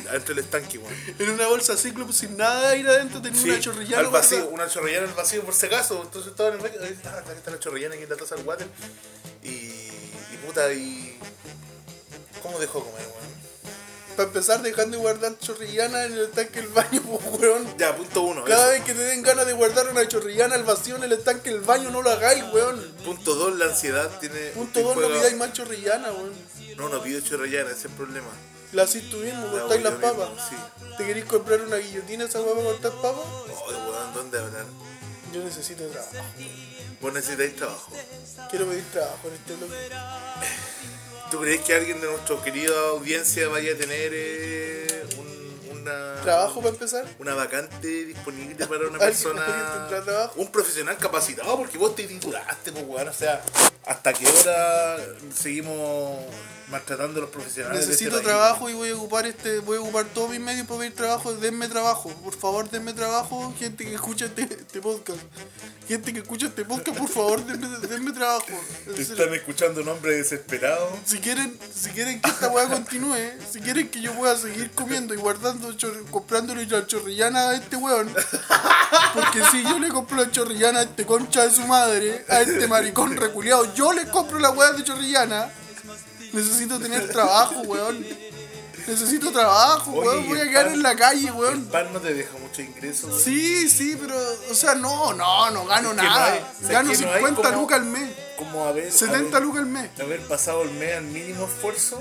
adentro 0.07 0.33
del 0.33 0.45
estanque, 0.45 0.77
weón. 0.77 0.95
En 1.19 1.31
una 1.31 1.47
bolsa 1.47 1.75
ciclo 1.75 2.09
sin 2.13 2.37
nada 2.37 2.69
de 2.69 2.77
ir 2.77 2.87
adentro 2.87 3.21
tenía 3.21 3.41
Sí, 3.41 3.49
una 3.49 3.59
chorrillana 3.59 3.99
al 3.99 4.07
vacío, 4.13 4.37
guardada. 4.37 4.55
una 4.55 4.69
chorrillana 4.69 5.07
al 5.09 5.13
vacío 5.13 5.43
por 5.43 5.53
si 5.53 5.65
acaso. 5.65 6.01
Entonces 6.01 6.31
estaba 6.31 6.47
en 6.51 6.55
el 6.55 6.61
baño, 6.61 6.75
está, 6.83 7.19
aquí 7.19 7.31
está 7.35 7.51
la 7.51 7.59
chorrillana 7.59 7.95
aquí 7.95 8.05
en 8.05 8.09
la 8.09 8.15
taza 8.15 8.35
del 8.35 8.45
water. 8.45 8.67
Y, 9.43 9.49
y 9.49 10.37
puta, 10.45 10.71
y... 10.71 11.14
¿Cómo 12.45 12.59
dejó 12.59 12.79
de 12.79 12.85
comer, 12.85 13.07
weón? 13.07 13.35
Para 14.15 14.27
empezar, 14.29 14.61
dejando 14.61 14.95
de 14.97 15.01
guardar 15.03 15.37
chorrillana 15.39 16.05
en 16.05 16.13
el 16.13 16.19
estanque 16.25 16.61
del 16.61 16.69
baño, 16.69 17.01
pues 17.05 17.41
weón. 17.41 17.77
Ya, 17.77 17.95
punto 17.95 18.21
uno. 18.21 18.43
Cada 18.45 18.65
eso. 18.65 18.71
vez 18.73 18.83
que 18.83 18.93
te 18.93 19.03
den 19.03 19.23
ganas 19.23 19.45
de 19.45 19.53
guardar 19.53 19.89
una 19.89 20.07
chorrillana 20.07 20.55
al 20.55 20.63
vacío 20.63 20.95
en 20.95 21.03
el 21.03 21.11
estanque 21.13 21.49
del 21.49 21.61
baño, 21.61 21.89
no 21.91 22.01
lo 22.01 22.11
hagáis, 22.11 22.43
weón. 22.53 22.79
Punto 23.03 23.35
dos, 23.35 23.55
la 23.57 23.65
ansiedad 23.65 24.09
tiene... 24.19 24.51
Punto 24.51 24.79
dos, 24.81 24.95
no 24.95 25.07
pidáis 25.07 25.35
más 25.35 25.51
chorrillana, 25.53 26.11
weón. 26.11 26.31
No, 26.77 26.87
no 26.89 27.01
pido 27.01 27.19
chorrillana, 27.21 27.71
ese 27.71 27.79
es 27.79 27.85
el 27.85 27.91
problema. 27.91 28.27
La 28.73 28.83
hacís 28.83 29.09
tú 29.09 29.17
mismo, 29.17 29.47
La 29.47 29.61
cortáis 29.61 29.83
las 29.83 29.93
papas. 29.95 30.29
mismo, 30.29 30.45
sí. 30.49 30.55
¿Te 30.97 31.05
queréis 31.05 31.25
comprar 31.25 31.61
una 31.61 31.77
guillotina 31.77 32.25
esa 32.25 32.41
weá 32.41 32.53
para 32.53 32.65
cortar 32.67 32.91
papas? 33.01 33.25
Oye, 33.67 33.77
weón, 33.77 34.13
¿dónde 34.13 34.39
hablar? 34.39 34.65
Yo 35.33 35.43
necesito 35.43 35.85
trabajo. 35.87 36.11
Vos 37.01 37.13
necesitáis 37.13 37.55
trabajo. 37.55 37.91
Quiero 38.49 38.65
pedir 38.67 38.85
trabajo 38.91 39.27
en 39.27 39.33
este 39.33 39.55
bloque. 39.55 39.75
¿Tú 41.35 41.41
crees 41.41 41.59
que 41.63 41.73
alguien 41.73 41.99
de 41.99 42.07
nuestra 42.07 42.41
querida 42.41 42.71
audiencia 42.91 43.49
vaya 43.49 43.73
a 43.73 43.75
tener 43.75 44.11
eh, 44.13 44.87
una, 45.85 46.21
¿Trabajo 46.21 46.61
para 46.61 46.73
empezar? 46.73 47.05
una 47.19 47.33
vacante 47.35 48.05
disponible 48.05 48.55
para 48.67 48.87
una 48.87 48.97
¿Alguien 48.99 48.99
persona? 48.99 49.45
trabajo? 50.05 50.33
Un 50.41 50.47
profesional 50.51 50.97
capacitado, 50.97 51.57
porque 51.57 51.77
vos 51.77 51.95
te 51.95 52.03
titulaste, 52.05 52.71
pues, 52.71 52.85
weón. 52.87 53.07
O 53.07 53.13
sea, 53.13 53.41
¿hasta 53.85 54.13
qué 54.13 54.27
hora 54.27 54.97
seguimos 55.33 56.19
maltratando 56.69 57.19
a 57.19 57.21
los 57.21 57.29
profesionales? 57.29 57.81
de 57.81 57.87
Necesito 57.87 58.17
este 58.17 58.23
país? 58.27 58.37
trabajo 58.37 58.69
y 58.69 58.73
voy 58.73 58.89
a 58.89 58.95
ocupar 58.95 59.27
este, 59.27 59.59
voy 59.59 59.77
a 59.77 59.81
ocupar 59.81 60.05
todos 60.05 60.31
mis 60.31 60.39
medios 60.39 60.65
para 60.67 60.79
pedir 60.79 60.95
trabajo. 60.95 61.33
Denme 61.35 61.67
trabajo, 61.67 62.09
por 62.23 62.35
favor, 62.35 62.69
denme 62.69 62.93
trabajo, 62.93 63.53
gente 63.59 63.85
que 63.85 63.93
escucha 63.93 64.25
este, 64.25 64.43
este 64.43 64.81
podcast. 64.81 65.19
Gente 65.87 66.11
que 66.13 66.19
escucha 66.19 66.47
este 66.47 66.65
podcast, 66.65 66.97
por 66.97 67.07
favor, 67.09 67.45
denme, 67.45 67.67
denme 67.87 68.11
trabajo. 68.11 68.47
Serio. 68.85 69.01
Están 69.01 69.33
escuchando 69.35 69.81
un 69.81 69.87
hombre 69.89 70.15
desesperado. 70.15 70.89
Si 71.05 71.19
quieren, 71.19 71.55
si 71.71 71.91
quieren 71.91 72.19
que 72.19 72.29
esta 72.31 72.47
weá 72.49 72.67
continúe, 72.67 73.15
si 73.51 73.59
quieren 73.61 73.87
que 73.89 74.01
yo 74.01 74.11
pueda 74.13 74.35
seguir 74.35 74.71
comiendo 74.71 75.13
y 75.13 75.17
guardando, 75.17 75.74
comprándole 76.11 76.65
la 76.67 76.85
chorrillana 76.87 77.49
a 77.49 77.55
este 77.55 77.75
weón, 77.75 78.13
porque 79.13 79.43
si 79.51 79.63
yo 79.63 79.79
le 79.79 79.89
compro 79.89 80.17
la 80.17 80.31
chorrillana 80.31 80.79
a 80.79 80.83
este 80.83 81.05
concha 81.05 81.43
de 81.43 81.51
su 81.51 81.61
madre, 81.67 82.25
a 82.29 82.41
este 82.41 82.67
maricón 82.67 83.15
reculeado, 83.15 83.73
yo 83.73 83.91
le 83.93 84.07
compro 84.07 84.39
la 84.39 84.49
weá 84.51 84.71
de 84.71 84.83
chorrillana, 84.83 85.49
necesito 86.33 86.79
tener 86.79 87.09
trabajo, 87.11 87.61
weón. 87.61 88.05
Necesito 88.87 89.31
trabajo, 89.31 89.93
Oye, 89.93 90.07
weón. 90.07 90.27
Voy 90.29 90.37
a 90.39 90.41
el 90.43 90.49
quedar 90.49 90.65
pan- 90.65 90.73
en 90.75 90.83
la 90.83 90.95
calle, 90.95 91.27
El 91.27 91.33
weón. 91.33 91.65
pan 91.65 91.91
no 91.91 91.99
te 91.99 92.13
deja 92.13 92.37
mucho 92.37 92.61
ingreso. 92.61 93.07
weón. 93.07 93.19
Sí, 93.19 93.67
sí, 93.67 93.97
pero, 93.99 94.15
o 94.51 94.53
sea, 94.53 94.75
no, 94.75 95.11
no, 95.13 95.49
no 95.49 95.65
gano 95.65 95.89
Es 95.91 95.95
que 95.97 96.03
no 96.03 96.09
nada. 96.09 96.25
hay- 96.33 96.39
o 96.39 96.59
sea, 96.67 96.69
gano 96.71 96.91
es 96.91 96.99
que 96.99 97.05
no 97.05 97.11
hay 97.11 97.17
50 97.17 97.49
como- 97.49 97.61
lucas 97.61 97.79
al 97.79 97.85
mes. 97.85 98.09
Como 98.37 98.51
como 98.51 98.65
haber, 98.67 98.91
70 98.91 99.37
haber, 99.37 99.47
lucas 99.47 99.61
al 99.63 99.69
mes. 99.69 99.89
haber 99.99 100.21
pasado 100.27 100.61
el 100.63 100.71
mes 100.71 100.97
al 100.97 101.03
mínimo 101.05 101.45
esfuerzo, 101.45 101.99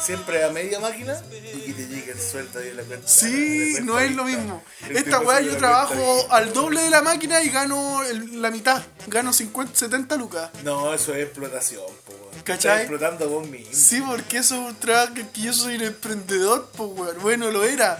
siempre 0.00 0.44
a 0.44 0.50
media 0.50 0.80
máquina, 0.80 1.20
y 1.32 1.60
que 1.60 1.72
te 1.72 1.86
llegue 1.88 2.12
el 2.12 2.20
sueldo 2.20 2.58
ahí 2.60 2.68
en 2.68 2.76
la 2.76 2.82
cuenta. 2.84 3.08
Sí, 3.08 3.74
la 3.74 3.80
no 3.80 3.98
es 3.98 4.14
lo 4.14 4.24
mismo. 4.24 4.62
El 4.88 4.96
Esta 4.96 5.20
weá 5.20 5.40
yo 5.40 5.56
trabajo 5.56 6.16
vista. 6.16 6.36
al 6.36 6.52
doble 6.52 6.82
de 6.82 6.90
la 6.90 7.02
máquina 7.02 7.42
y 7.42 7.50
gano 7.50 8.02
el- 8.04 8.40
la 8.40 8.50
mitad. 8.50 8.82
Gano 9.06 9.32
50, 9.32 9.76
70 9.78 10.16
lucas. 10.16 10.50
No, 10.64 10.92
eso 10.94 11.14
es 11.14 11.24
explotación, 11.24 11.82
po. 12.06 12.12
weón. 12.12 12.42
¿Cachai? 12.44 12.56
Estás 12.56 12.80
explotando 12.80 13.28
vos 13.28 13.48
mismo. 13.48 13.70
Sí, 13.72 14.00
porque 14.06 14.38
eso 14.38 14.54
es 14.54 14.60
un 14.72 14.76
trabajo 14.76 15.14
que 15.14 15.26
yo 15.40 15.52
soy 15.52 15.76
un 15.76 15.82
emprendedor, 15.82 16.70
pues 16.76 16.90
weón. 16.94 17.16
Bueno, 17.20 17.50
lo 17.50 17.64
era. 17.64 17.98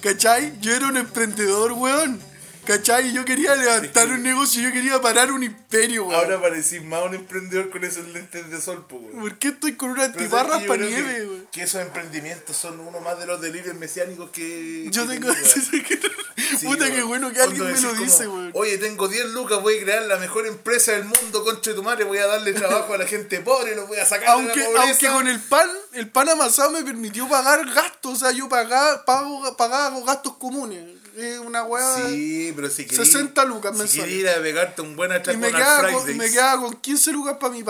¿Cachai? 0.00 0.58
Yo 0.60 0.74
era 0.74 0.86
un 0.86 0.96
emprendedor, 0.96 1.72
weón. 1.72 2.20
¿Cachai? 2.64 3.12
Yo 3.12 3.24
quería 3.24 3.56
levantar 3.56 4.08
un 4.08 4.22
negocio, 4.22 4.62
yo 4.62 4.70
quería 4.72 5.00
parar 5.00 5.32
un 5.32 5.42
imperio, 5.42 6.04
weón. 6.04 6.14
Ahora 6.14 6.40
parecís 6.40 6.82
más 6.84 7.02
un 7.04 7.14
emprendedor 7.14 7.70
con 7.70 7.82
esos 7.82 8.06
lentes 8.08 8.48
de 8.50 8.60
sol, 8.60 8.86
po, 8.88 8.96
weón. 8.96 9.20
¿Por 9.20 9.38
qué 9.38 9.48
estoy 9.48 9.74
con 9.74 9.90
una. 9.90 10.06
Yo 10.16 10.30
para 10.30 10.60
que- 10.60 10.78
nieve, 10.78 11.26
weón? 11.26 11.48
Que 11.50 11.62
esos 11.64 11.82
emprendimientos 11.82 12.56
son 12.56 12.78
uno 12.78 13.00
más 13.00 13.18
de 13.18 13.26
los 13.26 13.40
delirios 13.40 13.74
mesiánicos 13.76 14.30
que. 14.30 14.86
Yo 14.90 15.06
que 15.08 15.14
tengo. 15.14 15.28
weón. 15.32 15.42
Puta, 15.42 16.58
Sí, 16.58 16.66
weón. 16.66 16.78
qué 16.78 17.02
bueno 17.02 17.32
que 17.32 17.40
alguien 17.40 17.64
me 17.72 17.80
lo 17.80 17.94
dice, 17.94 18.24
como, 18.26 18.36
weón. 18.36 18.50
Oye, 18.54 18.78
tengo 18.78 19.08
10 19.08 19.26
lucas, 19.30 19.60
voy 19.60 19.78
a 19.78 19.82
crear 19.82 20.02
la 20.02 20.16
mejor 20.18 20.46
empresa 20.46 20.92
del 20.92 21.04
mundo, 21.04 21.42
conche 21.42 21.74
tu 21.74 21.82
madre, 21.82 22.04
voy 22.04 22.18
a 22.18 22.26
darle 22.28 22.52
trabajo 22.52 22.94
a 22.94 22.98
la 22.98 23.06
gente 23.06 23.40
pobre, 23.40 23.74
los 23.74 23.88
voy 23.88 23.98
a 23.98 24.06
sacar 24.06 24.28
Aunque, 24.30 24.52
de 24.60 24.60
la 24.60 24.66
pobreza. 24.66 24.88
aunque 24.88 25.08
con 25.08 25.26
el 25.26 25.40
pan, 25.40 25.68
el 25.94 26.08
pan 26.10 26.28
amasado 26.28 26.70
me 26.70 26.82
permitió 26.84 27.28
pagar 27.28 27.64
gastos, 27.72 28.12
o 28.12 28.16
sea, 28.16 28.30
yo 28.30 28.48
pagaba, 28.48 29.04
pago, 29.04 29.56
pagaba 29.56 29.98
gastos 30.06 30.36
comunes. 30.36 31.01
Es 31.16 31.38
una 31.38 31.64
weá. 31.64 32.06
Sí, 32.08 32.52
pero 32.56 32.70
si 32.70 32.84
querís. 32.86 33.06
60 33.08 33.44
lucas 33.44 33.72
Si 33.72 33.78
mensuales. 33.78 34.04
querís 34.06 34.20
ir 34.22 34.28
a 34.28 34.42
pegarte 34.42 34.82
un 34.82 34.96
buen 34.96 35.10
Y 35.10 35.14
atraco 35.14 35.38
me 35.38 35.50
quedaba, 35.52 35.88
el 35.88 35.94
con, 35.94 36.16
me 36.16 36.30
quedaba 36.30 36.62
con 36.62 36.74
15 36.76 37.12
lucas 37.12 37.36
para 37.38 37.52
mí, 37.52 37.62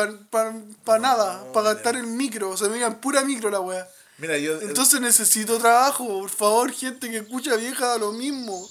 para 0.84 0.98
nada, 0.98 1.52
para 1.52 1.74
gastar 1.74 1.96
en 1.96 2.16
micro. 2.16 2.50
O 2.50 2.56
sea, 2.56 2.68
me 2.68 2.78
iba 2.78 2.86
en 2.86 2.94
pura 2.94 3.22
micro 3.22 3.50
la 3.50 3.60
weá. 3.60 3.88
Mira, 4.18 4.38
yo. 4.38 4.60
Entonces 4.60 5.00
necesito 5.00 5.58
trabajo, 5.58 6.06
por 6.06 6.30
favor, 6.30 6.70
gente 6.72 7.10
que 7.10 7.16
escucha 7.18 7.56
vieja 7.56 7.96
lo 7.98 8.12
mismo. 8.12 8.68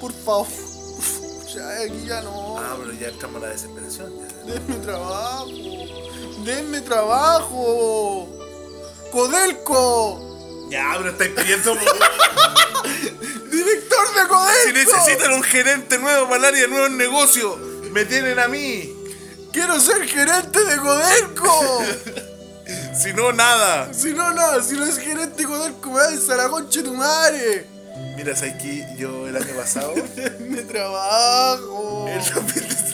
Por 0.00 0.12
favor. 0.12 0.46
Ya, 1.52 1.68
aquí 1.82 2.06
ya 2.06 2.22
no. 2.22 2.58
Ah, 2.58 2.76
pero 2.78 2.92
ya 2.92 3.08
entramos 3.08 3.42
a 3.42 3.46
la 3.46 3.52
desesperación. 3.52 4.12
ya. 4.20 4.52
Denme 4.52 4.76
trabajo. 4.76 5.46
Denme 6.44 6.80
trabajo. 6.82 8.28
Codelco. 9.10 10.29
Ya, 10.70 10.94
pero 10.96 11.10
estáis 11.10 11.30
pidiendo. 11.32 11.74
Director 13.50 14.14
de 14.14 14.28
Codelco. 14.28 14.66
si 14.66 14.72
necesitan 14.72 15.32
un 15.32 15.42
gerente 15.42 15.98
nuevo 15.98 16.28
para 16.28 16.36
el 16.36 16.44
área 16.44 16.60
de 16.62 16.68
nuevos 16.68 16.90
negocios, 16.92 17.58
me 17.90 18.04
tienen 18.04 18.38
a 18.38 18.46
mí. 18.46 18.94
Quiero 19.52 19.80
ser 19.80 20.06
gerente 20.06 20.64
de 20.64 20.76
Codelco. 20.76 21.84
Si 23.02 23.12
no, 23.14 23.32
nada. 23.32 23.92
si 23.92 24.12
no, 24.12 24.32
nada. 24.32 24.62
Si 24.62 24.74
no 24.74 24.84
es 24.84 24.98
gerente 24.98 25.42
de 25.42 25.48
Codelco, 25.48 25.90
me 25.90 26.00
va 26.00 26.06
a 26.06 26.36
la 26.36 26.48
concha 26.48 26.80
de 26.80 26.84
tu 26.84 26.94
madre. 26.94 27.66
Mira, 28.16 28.36
¿sabes 28.36 28.54
qué? 28.60 28.86
Yo 28.96 29.26
el 29.26 29.36
año 29.36 29.54
pasado. 29.56 29.94
Denme 30.16 30.62
trabajo. 30.62 32.06
el- 32.08 32.20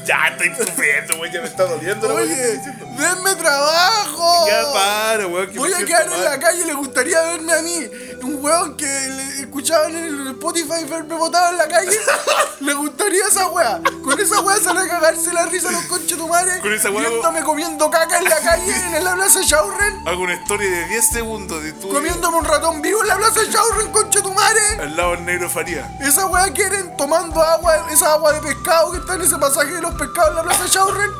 ya 0.07 0.29
estoy 0.29 0.55
sufriendo, 0.67 1.17
güey, 1.17 1.33
ya 1.33 1.41
me 1.41 1.49
está 1.49 1.65
doliendo. 1.65 2.07
la 2.07 2.15
Oye, 2.15 2.27
güey, 2.27 2.63
que 2.63 3.03
denme 3.03 3.35
trabajo. 3.35 4.47
Ya 4.47 4.73
para, 4.73 5.25
que 5.51 5.59
Voy 5.59 5.73
a 5.73 5.85
quedar 5.85 6.13
en 6.13 6.25
la 6.25 6.39
calle, 6.39 6.65
le 6.65 6.75
gustaría 6.75 7.21
verme 7.23 7.53
a 7.53 7.63
mí. 7.63 7.91
Un 8.23 8.39
weón 8.45 8.77
que 8.77 8.87
le 8.87 9.41
escuchaba 9.41 9.87
en 9.89 9.97
el 9.97 10.29
Spotify 10.29 10.85
verme 10.89 11.17
botado 11.17 11.51
en 11.51 11.59
la 11.59 11.67
calle. 11.67 11.99
le 12.61 12.75
gustaría 12.75 13.27
esa 13.27 13.49
wea. 13.49 13.81
Con 14.05 14.21
esa 14.21 14.41
wea 14.43 14.57
sale 14.59 14.81
a 14.81 14.89
cagarse 14.89 15.33
la 15.33 15.47
risa 15.47 15.71
a 15.71 15.73
los 15.73 15.83
conches 15.87 16.17
tu 16.17 16.29
madre. 16.29 16.61
Con 16.61 16.73
esa 16.73 16.89
wea- 16.91 17.09
Viéndome 17.09 17.43
comiendo 17.43 17.91
caca 17.91 18.19
en 18.19 18.25
la 18.25 18.37
calle 18.39 18.97
en 18.97 19.03
la 19.05 19.15
plaza 19.17 19.41
Shaurren. 19.43 20.07
Hago 20.07 20.23
una 20.23 20.35
historia 20.35 20.71
de 20.71 20.85
10 20.87 21.09
segundos 21.09 21.63
de 21.65 21.73
tu. 21.73 21.89
Comiéndome 21.89 22.39
un 22.39 22.45
ratón 22.45 22.81
vivo 22.81 23.03
en 23.03 23.09
la 23.09 23.17
plaza 23.17 23.41
Shaurren, 23.51 23.91
conche 23.91 24.23
tu 24.23 24.33
madre. 24.33 24.61
Al 24.81 24.97
lado 24.97 25.06
del 25.11 25.25
negro 25.25 25.49
Faría. 25.49 25.97
Esa 26.01 26.27
wea 26.27 26.51
quieren 26.53 26.97
tomando 26.97 27.43
agua, 27.43 27.87
esa 27.91 28.13
agua 28.13 28.33
de 28.33 28.41
pescado 28.41 28.93
que 28.93 28.99
está 28.99 29.15
en 29.15 29.23
ese 29.23 29.37
pasaje 29.39 29.73
de 29.73 29.81
los 29.81 29.95
pescados 29.95 30.31
en 30.31 30.37
la 30.37 30.43
plaza 30.43 30.67
Shaurren. 30.67 31.11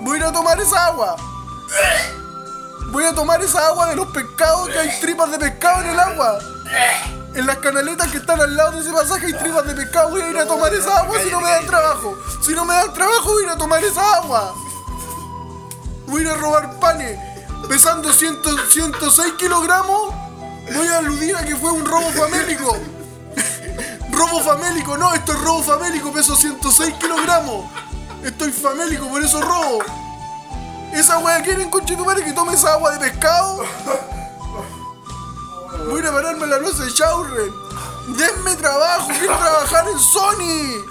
Voy 0.00 0.16
a 0.16 0.20
ir 0.20 0.24
a 0.24 0.32
tomar 0.32 0.60
esa 0.60 0.86
agua. 0.86 1.16
Voy 2.90 3.04
a 3.04 3.14
tomar 3.14 3.42
esa 3.42 3.66
agua 3.66 3.88
de 3.88 3.96
los 3.96 4.06
pescados 4.08 4.68
que 4.68 4.78
hay 4.78 5.00
tripas 5.00 5.30
de 5.30 5.38
pescado 5.38 5.82
en 5.82 5.90
el 5.90 6.00
agua. 6.00 6.38
En 7.34 7.46
las 7.46 7.56
canaletas 7.58 8.10
que 8.12 8.18
están 8.18 8.40
al 8.40 8.56
lado 8.56 8.72
de 8.72 8.80
ese 8.80 8.92
pasaje 8.92 9.26
hay 9.26 9.32
tripas 9.34 9.66
de 9.66 9.74
pescado. 9.74 10.10
Voy 10.10 10.20
a 10.20 10.30
ir 10.30 10.38
a 10.38 10.46
tomar 10.46 10.72
esa 10.72 11.00
agua 11.00 11.18
si 11.20 11.30
no 11.30 11.40
me 11.40 11.50
dan 11.50 11.66
trabajo. 11.66 12.16
Si 12.40 12.52
no 12.52 12.64
me 12.64 12.74
dan 12.74 12.92
trabajo, 12.92 13.32
voy 13.32 13.42
a 13.42 13.46
ir 13.46 13.52
a 13.52 13.56
tomar 13.56 13.82
esa 13.82 14.16
agua. 14.16 14.54
Voy 16.06 16.20
a 16.20 16.24
ir 16.24 16.30
a 16.30 16.34
robar 16.34 16.78
panes. 16.78 17.18
Pesando 17.68 18.12
100 18.12 18.42
106 18.70 19.32
kilogramos, 19.38 20.14
voy 20.72 20.88
a 20.88 20.98
aludir 20.98 21.36
a 21.36 21.44
que 21.44 21.56
fue 21.56 21.72
un 21.72 21.84
robo 21.84 22.10
famélico. 22.10 22.76
Robo 24.10 24.40
famélico, 24.40 24.96
no, 24.96 25.12
esto 25.12 25.32
es 25.32 25.40
robo 25.40 25.62
famélico, 25.62 26.12
peso 26.12 26.36
106 26.36 26.94
kilogramos. 26.94 27.70
Estoy 28.22 28.52
famélico, 28.52 29.08
por 29.08 29.22
eso 29.22 29.40
robo. 29.40 29.80
Esa 30.92 31.18
wea 31.18 31.42
quieren 31.42 31.70
conchetumare 31.70 32.22
que 32.22 32.32
tome 32.32 32.54
esa 32.54 32.74
agua 32.74 32.92
de 32.92 32.98
pescado. 32.98 33.64
Voy 35.86 35.96
a 35.96 35.98
ir 35.98 36.06
a 36.06 36.12
pararme 36.12 36.46
la 36.46 36.58
plaza 36.58 36.84
de 36.84 36.90
Shaurren. 36.90 37.52
Denme 38.16 38.54
trabajo, 38.56 39.08
quiero 39.08 39.36
trabajar 39.36 39.88
en 39.88 39.98
Sony. 39.98 40.84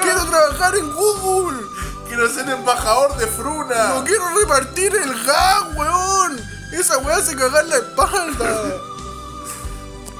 Quiero 0.00 0.24
trabajar 0.26 0.76
en 0.76 0.92
Google. 0.92 1.58
Quiero 2.06 2.32
ser 2.32 2.48
embajador 2.48 3.16
de 3.16 3.26
Fruna. 3.26 3.88
No 3.94 4.04
quiero 4.04 4.28
repartir 4.38 4.94
el 4.94 5.24
gas, 5.24 5.64
weón. 5.74 6.57
Esa 6.72 6.98
weá 6.98 7.16
hace 7.16 7.34
cagar 7.34 7.64
la 7.66 7.76
espalda. 7.76 8.46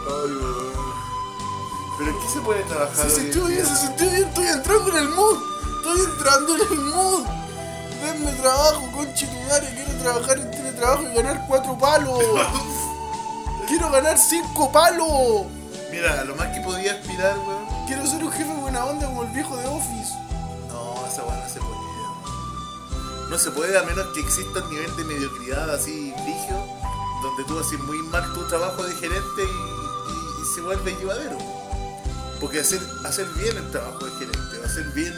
Ay, 0.07 0.33
weón. 0.33 0.69
Pero 1.99 2.11
¿en 2.11 2.21
qué 2.21 2.29
se 2.33 2.41
puede 2.41 2.63
trabajar? 2.63 2.97
Se 2.97 3.03
en 3.03 3.11
sintió 3.11 3.45
bien, 3.45 3.67
se 3.67 3.77
sintió 3.77 4.11
bien, 4.11 4.29
estoy 4.29 4.47
entrando 4.47 4.91
en 4.91 4.97
el 4.97 5.09
mood. 5.11 5.39
Estoy 5.77 6.01
entrando 6.01 6.55
en 6.55 6.73
el 6.73 6.81
mood. 6.81 7.27
Denme 8.03 8.33
trabajo, 8.33 8.91
conche 8.95 9.27
tu 9.27 9.37
madre. 9.49 9.75
Quiero 9.75 10.03
trabajar 10.03 10.39
en 10.39 10.51
teletrabajo 10.51 11.03
y 11.03 11.15
ganar 11.15 11.45
cuatro 11.47 11.79
palos. 11.79 12.19
Quiero 13.69 13.91
ganar 13.91 14.17
cinco 14.17 14.73
palos. 14.73 15.47
Mira, 15.91 16.25
lo 16.25 16.35
más 16.37 16.49
que 16.49 16.61
podía 16.63 16.93
aspirar, 16.93 17.37
weón. 17.39 17.67
Quiero 17.87 18.07
ser 18.07 18.25
un 18.25 18.33
jefe 18.33 18.53
buena 18.55 18.85
onda 18.87 19.07
como 19.07 19.25
el 19.25 19.31
viejo 19.31 19.57
de 19.57 19.67
Office. 19.67 20.15
No, 20.69 21.07
esa 21.07 21.25
weá 21.25 21.37
no 21.37 21.49
se 21.53 21.61
puede. 21.61 21.79
No 23.29 23.37
se 23.37 23.51
puede 23.51 23.79
a 23.79 23.83
menos 23.83 24.07
que 24.15 24.21
exista 24.21 24.61
un 24.61 24.71
nivel 24.71 24.97
de 24.97 25.05
mediocridad 25.05 25.69
así 25.75 26.08
brígido, 26.33 26.65
donde 27.23 27.45
tú 27.45 27.59
haces 27.59 27.79
muy 27.81 27.99
mal 27.99 28.33
tu 28.35 28.47
trabajo 28.49 28.83
de 28.85 28.95
gerente 28.95 29.43
y, 29.43 29.45
y- 29.45 30.43
y 30.43 30.55
se 30.55 30.61
vuelve 30.63 30.95
llevadero. 30.97 31.39
Porque 32.41 32.61
hacer, 32.61 32.81
hacer 33.05 33.27
bien 33.37 33.57
el 33.57 33.71
trabajo 33.71 34.05
de 34.05 34.11
gerente, 34.13 34.65
hacer 34.65 34.85
bien 34.95 35.15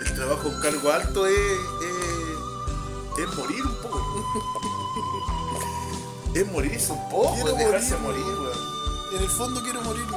el 0.00 0.14
trabajo 0.14 0.48
un 0.48 0.60
cargo 0.60 0.90
alto 0.92 1.26
es, 1.26 1.34
es, 1.36 3.24
es 3.28 3.36
morir 3.36 3.66
un 3.66 3.74
poco. 3.82 4.24
es 6.34 6.46
morirse 6.52 6.92
un 6.92 7.08
poco, 7.10 7.34
Quiero 7.34 7.50
es 7.50 7.58
dejarse 7.58 7.96
morir, 7.98 8.24
morir, 8.24 8.38
weón. 8.40 8.68
En 9.16 9.22
el 9.22 9.28
fondo 9.30 9.62
quiero 9.62 9.82
morirme. 9.82 10.16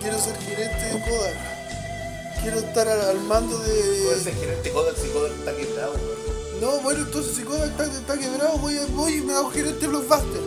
Quiero 0.00 0.18
ser 0.20 0.36
gerente 0.38 0.84
de 0.84 1.00
Kodak. 1.04 2.42
Quiero 2.42 2.58
estar 2.58 2.86
al, 2.88 3.00
al 3.00 3.20
mando 3.22 3.56
Puede 3.56 4.20
ser 4.20 4.34
de. 4.34 4.40
gerente 4.40 4.72
Kodak 4.72 4.96
si 4.96 5.08
Kodak 5.08 5.32
está 5.32 5.56
quebrado, 5.56 5.92
weón. 5.94 6.23
No, 6.60 6.80
bueno, 6.80 7.00
entonces 7.00 7.36
si 7.36 7.42
Kodak 7.42 7.70
está, 7.70 7.84
está 7.84 8.16
quebrado, 8.18 8.58
voy, 8.58 8.78
voy 8.90 9.14
y 9.14 9.20
me 9.20 9.34
hago 9.34 9.50
gerente 9.50 9.86
Blockbuster. 9.86 10.40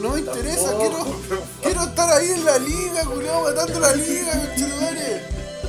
No 0.00 0.10
me 0.10 0.20
interesa, 0.20 0.76
quiero, 0.78 1.06
quiero 1.62 1.84
estar 1.84 2.10
ahí 2.12 2.30
en 2.30 2.44
la 2.44 2.58
liga, 2.58 3.04
culiao, 3.04 3.44
matando 3.44 3.80
la 3.80 3.92
liga, 3.94 4.32
conchetumare. 4.32 5.22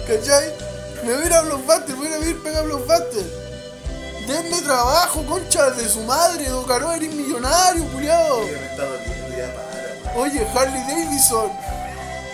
¿Cachai? 0.08 0.54
Me 1.06 1.14
voy 1.14 1.24
a 1.24 1.26
ir 1.28 1.34
a 1.34 1.42
Blockbuster, 1.42 1.96
voy 1.96 2.08
a 2.08 2.10
ir 2.10 2.16
a 2.16 2.20
vivir 2.20 2.44
pegado 2.44 2.64
a 2.64 2.68
Blockbuster. 2.68 3.48
Denme 4.28 4.62
trabajo, 4.62 5.26
concha 5.26 5.70
de 5.72 5.88
su 5.88 6.02
madre, 6.02 6.50
Don 6.50 6.66
Caro, 6.66 6.92
eres 6.92 7.14
millonario, 7.14 7.84
weón. 7.96 8.50
Oye, 10.18 10.46
Harley 10.54 10.82
Davidson. 10.88 11.52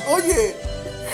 Oye, 0.09 0.55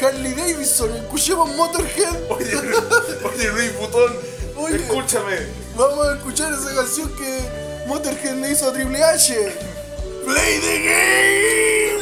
Harley 0.01 0.33
Davidson, 0.33 0.95
escuchemos 0.95 1.53
Motorhead. 1.55 2.15
Oye, 2.29 2.55
oye 3.33 3.47
Luis 3.49 3.77
Butón, 3.77 4.13
Oye. 4.55 4.75
escúchame. 4.77 5.37
Vamos 5.79 6.07
a 6.07 6.15
escuchar 6.17 6.51
esa 6.51 6.75
canción 6.75 7.09
que 7.15 7.39
Motorhead 7.87 8.35
le 8.35 8.51
hizo 8.51 8.67
a 8.67 8.73
Triple 8.73 9.01
H. 9.01 9.33
Play 10.25 10.59
the 10.59 10.83
game. 10.83 12.01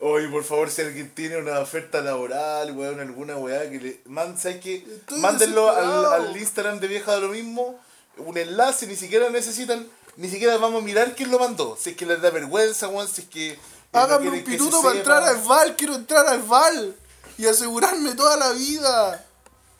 Oye, 0.00 0.28
por 0.30 0.42
favor, 0.42 0.68
si 0.68 0.82
alguien 0.82 1.14
tiene 1.14 1.36
una 1.36 1.60
oferta 1.60 2.00
laboral, 2.00 2.76
weón, 2.76 2.98
alguna 2.98 3.36
weá 3.36 3.70
que 3.70 3.78
le. 3.78 4.00
Man, 4.06 4.36
¿sabes 4.36 4.60
qué? 4.60 4.84
Mándenlo 5.18 5.70
al, 5.70 6.36
Instagram 6.36 6.80
de 6.80 6.88
Vieja 6.88 7.14
de 7.14 7.20
lo 7.20 7.28
mismo. 7.28 7.78
Un 8.16 8.36
enlace, 8.36 8.88
ni 8.88 8.96
siquiera 8.96 9.30
necesitan. 9.30 9.86
Ni 10.16 10.28
siquiera 10.28 10.56
vamos 10.56 10.82
a 10.82 10.84
mirar 10.84 11.14
quién 11.14 11.30
lo 11.30 11.38
mandó. 11.38 11.78
Si 11.80 11.90
es 11.90 11.96
que 11.96 12.04
les 12.04 12.20
da 12.20 12.30
vergüenza, 12.30 12.88
weón, 12.88 13.06
si 13.06 13.20
es 13.20 13.28
que. 13.28 13.50
eh, 13.52 13.58
no 13.92 14.00
Háganme 14.00 14.30
un 14.30 14.42
pituto 14.42 14.82
para 14.82 14.96
entrar 14.96 15.22
al 15.22 15.40
VAL. 15.42 15.76
Quiero 15.76 15.94
entrar 15.94 16.26
al 16.26 16.42
VAL 16.42 16.96
y 17.38 17.46
asegurarme 17.46 18.16
toda 18.16 18.36
la 18.36 18.50
vida. 18.50 19.24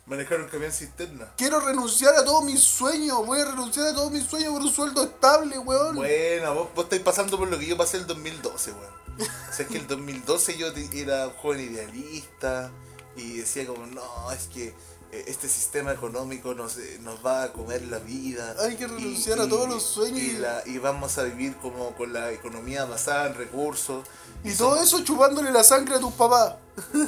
Manejar 0.07 0.41
un 0.43 0.49
camión 0.49 0.71
cisterna. 0.71 1.33
Quiero 1.37 1.61
renunciar 1.61 2.15
a 2.15 2.25
todos 2.25 2.45
mis 2.45 2.61
sueños. 2.63 3.25
Voy 3.27 3.41
a 3.41 3.47
renunciar 3.47 3.87
a 3.89 3.95
todos 3.95 4.11
mis 4.13 4.25
sueños 4.25 4.53
por 4.53 4.61
un 4.63 4.71
sueldo 4.73 5.03
estable, 5.05 5.59
weón. 5.59 5.97
Bueno, 5.97 6.55
vos, 6.55 6.69
vos 6.75 6.85
estáis 6.85 7.01
pasando 7.03 7.39
por 7.39 7.49
lo 7.49 7.59
que 7.59 7.67
yo 7.67 7.77
pasé 7.77 7.97
el 7.97 8.07
2012, 8.07 8.73
weón. 8.73 8.95
O 9.19 9.53
sea, 9.55 9.65
es 9.65 9.71
que 9.73 9.79
el 9.79 9.87
2012 9.87 10.59
yo 10.59 10.67
era 10.93 11.29
un 11.29 11.35
joven 11.35 11.61
idealista 11.61 12.71
y 13.17 13.39
decía 13.39 13.67
como, 13.67 13.87
no, 13.87 14.31
es 14.33 14.49
que 14.49 14.75
eh, 15.13 15.25
este 15.29 15.49
sistema 15.49 15.93
económico 15.93 16.53
nos, 16.55 16.77
eh, 16.79 16.99
nos 17.01 17.25
va 17.25 17.45
a 17.45 17.53
comer 17.53 17.83
la 17.87 17.99
vida. 18.01 18.57
Hay 18.61 18.77
que 18.77 18.87
renunciar 18.89 19.41
a 19.41 19.49
todos 19.49 19.69
los 19.69 19.83
sueños 19.85 20.19
Y, 20.21 20.31
y- 20.31 20.33
la- 20.39 20.63
y 20.67 20.79
vamos 20.79 21.17
a 21.17 21.23
vivir 21.23 21.57
como 21.59 21.95
con 21.97 22.13
la 22.13 22.31
economía 22.33 22.85
basada 22.85 23.29
en 23.29 23.37
recursos. 23.37 24.05
Y 24.43 24.53
todo 24.55 24.77
eso 24.83 25.03
chupándole 25.03 25.51
la 25.51 25.65
sangre 25.65 25.95
a 25.95 26.01
tus 26.01 26.13
papás. 26.13 26.57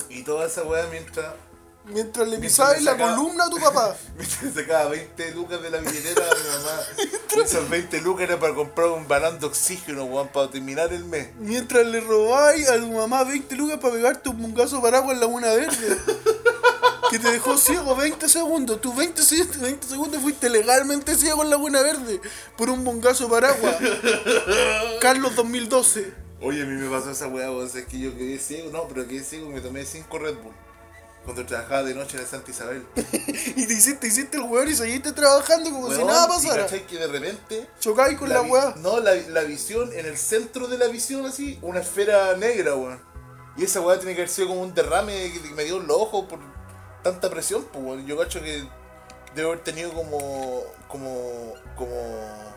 Y 0.08 0.22
toda 0.22 0.46
esa 0.46 0.62
weá 0.62 0.86
mientras, 0.86 1.34
Mientras 1.88 2.26
le 2.28 2.38
pisabas 2.38 2.82
la 2.82 2.92
sacaba- 2.92 3.14
columna 3.16 3.44
a 3.44 3.50
tu 3.50 3.58
papá. 3.58 3.96
mientras 4.16 4.54
sacaba 4.54 4.90
20 4.90 5.30
lucas 5.32 5.62
de 5.62 5.70
la 5.70 5.78
billetera 5.78 6.26
de 6.26 6.34
mi 6.34 6.48
mamá. 6.48 7.44
Esas 7.44 7.68
20 7.70 8.00
lucas 8.00 8.24
era 8.24 8.38
para 8.40 8.54
comprar 8.54 8.88
un 8.88 9.06
balón 9.06 9.38
de 9.38 9.46
oxígeno, 9.46 10.04
weón, 10.04 10.28
para 10.28 10.50
terminar 10.50 10.92
el 10.92 11.04
mes. 11.04 11.28
Mientras 11.38 11.86
le 11.86 12.00
robáis 12.00 12.68
a 12.68 12.76
tu 12.78 12.90
mamá 12.90 13.22
20 13.24 13.54
lucas 13.56 13.78
para 13.78 13.94
pegarte 13.94 14.28
un 14.30 14.36
mungazo 14.38 14.82
paraguas 14.82 15.14
en 15.14 15.20
Laguna 15.20 15.48
Verde. 15.54 15.96
Que 17.10 17.20
te 17.20 17.30
dejó 17.30 17.56
ciego 17.56 17.94
20 17.94 18.28
segundos. 18.28 18.80
Tú 18.80 18.92
20, 18.92 19.22
se- 19.22 19.44
20 19.44 19.86
segundos 19.86 20.20
fuiste 20.20 20.48
legalmente 20.48 21.14
ciego 21.14 21.44
en 21.44 21.50
Laguna 21.50 21.82
Verde 21.82 22.20
por 22.56 22.68
un 22.68 22.82
mungazo 22.82 23.28
paraguas. 23.28 23.76
Carlos 25.00 25.36
2012. 25.36 26.12
Oye, 26.40 26.62
a 26.62 26.66
mí 26.66 26.74
me 26.74 26.90
pasó 26.90 27.12
esa 27.12 27.28
weá, 27.28 27.50
weón, 27.50 27.66
es 27.72 27.84
que 27.86 27.98
yo 27.98 28.14
quedé 28.16 28.38
ciego, 28.38 28.70
no, 28.72 28.88
pero 28.88 29.06
quedé 29.06 29.22
ciego 29.22 29.46
y 29.50 29.54
me 29.54 29.60
tomé 29.60 29.84
5 29.86 30.18
Red 30.18 30.34
Bull. 30.42 30.52
Cuando 31.26 31.44
trabajaba 31.44 31.82
de 31.82 31.94
noche 31.94 32.16
en 32.16 32.22
el 32.22 32.28
Santa 32.28 32.50
Isabel. 32.50 32.86
Y 33.56 33.66
te 33.66 33.72
hiciste, 33.74 34.06
hiciste 34.06 34.36
el 34.38 34.44
weón 34.44 34.68
y 34.68 34.74
seguiste 34.74 35.12
trabajando 35.12 35.70
como 35.70 35.92
si 35.92 36.02
nada 36.04 36.26
y 36.26 36.28
pasara. 36.28 36.62
cachai 36.62 36.86
que 36.86 36.96
de 36.98 37.06
repente. 37.08 37.68
Chocáis 37.80 38.16
con 38.18 38.28
la, 38.30 38.40
vi- 38.42 38.50
weá. 38.50 38.74
No, 38.76 39.00
la, 39.00 39.14
la 39.14 39.42
visión, 39.42 39.92
en 39.92 40.06
el 40.06 40.16
centro 40.16 40.66
de 40.68 40.78
la 40.78 40.86
visión 40.86 41.26
así, 41.26 41.58
una 41.62 41.80
esfera 41.80 42.34
negra, 42.36 42.74
weón. 42.76 43.00
Y 43.56 43.64
esa 43.64 43.80
weá 43.80 43.98
tiene 43.98 44.14
que 44.14 44.22
haber 44.22 44.28
sido 44.32 44.48
como 44.48 44.62
un 44.62 44.72
derrame 44.74 45.32
que 45.32 45.50
me 45.54 45.64
dio 45.64 45.78
en 45.80 45.86
los 45.86 45.96
ojos 45.96 46.26
por 46.28 46.38
tanta 47.02 47.28
presión, 47.28 47.66
pues 47.72 47.84
weón. 47.84 48.06
Yo 48.06 48.16
cacho 48.16 48.40
que 48.40 48.64
debo 49.34 49.50
haber 49.52 49.64
tenido 49.64 49.92
como. 49.92 50.62
como. 50.88 51.54
como. 51.76 52.55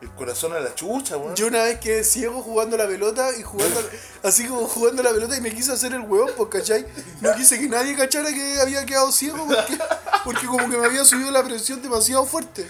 El 0.00 0.10
corazón 0.10 0.52
a 0.52 0.60
la 0.60 0.74
chucha, 0.74 1.16
weón. 1.16 1.34
Yo 1.34 1.46
una 1.46 1.62
vez 1.62 1.78
quedé 1.78 2.04
ciego 2.04 2.42
jugando 2.42 2.76
la 2.76 2.86
pelota 2.86 3.30
y 3.38 3.42
jugando, 3.42 3.80
así 4.22 4.46
como 4.46 4.66
jugando 4.68 5.02
la 5.02 5.10
pelota 5.10 5.36
y 5.36 5.40
me 5.40 5.54
quise 5.54 5.72
hacer 5.72 5.94
el 5.94 6.02
huevón, 6.02 6.30
pues, 6.36 6.50
¿cachai? 6.50 6.86
No 7.20 7.34
quise 7.34 7.58
que 7.58 7.68
nadie 7.68 7.96
cachara 7.96 8.32
que 8.32 8.60
había 8.60 8.84
quedado 8.84 9.10
ciego 9.10 9.46
porque, 9.46 9.78
porque 10.24 10.46
como 10.46 10.68
que 10.70 10.76
me 10.76 10.86
había 10.86 11.04
subido 11.04 11.30
la 11.30 11.42
presión 11.42 11.80
demasiado 11.80 12.26
fuerte. 12.26 12.68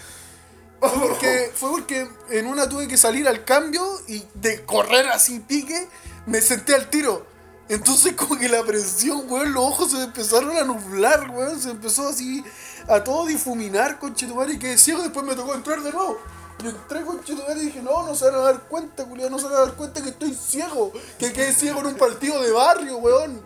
Fue 0.79 0.91
porque, 0.91 1.51
fue 1.55 1.71
porque 1.71 2.07
en 2.29 2.45
una 2.45 2.69
tuve 2.69 2.87
que 2.87 2.97
salir 2.97 3.27
al 3.27 3.43
cambio 3.43 3.83
y 4.07 4.23
de 4.35 4.63
correr 4.63 5.07
así 5.07 5.39
pique, 5.39 5.89
me 6.27 6.39
senté 6.39 6.75
al 6.75 6.89
tiro. 6.89 7.25
Entonces 7.67 8.13
como 8.13 8.37
que 8.37 8.47
la 8.47 8.63
presión, 8.63 9.23
weón, 9.27 9.51
los 9.51 9.63
ojos 9.63 9.91
se 9.91 10.01
empezaron 10.01 10.55
a 10.55 10.63
nublar, 10.63 11.29
weón, 11.31 11.59
se 11.59 11.71
empezó 11.71 12.07
así 12.07 12.43
a 12.87 13.03
todo 13.03 13.25
difuminar, 13.25 13.99
conchetumare, 13.99 14.53
y 14.53 14.59
quedé 14.59 14.77
ciego, 14.77 15.01
después 15.01 15.25
me 15.25 15.35
tocó 15.35 15.53
entrar 15.53 15.81
de 15.81 15.91
nuevo. 15.91 16.17
Yo 16.63 16.69
entré 16.71 17.03
con 17.05 17.21
y 17.27 17.59
dije, 17.59 17.81
no, 17.83 18.03
no 18.03 18.15
se 18.15 18.25
van 18.25 18.35
a 18.35 18.39
dar 18.39 18.61
cuenta, 18.63 19.05
culiado, 19.05 19.29
no 19.29 19.37
se 19.37 19.45
van 19.45 19.53
a 19.55 19.59
dar 19.59 19.73
cuenta 19.73 20.01
que 20.01 20.09
estoy 20.09 20.33
ciego, 20.33 20.91
que 21.19 21.31
quedé 21.31 21.53
ciego 21.53 21.79
en 21.81 21.87
un 21.87 21.95
partido 21.95 22.41
de 22.41 22.51
barrio, 22.51 22.97
weón. 22.97 23.41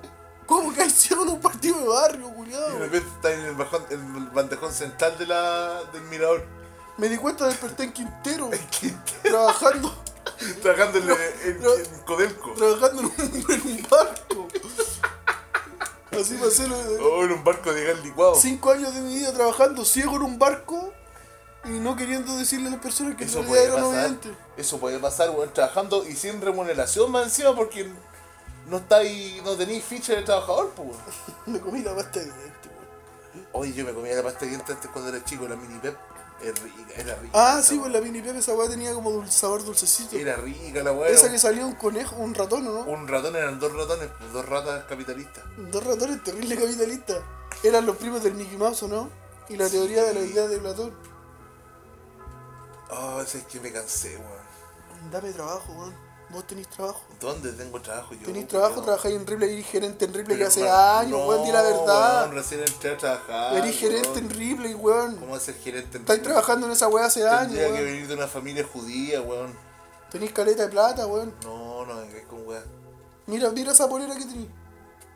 ¿Cómo 0.45 0.73
que 0.73 0.81
hay 0.81 0.89
ciego 0.89 1.23
en 1.23 1.29
un 1.29 1.39
partido 1.41 1.77
de 1.79 1.87
barrio, 1.87 2.25
Y 2.27 2.29
de 2.29 2.35
culiado? 2.35 2.79
repente 2.79 3.07
está 3.15 3.33
en 3.33 3.41
el, 3.41 3.55
bajón, 3.55 3.85
el 3.89 3.99
bandejón 4.33 4.73
central 4.73 5.17
de 5.17 5.25
la, 5.27 5.83
del 5.93 6.01
mirador. 6.03 6.45
Me 6.97 7.09
di 7.09 7.17
cuenta, 7.17 7.47
desperté 7.47 7.83
en 7.83 7.93
Quintero, 7.93 8.49
trabajando, 9.23 9.93
Trabajando 10.61 10.97
en, 10.99 11.09
en- 11.09 11.63
en 11.63 11.99
Codelco. 12.05 12.53
trabajando 12.53 13.01
en 13.01 13.05
un, 13.07 13.51
en 13.51 13.61
un 13.61 13.87
barco. 13.89 14.47
Así 16.11 16.35
pasé 16.35 16.67
los 16.67 16.77
Oh, 17.01 17.23
en 17.23 17.31
un 17.31 17.43
barco 17.43 17.73
de 17.73 17.85
gas 17.85 18.03
licuado. 18.03 18.35
cinco 18.35 18.71
años 18.71 18.93
de 18.93 19.01
mi 19.01 19.15
vida 19.15 19.31
trabajando 19.33 19.85
ciego 19.85 20.17
en 20.17 20.23
un 20.23 20.37
barco 20.39 20.80
y 21.75 21.79
no 21.79 21.95
queriendo 21.95 22.35
decirle 22.37 22.67
a 22.67 22.71
las 22.71 22.79
personas 22.81 23.15
que 23.15 23.25
Eso 23.25 23.43
puede 23.43 23.63
eran 23.65 23.75
pasar. 23.77 23.89
obedientes. 23.89 24.31
Eso 24.57 24.77
puede 24.79 24.99
pasar, 24.99 25.29
weón, 25.31 25.53
trabajando 25.53 26.05
y 26.07 26.15
sin 26.15 26.41
remuneración 26.41 27.11
más 27.11 27.23
encima 27.25 27.55
porque 27.55 27.89
no 28.69 28.77
estáis, 28.77 29.41
no 29.43 29.55
tenéis 29.55 29.83
ficha 29.83 30.13
de 30.13 30.21
trabajador, 30.23 30.71
pues 30.75 30.89
weón. 30.89 31.01
Me 31.47 31.59
comí 31.59 31.81
la 31.81 31.95
pasta 31.95 32.19
de 32.19 32.25
dientes, 32.25 32.71
weón. 33.33 33.47
Oye, 33.53 33.73
yo 33.73 33.85
me 33.85 33.93
comía 33.93 34.13
la 34.15 34.23
pasta 34.23 34.41
de 34.41 34.47
dientes 34.49 34.75
antes 34.75 34.89
cuando 34.91 35.09
era 35.15 35.23
chico, 35.25 35.47
la 35.47 35.55
mini 35.55 35.79
pep. 35.79 35.95
Rica, 36.41 36.93
era 36.97 37.15
rica. 37.17 37.31
Ah, 37.35 37.61
sí, 37.63 37.77
pues 37.77 37.91
la 37.93 38.01
mini 38.01 38.19
pepe 38.19 38.39
esa 38.39 38.53
weá 38.55 38.67
tenía 38.67 38.93
como 38.95 39.11
dul- 39.11 39.29
sabor 39.29 39.63
dulcecito. 39.63 40.15
Era 40.17 40.35
rica 40.37 40.81
la 40.81 40.91
weá. 40.91 41.09
Esa 41.09 41.29
que 41.29 41.37
salía 41.37 41.63
un 41.67 41.75
conejo, 41.75 42.15
un 42.15 42.33
ratón, 42.33 42.65
¿o 42.67 42.71
¿no? 42.71 42.79
Un 42.91 43.07
ratón 43.07 43.35
eran 43.35 43.59
dos 43.59 43.71
ratones, 43.71 44.09
dos 44.33 44.43
ratas 44.47 44.85
capitalistas. 44.85 45.43
Dos 45.71 45.83
ratones 45.85 46.23
terribles 46.23 46.57
capitalistas. 46.59 47.19
Eran 47.63 47.85
los 47.85 47.95
primos 47.97 48.23
del 48.23 48.33
Mickey 48.33 48.57
Mouse, 48.57 48.81
¿o 48.81 48.87
no? 48.87 49.09
Y 49.49 49.55
la 49.55 49.69
teoría 49.69 50.03
de 50.03 50.15
la 50.15 50.21
idea 50.21 50.47
de 50.47 50.57
Platón. 50.57 50.91
Oh, 52.91 53.21
es 53.21 53.33
que 53.45 53.59
me 53.59 53.71
cansé, 53.71 54.17
weón. 54.17 55.11
Dame 55.11 55.31
trabajo, 55.31 55.71
weón. 55.73 55.95
Vos 56.29 56.47
tenés 56.47 56.67
trabajo. 56.69 57.01
¿Dónde 57.19 57.51
tengo 57.53 57.81
trabajo 57.81 58.13
yo? 58.13 58.25
Tenés 58.25 58.47
trabajo, 58.47 58.75
weón? 58.75 58.85
trabajáis 58.85 59.15
en 59.15 59.27
Ripley, 59.27 59.53
eres 59.53 59.65
gerente 59.65 60.05
en 60.05 60.13
Ripley 60.13 60.37
Pero, 60.37 60.47
hace 60.49 60.69
años, 60.69 61.11
no, 61.11 61.27
weón, 61.27 61.43
di 61.45 61.51
la 61.51 61.61
verdad. 61.61 62.23
weón, 62.23 62.35
recién 62.35 62.61
entré 62.61 62.91
a 62.91 62.97
trabajar. 62.97 63.57
Eres 63.57 63.77
gerente 63.77 64.09
weón. 64.09 64.17
en 64.19 64.29
Ripley, 64.29 64.73
weón. 64.73 65.15
¿Cómo 65.17 65.39
ser 65.39 65.55
gerente 65.55 65.97
en 65.97 66.03
Estáis 66.03 66.21
trabajando 66.21 66.67
en 66.67 66.73
esa 66.73 66.87
weá 66.87 67.05
hace 67.05 67.27
años, 67.27 67.53
Tendría 67.53 67.73
que 67.75 67.83
venir 67.83 68.07
de 68.07 68.13
una 68.13 68.27
familia 68.27 68.65
judía, 68.71 69.21
weón. 69.21 69.57
Tenés 70.09 70.33
caleta 70.33 70.63
de 70.63 70.69
plata, 70.69 71.07
weón. 71.07 71.33
No, 71.43 71.85
no 71.85 71.95
vengáis 71.97 72.25
con 72.25 72.45
weón. 72.45 72.63
Mira, 73.27 73.49
mira 73.51 73.71
esa 73.71 73.87
polera 73.87 74.13
que 74.15 74.25
tenés. 74.25 74.47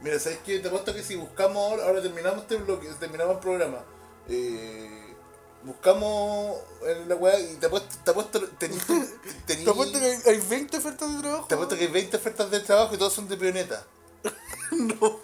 Mira, 0.02 0.20
¿sabes 0.20 0.40
qué? 0.46 0.60
Te 0.60 0.68
apuesto 0.68 0.94
que 0.94 1.04
si 1.04 1.16
buscamos 1.16 1.58
ahora, 1.58 1.86
ahora 1.86 2.02
terminamos 2.02 2.42
este 2.42 2.58
bloque, 2.58 2.88
terminamos 3.00 3.36
el 3.36 3.42
programa. 3.42 3.80
Eh, 4.28 4.95
buscamos 5.66 6.58
en 6.88 7.10
la 7.10 7.16
weá 7.16 7.40
y 7.40 7.56
te 7.56 7.66
apuesto, 7.66 7.96
te 8.04 8.12
apuesto, 8.12 8.42
tení, 8.60 8.78
tení- 9.48 9.64
Te 9.66 9.70
apuesto 9.70 10.00
que 10.00 10.06
hay, 10.06 10.18
hay 10.28 10.40
20 10.48 10.78
ofertas 10.78 11.14
de 11.16 11.22
trabajo. 11.22 11.48
te 11.48 11.56
apuesto 11.56 11.76
que 11.76 11.82
hay 11.86 11.92
20 11.92 12.18
ofertas 12.18 12.52
de 12.52 12.60
trabajo 12.62 12.96
y 12.96 12.98
todas 12.98 13.14
son 13.14 13.28
de 13.28 13.38
pioneta. 13.38 13.86
No. 14.72 15.20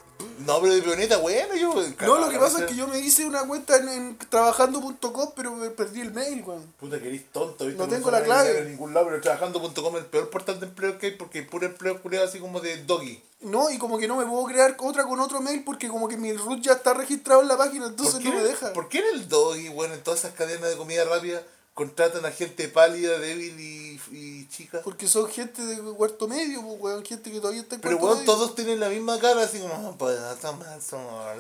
No, 0.46 0.62
pero 0.62 0.74
de 0.74 0.82
pioneta, 0.82 1.18
bueno, 1.18 1.56
yo. 1.56 1.74
No, 2.06 2.18
lo 2.20 2.30
que 2.30 2.38
pasa 2.40 2.60
es 2.60 2.66
que 2.66 2.76
yo 2.76 2.88
me 2.88 3.00
hice 3.00 3.26
una 3.26 3.46
cuenta 3.48 3.78
en, 3.78 3.90
en 3.90 4.18
trabajando.com, 4.30 5.32
pero 5.36 5.52
me 5.56 5.70
perdí 5.70 6.02
el 6.02 6.12
mail, 6.12 6.44
weón. 6.46 6.64
Puta 6.80 7.00
que 7.00 7.08
eres 7.08 7.32
tonto, 7.32 7.66
¿viste? 7.66 7.82
No 7.82 7.88
tengo 7.90 8.12
la 8.12 8.24
clave. 8.24 8.60
A 8.60 8.64
ningún 8.64 8.94
lado, 8.94 9.08
pero 9.08 9.22
trabajando.com 9.22 9.96
es 9.98 10.02
el 10.04 10.08
peor 10.08 10.30
portal 10.30 10.60
de 10.60 10.66
empleo 10.68 10.98
que 10.98 11.08
hay 11.08 11.12
porque 11.14 11.40
hay 11.40 11.46
puro 11.46 11.66
empleo 11.66 12.02
culiado 12.02 12.28
así 12.28 12.40
como 12.40 12.60
de 12.60 12.84
doggy. 12.84 13.22
No, 13.42 13.70
y 13.72 13.78
como 13.80 13.98
que 13.98 14.08
no 14.08 14.18
me 14.18 14.26
puedo 14.26 14.44
crear 14.46 14.76
otra 14.80 15.04
con 15.06 15.20
otro 15.20 15.42
mail 15.42 15.64
porque 15.64 15.88
como 15.88 16.08
que 16.08 16.16
mi 16.18 16.32
root 16.34 16.62
ya 16.62 16.74
está 16.74 16.94
registrado 16.94 17.42
en 17.42 17.48
la 17.48 17.58
página, 17.58 17.88
entonces 17.88 18.16
¿Por 18.16 18.24
no 18.26 18.32
me 18.34 18.38
en- 18.42 18.44
deja. 18.46 18.74
¿Por 18.74 18.88
qué 18.88 19.00
en 19.00 19.16
el 19.16 19.28
doggy, 19.28 19.70
bueno, 19.70 19.96
en 19.96 20.04
todas 20.04 20.20
esas 20.20 20.34
cadenas 20.34 20.70
de 20.70 20.78
comida 20.78 21.04
rápida 21.06 21.42
contratan 21.74 22.26
a 22.26 22.32
gente 22.32 22.68
pálida, 22.68 23.18
débil 23.20 23.60
y, 23.60 24.00
y 24.12 24.48
chica? 24.50 24.82
Porque 24.84 25.08
son 25.08 25.30
gente 25.30 25.62
de 25.64 25.78
cuarto 25.94 26.28
medio, 26.28 26.62
pues, 26.62 26.76
weón, 26.80 27.06
gente 27.06 27.32
que 27.32 27.40
todavía 27.40 27.62
está 27.62 27.76
en 27.76 27.82
Pero 27.82 27.98
cuarto 27.98 28.08
weón, 28.08 28.20
medio. 28.20 28.34
todos 28.34 28.56
tienen 28.56 28.80
la 28.80 28.90
misma 28.90 29.20
cara, 29.20 29.44
así 29.44 29.60
como, 29.60 29.78
no 29.78 29.98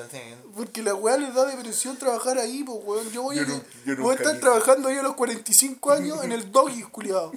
así". 0.03 0.17
Porque 0.55 0.81
la 0.81 0.95
weá 0.95 1.17
les 1.17 1.33
da 1.33 1.45
depresión 1.45 1.97
trabajar 1.97 2.37
ahí, 2.37 2.63
pues, 2.63 2.79
weón. 2.83 3.11
Yo 3.11 3.23
voy, 3.23 3.35
Yo 3.35 3.43
a, 3.43 3.45
nu- 3.45 3.63
yo 3.85 3.95
voy 3.97 4.15
a 4.15 4.17
estar 4.17 4.39
trabajando 4.39 4.87
ahí 4.89 4.97
a 4.97 5.03
los 5.03 5.15
45 5.15 5.91
años 5.91 6.23
en 6.23 6.31
el 6.31 6.51
doggy, 6.51 6.83
culiado. 6.83 7.31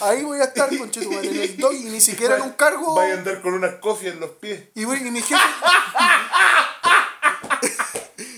Ahí 0.00 0.22
voy 0.22 0.38
a 0.38 0.44
estar, 0.44 0.68
conchetumare, 0.78 1.28
en 1.28 1.40
el 1.42 1.56
doggy, 1.56 1.84
ni 1.84 2.00
siquiera 2.00 2.36
en 2.36 2.42
un 2.42 2.52
cargo. 2.52 2.94
Vaya 2.94 3.14
a 3.14 3.18
andar 3.18 3.42
con 3.42 3.52
unas 3.54 3.74
cofias 3.76 4.14
en 4.14 4.20
los 4.20 4.30
pies. 4.30 4.68
Y, 4.74 4.84
voy, 4.84 4.98
y 4.98 5.10
mi 5.10 5.20
jefe. 5.20 5.42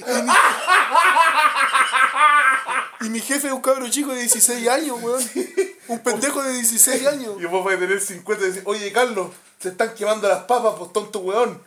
y, 0.09 0.23
mi... 0.23 0.33
y 3.01 3.09
mi 3.11 3.20
jefe 3.20 3.46
es 3.48 3.53
un 3.53 3.61
cabro 3.62 3.88
chico 3.88 4.12
de 4.12 4.20
16 4.20 4.68
años, 4.68 4.98
weón. 5.03 5.22
Un 5.88 5.98
pendejo 6.01 6.42
de 6.42 6.53
16 6.55 7.07
años. 7.07 7.34
Y 7.40 7.46
vos 7.46 7.64
vais 7.64 7.76
a 7.76 7.80
tener 7.80 8.01
50 8.01 8.44
y 8.44 8.46
decir, 8.48 8.62
oye 8.66 8.92
Carlos, 8.92 9.30
se 9.59 9.70
están 9.70 9.94
quemando 9.94 10.28
las 10.28 10.44
papas, 10.44 10.74
pues 10.78 10.92
tonto 10.92 11.20
weón. 11.20 11.62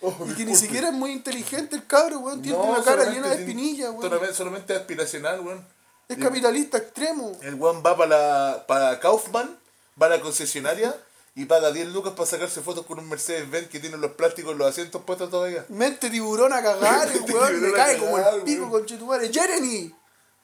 Oh, 0.00 0.14
Y 0.28 0.34
que 0.34 0.44
ni 0.44 0.56
siquiera 0.56 0.88
es 0.88 0.94
muy 0.94 1.12
inteligente 1.12 1.76
el 1.76 1.86
cabro, 1.86 2.18
weón. 2.20 2.42
Tiene 2.42 2.58
No, 2.58 2.64
una 2.64 2.82
cara 2.82 3.04
llena 3.06 3.28
de 3.28 3.36
espinillas, 3.36 3.90
weón. 3.90 4.02
Solamente, 4.02 4.34
solamente 4.34 4.74
aspiracional, 4.74 5.40
weón. 5.40 5.66
Es 6.08 6.18
capitalista 6.18 6.78
extremo. 6.78 7.32
El 7.40 7.54
weón 7.54 7.82
va 7.84 7.96
para 7.96 8.08
la, 8.10 8.64
para 8.66 9.00
Kaufman, 9.00 9.56
va 10.00 10.06
a 10.06 10.10
la 10.10 10.20
concesionaria 10.20 10.94
y 11.34 11.46
paga 11.46 11.72
10 11.72 11.88
lucas 11.94 12.12
para 12.12 12.26
sacarse 12.28 12.60
fotos 12.60 12.84
con 12.84 12.98
un 12.98 13.08
Mercedes-Benz 13.08 13.68
que 13.68 13.80
tiene 13.80 13.96
los 13.96 14.12
plásticos, 14.12 14.54
los 14.54 14.68
asientos 14.68 15.00
puestos 15.06 15.30
todavía. 15.30 15.64
Mente 15.70 16.10
tiburón 16.10 16.52
a 16.52 16.62
cagar, 16.62 17.08
el 17.10 17.22
weón. 17.32 17.62
Me 17.62 17.72
cae 17.72 17.96
como 17.96 18.18
el 18.18 18.42
pico, 18.42 18.68
conchetumare. 18.68 19.32
Jeremy, 19.32 19.94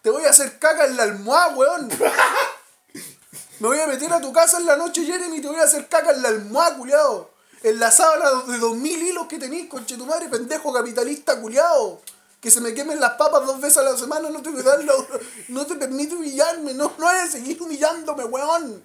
te 0.02 0.10
voy 0.10 0.24
a 0.24 0.30
hacer 0.30 0.58
caca 0.58 0.86
en 0.86 0.96
la 0.96 1.02
almohada, 1.04 1.54
weón. 1.56 1.88
Me 3.60 3.66
voy 3.68 3.78
a 3.80 3.86
meter 3.88 4.12
a 4.12 4.20
tu 4.20 4.32
casa 4.32 4.58
en 4.58 4.66
la 4.66 4.76
noche, 4.76 5.04
Jeremy, 5.04 5.38
y 5.38 5.40
te 5.40 5.48
voy 5.48 5.56
a 5.58 5.64
hacer 5.64 5.88
caca 5.88 6.12
en 6.12 6.22
la 6.22 6.28
almohada, 6.28 6.76
culiao. 6.76 7.30
En 7.62 7.80
la 7.80 7.90
sábana 7.90 8.30
de 8.46 8.58
dos 8.58 8.76
mil 8.76 9.02
hilos 9.02 9.26
que 9.26 9.38
tenés, 9.38 9.68
conchetumare, 9.68 10.28
pendejo 10.28 10.72
capitalista, 10.72 11.40
culiao. 11.40 12.00
que 12.40 12.52
se 12.52 12.60
me 12.60 12.72
quemen 12.72 13.00
las 13.00 13.14
papas 13.14 13.44
dos 13.46 13.60
veces 13.60 13.78
a 13.78 13.82
la 13.82 13.96
semana 13.96 14.30
no 14.30 14.40
te, 14.40 14.52
da 14.62 14.76
la- 14.78 14.94
no 15.48 15.66
te 15.66 15.74
permite 15.74 16.14
humillarme. 16.14 16.72
No, 16.72 16.92
no 16.96 17.08
de 17.10 17.26
seguir 17.26 17.60
humillándome, 17.60 18.24
weón. 18.26 18.84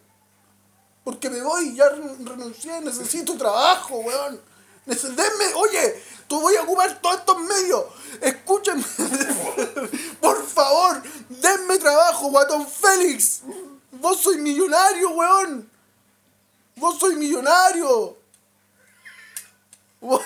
Porque 1.03 1.29
me 1.29 1.39
voy, 1.43 1.75
ya 1.75 1.87
re- 1.89 2.15
renuncié, 2.25 2.81
necesito 2.81 3.37
trabajo, 3.37 3.97
weón. 3.97 4.41
Denme, 4.85 5.53
oye, 5.55 6.03
tú 6.27 6.41
voy 6.41 6.55
a 6.55 6.63
ocupar 6.63 6.99
todos 7.01 7.17
estos 7.19 7.39
medios. 7.39 7.85
Escúchenme. 8.21 8.83
Por 10.21 10.45
favor, 10.45 11.01
denme 11.29 11.77
trabajo, 11.77 12.29
guatón 12.29 12.67
Félix. 12.67 13.41
Vos 13.91 14.19
sois 14.21 14.37
millonario, 14.37 15.11
weón. 15.11 15.69
Vos 16.75 16.99
sois 16.99 17.15
millonario. 17.15 18.17
Vos 20.01 20.21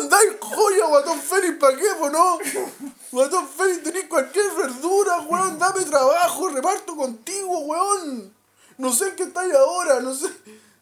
andáis 0.00 0.32
joya, 0.40 0.86
guatón 0.86 1.20
Félix, 1.20 1.58
¿para 1.58 1.76
qué, 1.76 1.88
po, 1.98 2.08
no? 2.08 2.38
Guatón 3.12 3.46
Félix, 3.46 3.82
tenés 3.82 4.06
cualquier 4.06 4.50
verdura, 4.52 5.20
weón. 5.20 5.58
Dame 5.58 5.84
trabajo, 5.84 6.48
reparto 6.48 6.96
contigo, 6.96 7.58
weón. 7.58 8.34
No 8.78 8.92
sé 8.92 9.08
en 9.08 9.16
qué 9.16 9.24
estáis 9.24 9.52
ahora, 9.54 10.00
no 10.00 10.14
sé. 10.14 10.28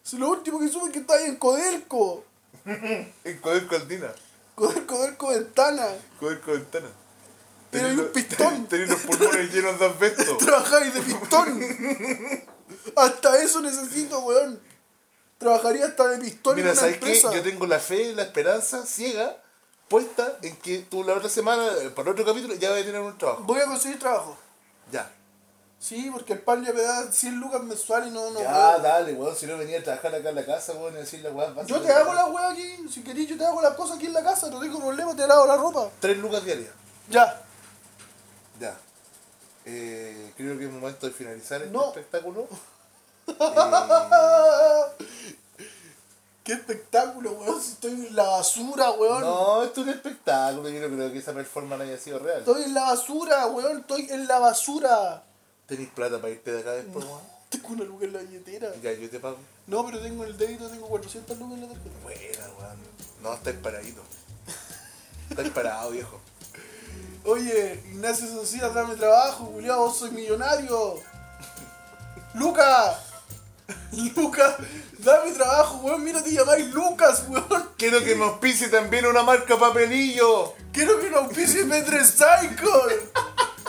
Si 0.03 0.17
lo 0.17 0.29
último 0.29 0.59
que 0.59 0.67
supe 0.67 0.87
es 0.87 0.91
que 0.91 0.99
estáis 0.99 1.27
en 1.27 1.37
Codelco. 1.37 2.25
En 2.65 3.37
Codelco 3.39 3.75
Aldina. 3.75 4.13
Codelco, 4.55 4.95
Codelco 4.95 5.27
Ventana. 5.29 5.87
Codelco 6.19 6.51
Ventana. 6.51 6.87
Hay 7.73 7.97
un 7.97 8.07
pistón. 8.13 8.67
Tenés 8.69 8.89
los 8.89 8.99
pulmones 9.01 9.53
llenos 9.53 9.79
de 9.79 9.85
asbesto. 9.85 10.37
Trabajáis 10.45 10.93
de 10.93 11.01
pistón. 11.01 12.43
Hasta 12.95 13.41
eso 13.41 13.61
necesito, 13.61 14.19
weón. 14.19 14.59
Trabajaría 15.37 15.85
hasta 15.85 16.07
de 16.09 16.19
pistón 16.19 16.55
Mira, 16.55 16.71
en 16.71 16.73
una 16.73 16.79
¿sabes 16.79 16.97
qué? 16.99 17.19
Yo 17.19 17.41
tengo 17.41 17.65
la 17.65 17.79
fe 17.79 18.03
y 18.03 18.13
la 18.13 18.23
esperanza 18.23 18.85
ciega 18.85 19.37
puesta 19.87 20.37
en 20.41 20.55
que 20.57 20.79
tú 20.79 21.03
la 21.03 21.13
otra 21.13 21.29
semana, 21.29 21.67
eh, 21.81 21.89
para 21.89 22.11
otro 22.11 22.25
capítulo, 22.25 22.53
ya 22.55 22.71
vas 22.71 22.81
a 22.81 22.85
tener 22.85 23.01
un 23.01 23.17
trabajo. 23.17 23.43
Voy 23.43 23.59
a 23.59 23.65
conseguir 23.65 23.99
trabajo. 23.99 24.37
Ya. 24.91 25.11
Sí, 25.83 26.09
porque 26.13 26.31
el 26.31 26.39
pan 26.39 26.63
ya 26.63 26.71
me 26.71 26.81
da 26.81 27.11
100 27.11 27.41
lucas 27.41 27.61
mensuales 27.61 28.07
y 28.07 28.11
no, 28.11 28.29
no 28.31 28.39
ya, 28.39 28.49
puedo. 28.49 28.79
dale, 28.83 29.13
weón. 29.15 29.35
Si 29.35 29.45
no 29.45 29.57
venía 29.57 29.79
a 29.79 29.83
trabajar 29.83 30.15
acá 30.15 30.29
en 30.29 30.35
la 30.35 30.45
casa, 30.45 30.71
weón, 30.73 30.93
y 30.93 30.99
decir 30.99 31.19
la 31.21 31.29
weá. 31.31 31.53
Yo 31.65 31.81
te 31.81 31.91
hago 31.91 32.13
la 32.13 32.25
wea 32.27 32.51
aquí, 32.51 32.87
si 32.89 33.03
querés 33.03 33.27
yo 33.27 33.37
te 33.37 33.45
hago 33.45 33.61
las 33.61 33.73
cosas 33.73 33.97
aquí 33.97 34.05
en 34.05 34.13
la 34.13 34.23
casa, 34.23 34.49
no 34.49 34.61
tengo 34.61 34.79
problema, 34.79 35.13
te 35.13 35.27
lavo 35.27 35.45
la 35.45 35.57
ropa. 35.57 35.89
Tres 35.99 36.17
lucas 36.19 36.45
diarias. 36.45 36.71
Ya. 37.09 37.41
Ya. 38.61 38.77
Eh, 39.65 40.33
creo 40.37 40.57
que 40.57 40.65
es 40.67 40.71
momento 40.71 41.05
de 41.05 41.11
finalizar 41.11 41.61
este 41.61 41.73
No. 41.73 41.89
espectáculo. 41.89 42.47
Qué 46.45 46.53
espectáculo, 46.53 47.31
weón, 47.33 47.61
si 47.61 47.71
estoy 47.73 47.91
en 47.91 48.15
la 48.15 48.23
basura, 48.23 48.91
weón. 48.91 49.21
No, 49.21 49.63
esto 49.63 49.81
es 49.81 49.87
un 49.87 49.93
espectáculo. 49.93 50.69
Yo 50.69 50.87
no 50.87 50.95
creo 50.95 51.11
que 51.11 51.19
esa 51.19 51.33
performance 51.33 51.81
haya 51.83 51.97
sido 51.97 52.19
real. 52.19 52.39
Estoy 52.39 52.63
en 52.63 52.73
la 52.73 52.83
basura, 52.83 53.47
weón, 53.47 53.79
estoy 53.79 54.07
en 54.09 54.27
la 54.27 54.39
basura. 54.39 55.23
¿Tenés 55.67 55.89
plata 55.89 56.19
para 56.19 56.33
irte 56.33 56.51
de 56.51 56.59
acá 56.59 56.71
después, 56.71 57.05
weón? 57.05 57.21
Tengo 57.49 57.67
una 57.69 57.83
luca 57.83 58.05
en 58.05 58.13
la 58.13 58.19
billetera. 58.19 58.73
Ya, 58.81 58.93
yo 58.93 59.09
te 59.09 59.19
pago. 59.19 59.37
No, 59.67 59.85
pero 59.85 59.99
tengo 60.01 60.23
en 60.23 60.31
el 60.31 60.37
débito, 60.37 60.67
tengo 60.69 60.87
400 60.87 61.37
lucas 61.37 61.53
en 61.53 61.61
la 61.61 61.67
tarjeta. 61.67 61.95
Buena, 62.01 62.53
weón. 62.59 62.77
No, 63.21 63.33
estáis 63.33 63.57
paradito. 63.57 64.01
Estáis 65.29 65.49
parado, 65.51 65.91
viejo. 65.91 66.19
Oye, 67.25 67.81
Ignacio 67.91 68.27
Socias, 68.27 68.73
dame 68.73 68.95
trabajo, 68.95 69.45
Julián, 69.45 69.77
vos 69.77 69.97
soy 69.97 70.11
millonario. 70.11 70.99
Luca, 72.33 72.99
Luca, 74.15 74.57
dame 74.97 75.31
trabajo, 75.31 75.77
weón, 75.77 76.03
mira, 76.03 76.23
te 76.23 76.31
llamáis 76.31 76.73
Lucas, 76.73 77.25
weón. 77.29 77.69
Quiero 77.77 78.03
que 78.03 78.15
me 78.15 78.25
auspicie 78.25 78.67
también 78.67 79.05
una 79.05 79.23
marca 79.23 79.57
papelillo. 79.57 80.53
Quiero 80.71 80.99
que 80.99 81.09
nos 81.09 81.23
auspicie 81.23 81.65
Petre 81.65 82.03
Cycle. 82.03 83.09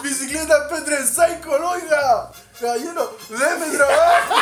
Bicicleta 0.04 0.68
Petre 0.68 0.98
Cycle, 1.06 1.54
oiga. 1.64 2.30
Caballero, 2.60 3.16
deme 3.30 3.76
trabajo. 3.76 4.34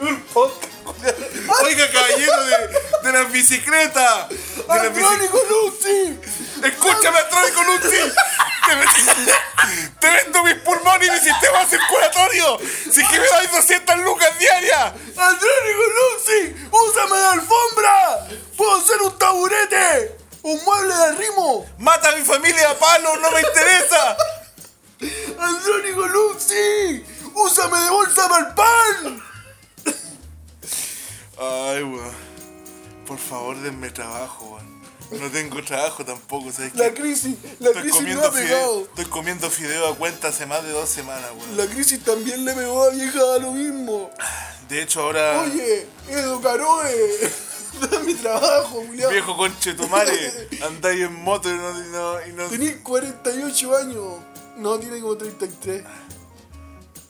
Un 0.00 0.20
podcast. 0.24 1.18
Oiga, 1.64 1.90
caballero 1.90 2.44
de, 2.44 2.58
de 3.04 3.12
las 3.12 3.32
bicicletas. 3.32 4.28
De 4.28 4.34
bici- 4.36 4.68
Andrónico 4.68 5.38
Lucy. 5.48 6.20
Escúchame, 6.62 7.18
Astrónico 7.18 7.62
Luchi. 7.64 7.93
¿Sabes 36.54 36.74
La 36.76 36.90
qué? 36.92 37.00
crisis, 37.02 37.34
la 37.58 37.72
crisis 37.72 38.02
no 38.02 38.20
ha 38.24 38.30
fideo, 38.30 38.32
pegado. 38.32 38.80
estoy 38.82 39.04
comiendo 39.06 39.50
fideo 39.50 39.88
a 39.88 39.96
cuenta 39.96 40.28
hace 40.28 40.46
más 40.46 40.62
de 40.62 40.70
dos 40.70 40.88
semanas, 40.88 41.30
weón. 41.36 41.56
La 41.56 41.66
crisis 41.66 42.02
también 42.04 42.44
le 42.44 42.52
pegó 42.54 42.84
a 42.84 42.90
vieja 42.90 43.18
a 43.34 43.38
lo 43.38 43.52
mismo. 43.52 44.10
De 44.68 44.82
hecho, 44.82 45.02
ahora, 45.02 45.42
Oye, 45.42 45.86
Edo 46.08 46.40
Caroe, 46.40 46.94
dame 47.90 48.14
trabajo, 48.14 48.82
Julián. 48.86 49.10
viejo 49.10 49.36
conchetumare, 49.36 50.48
andáis 50.66 51.00
en 51.02 51.12
moto 51.22 51.50
y 51.50 51.54
no... 51.56 51.70
y 51.84 51.88
no, 51.90 52.26
y 52.28 52.32
no- 52.32 52.48
Tenís 52.48 52.76
48 52.76 53.76
años. 53.76 54.04
No, 54.56 54.78
tiene 54.78 55.00
como 55.00 55.16
33. 55.16 55.82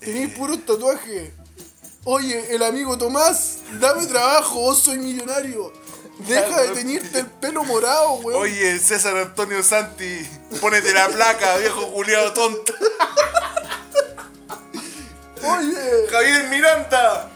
Tenís 0.01 0.35
puros 0.35 0.65
tatuajes. 0.67 1.31
Oye, 2.07 2.55
el 2.55 2.63
amigo 2.63 2.99
Tomás, 2.99 3.59
dame 3.81 4.07
trabajo, 4.07 4.61
vos 4.61 4.79
soy 4.83 4.99
millonario. 4.99 5.73
Deja 6.19 6.63
de 6.63 6.69
teñirte 6.69 7.19
el 7.19 7.27
pelo 7.27 7.65
morado, 7.65 8.15
weón. 8.15 8.43
Oye, 8.43 8.79
César 8.79 9.17
Antonio 9.17 9.63
Santi, 9.63 10.27
ponete 10.61 10.93
la 10.93 11.09
placa, 11.09 11.57
viejo 11.57 11.93
culiado 11.93 12.33
tonto. 12.33 12.73
Oye, 15.43 16.07
Javier 16.11 16.49
Miranda, 16.49 17.31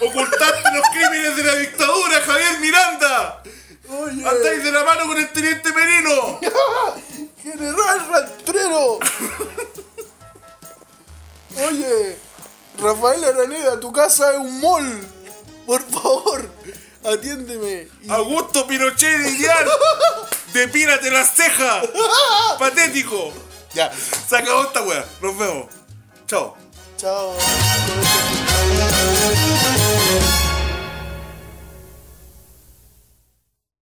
ocultaste 0.00 0.70
los 0.74 0.82
crímenes 0.92 1.36
de 1.36 1.42
la 1.44 1.54
dictadura, 1.56 2.20
Javier 2.22 2.58
Miranda. 2.60 3.42
oye. 3.88 4.28
Andáis 4.28 4.64
de 4.64 4.72
la 4.72 4.82
mano 4.84 5.06
con 5.06 5.16
el 5.18 5.28
teniente 5.32 5.72
Merino. 5.72 6.40
General 7.42 8.08
Rastrero. 8.10 8.98
Oye, 11.68 12.18
Rafael 12.78 13.24
Araneda, 13.24 13.78
tu 13.78 13.92
casa 13.92 14.32
es 14.32 14.38
un 14.38 14.60
mall. 14.60 15.06
Por 15.66 15.82
favor, 15.82 16.48
Atiéndeme. 17.06 17.88
Y... 18.02 18.10
Augusto 18.10 18.66
Pinochet 18.66 19.18
de 19.18 19.30
Iliar. 19.30 19.66
Depírate 20.52 21.10
las 21.10 21.34
cejas. 21.34 21.84
Patético. 22.58 23.32
Ya. 23.74 23.92
Se 24.28 24.36
acabó 24.36 24.64
esta 24.64 24.82
wea. 24.82 25.04
Nos 25.20 25.38
vemos. 25.38 25.66
Chao. 26.26 26.56
Chao. 26.96 27.36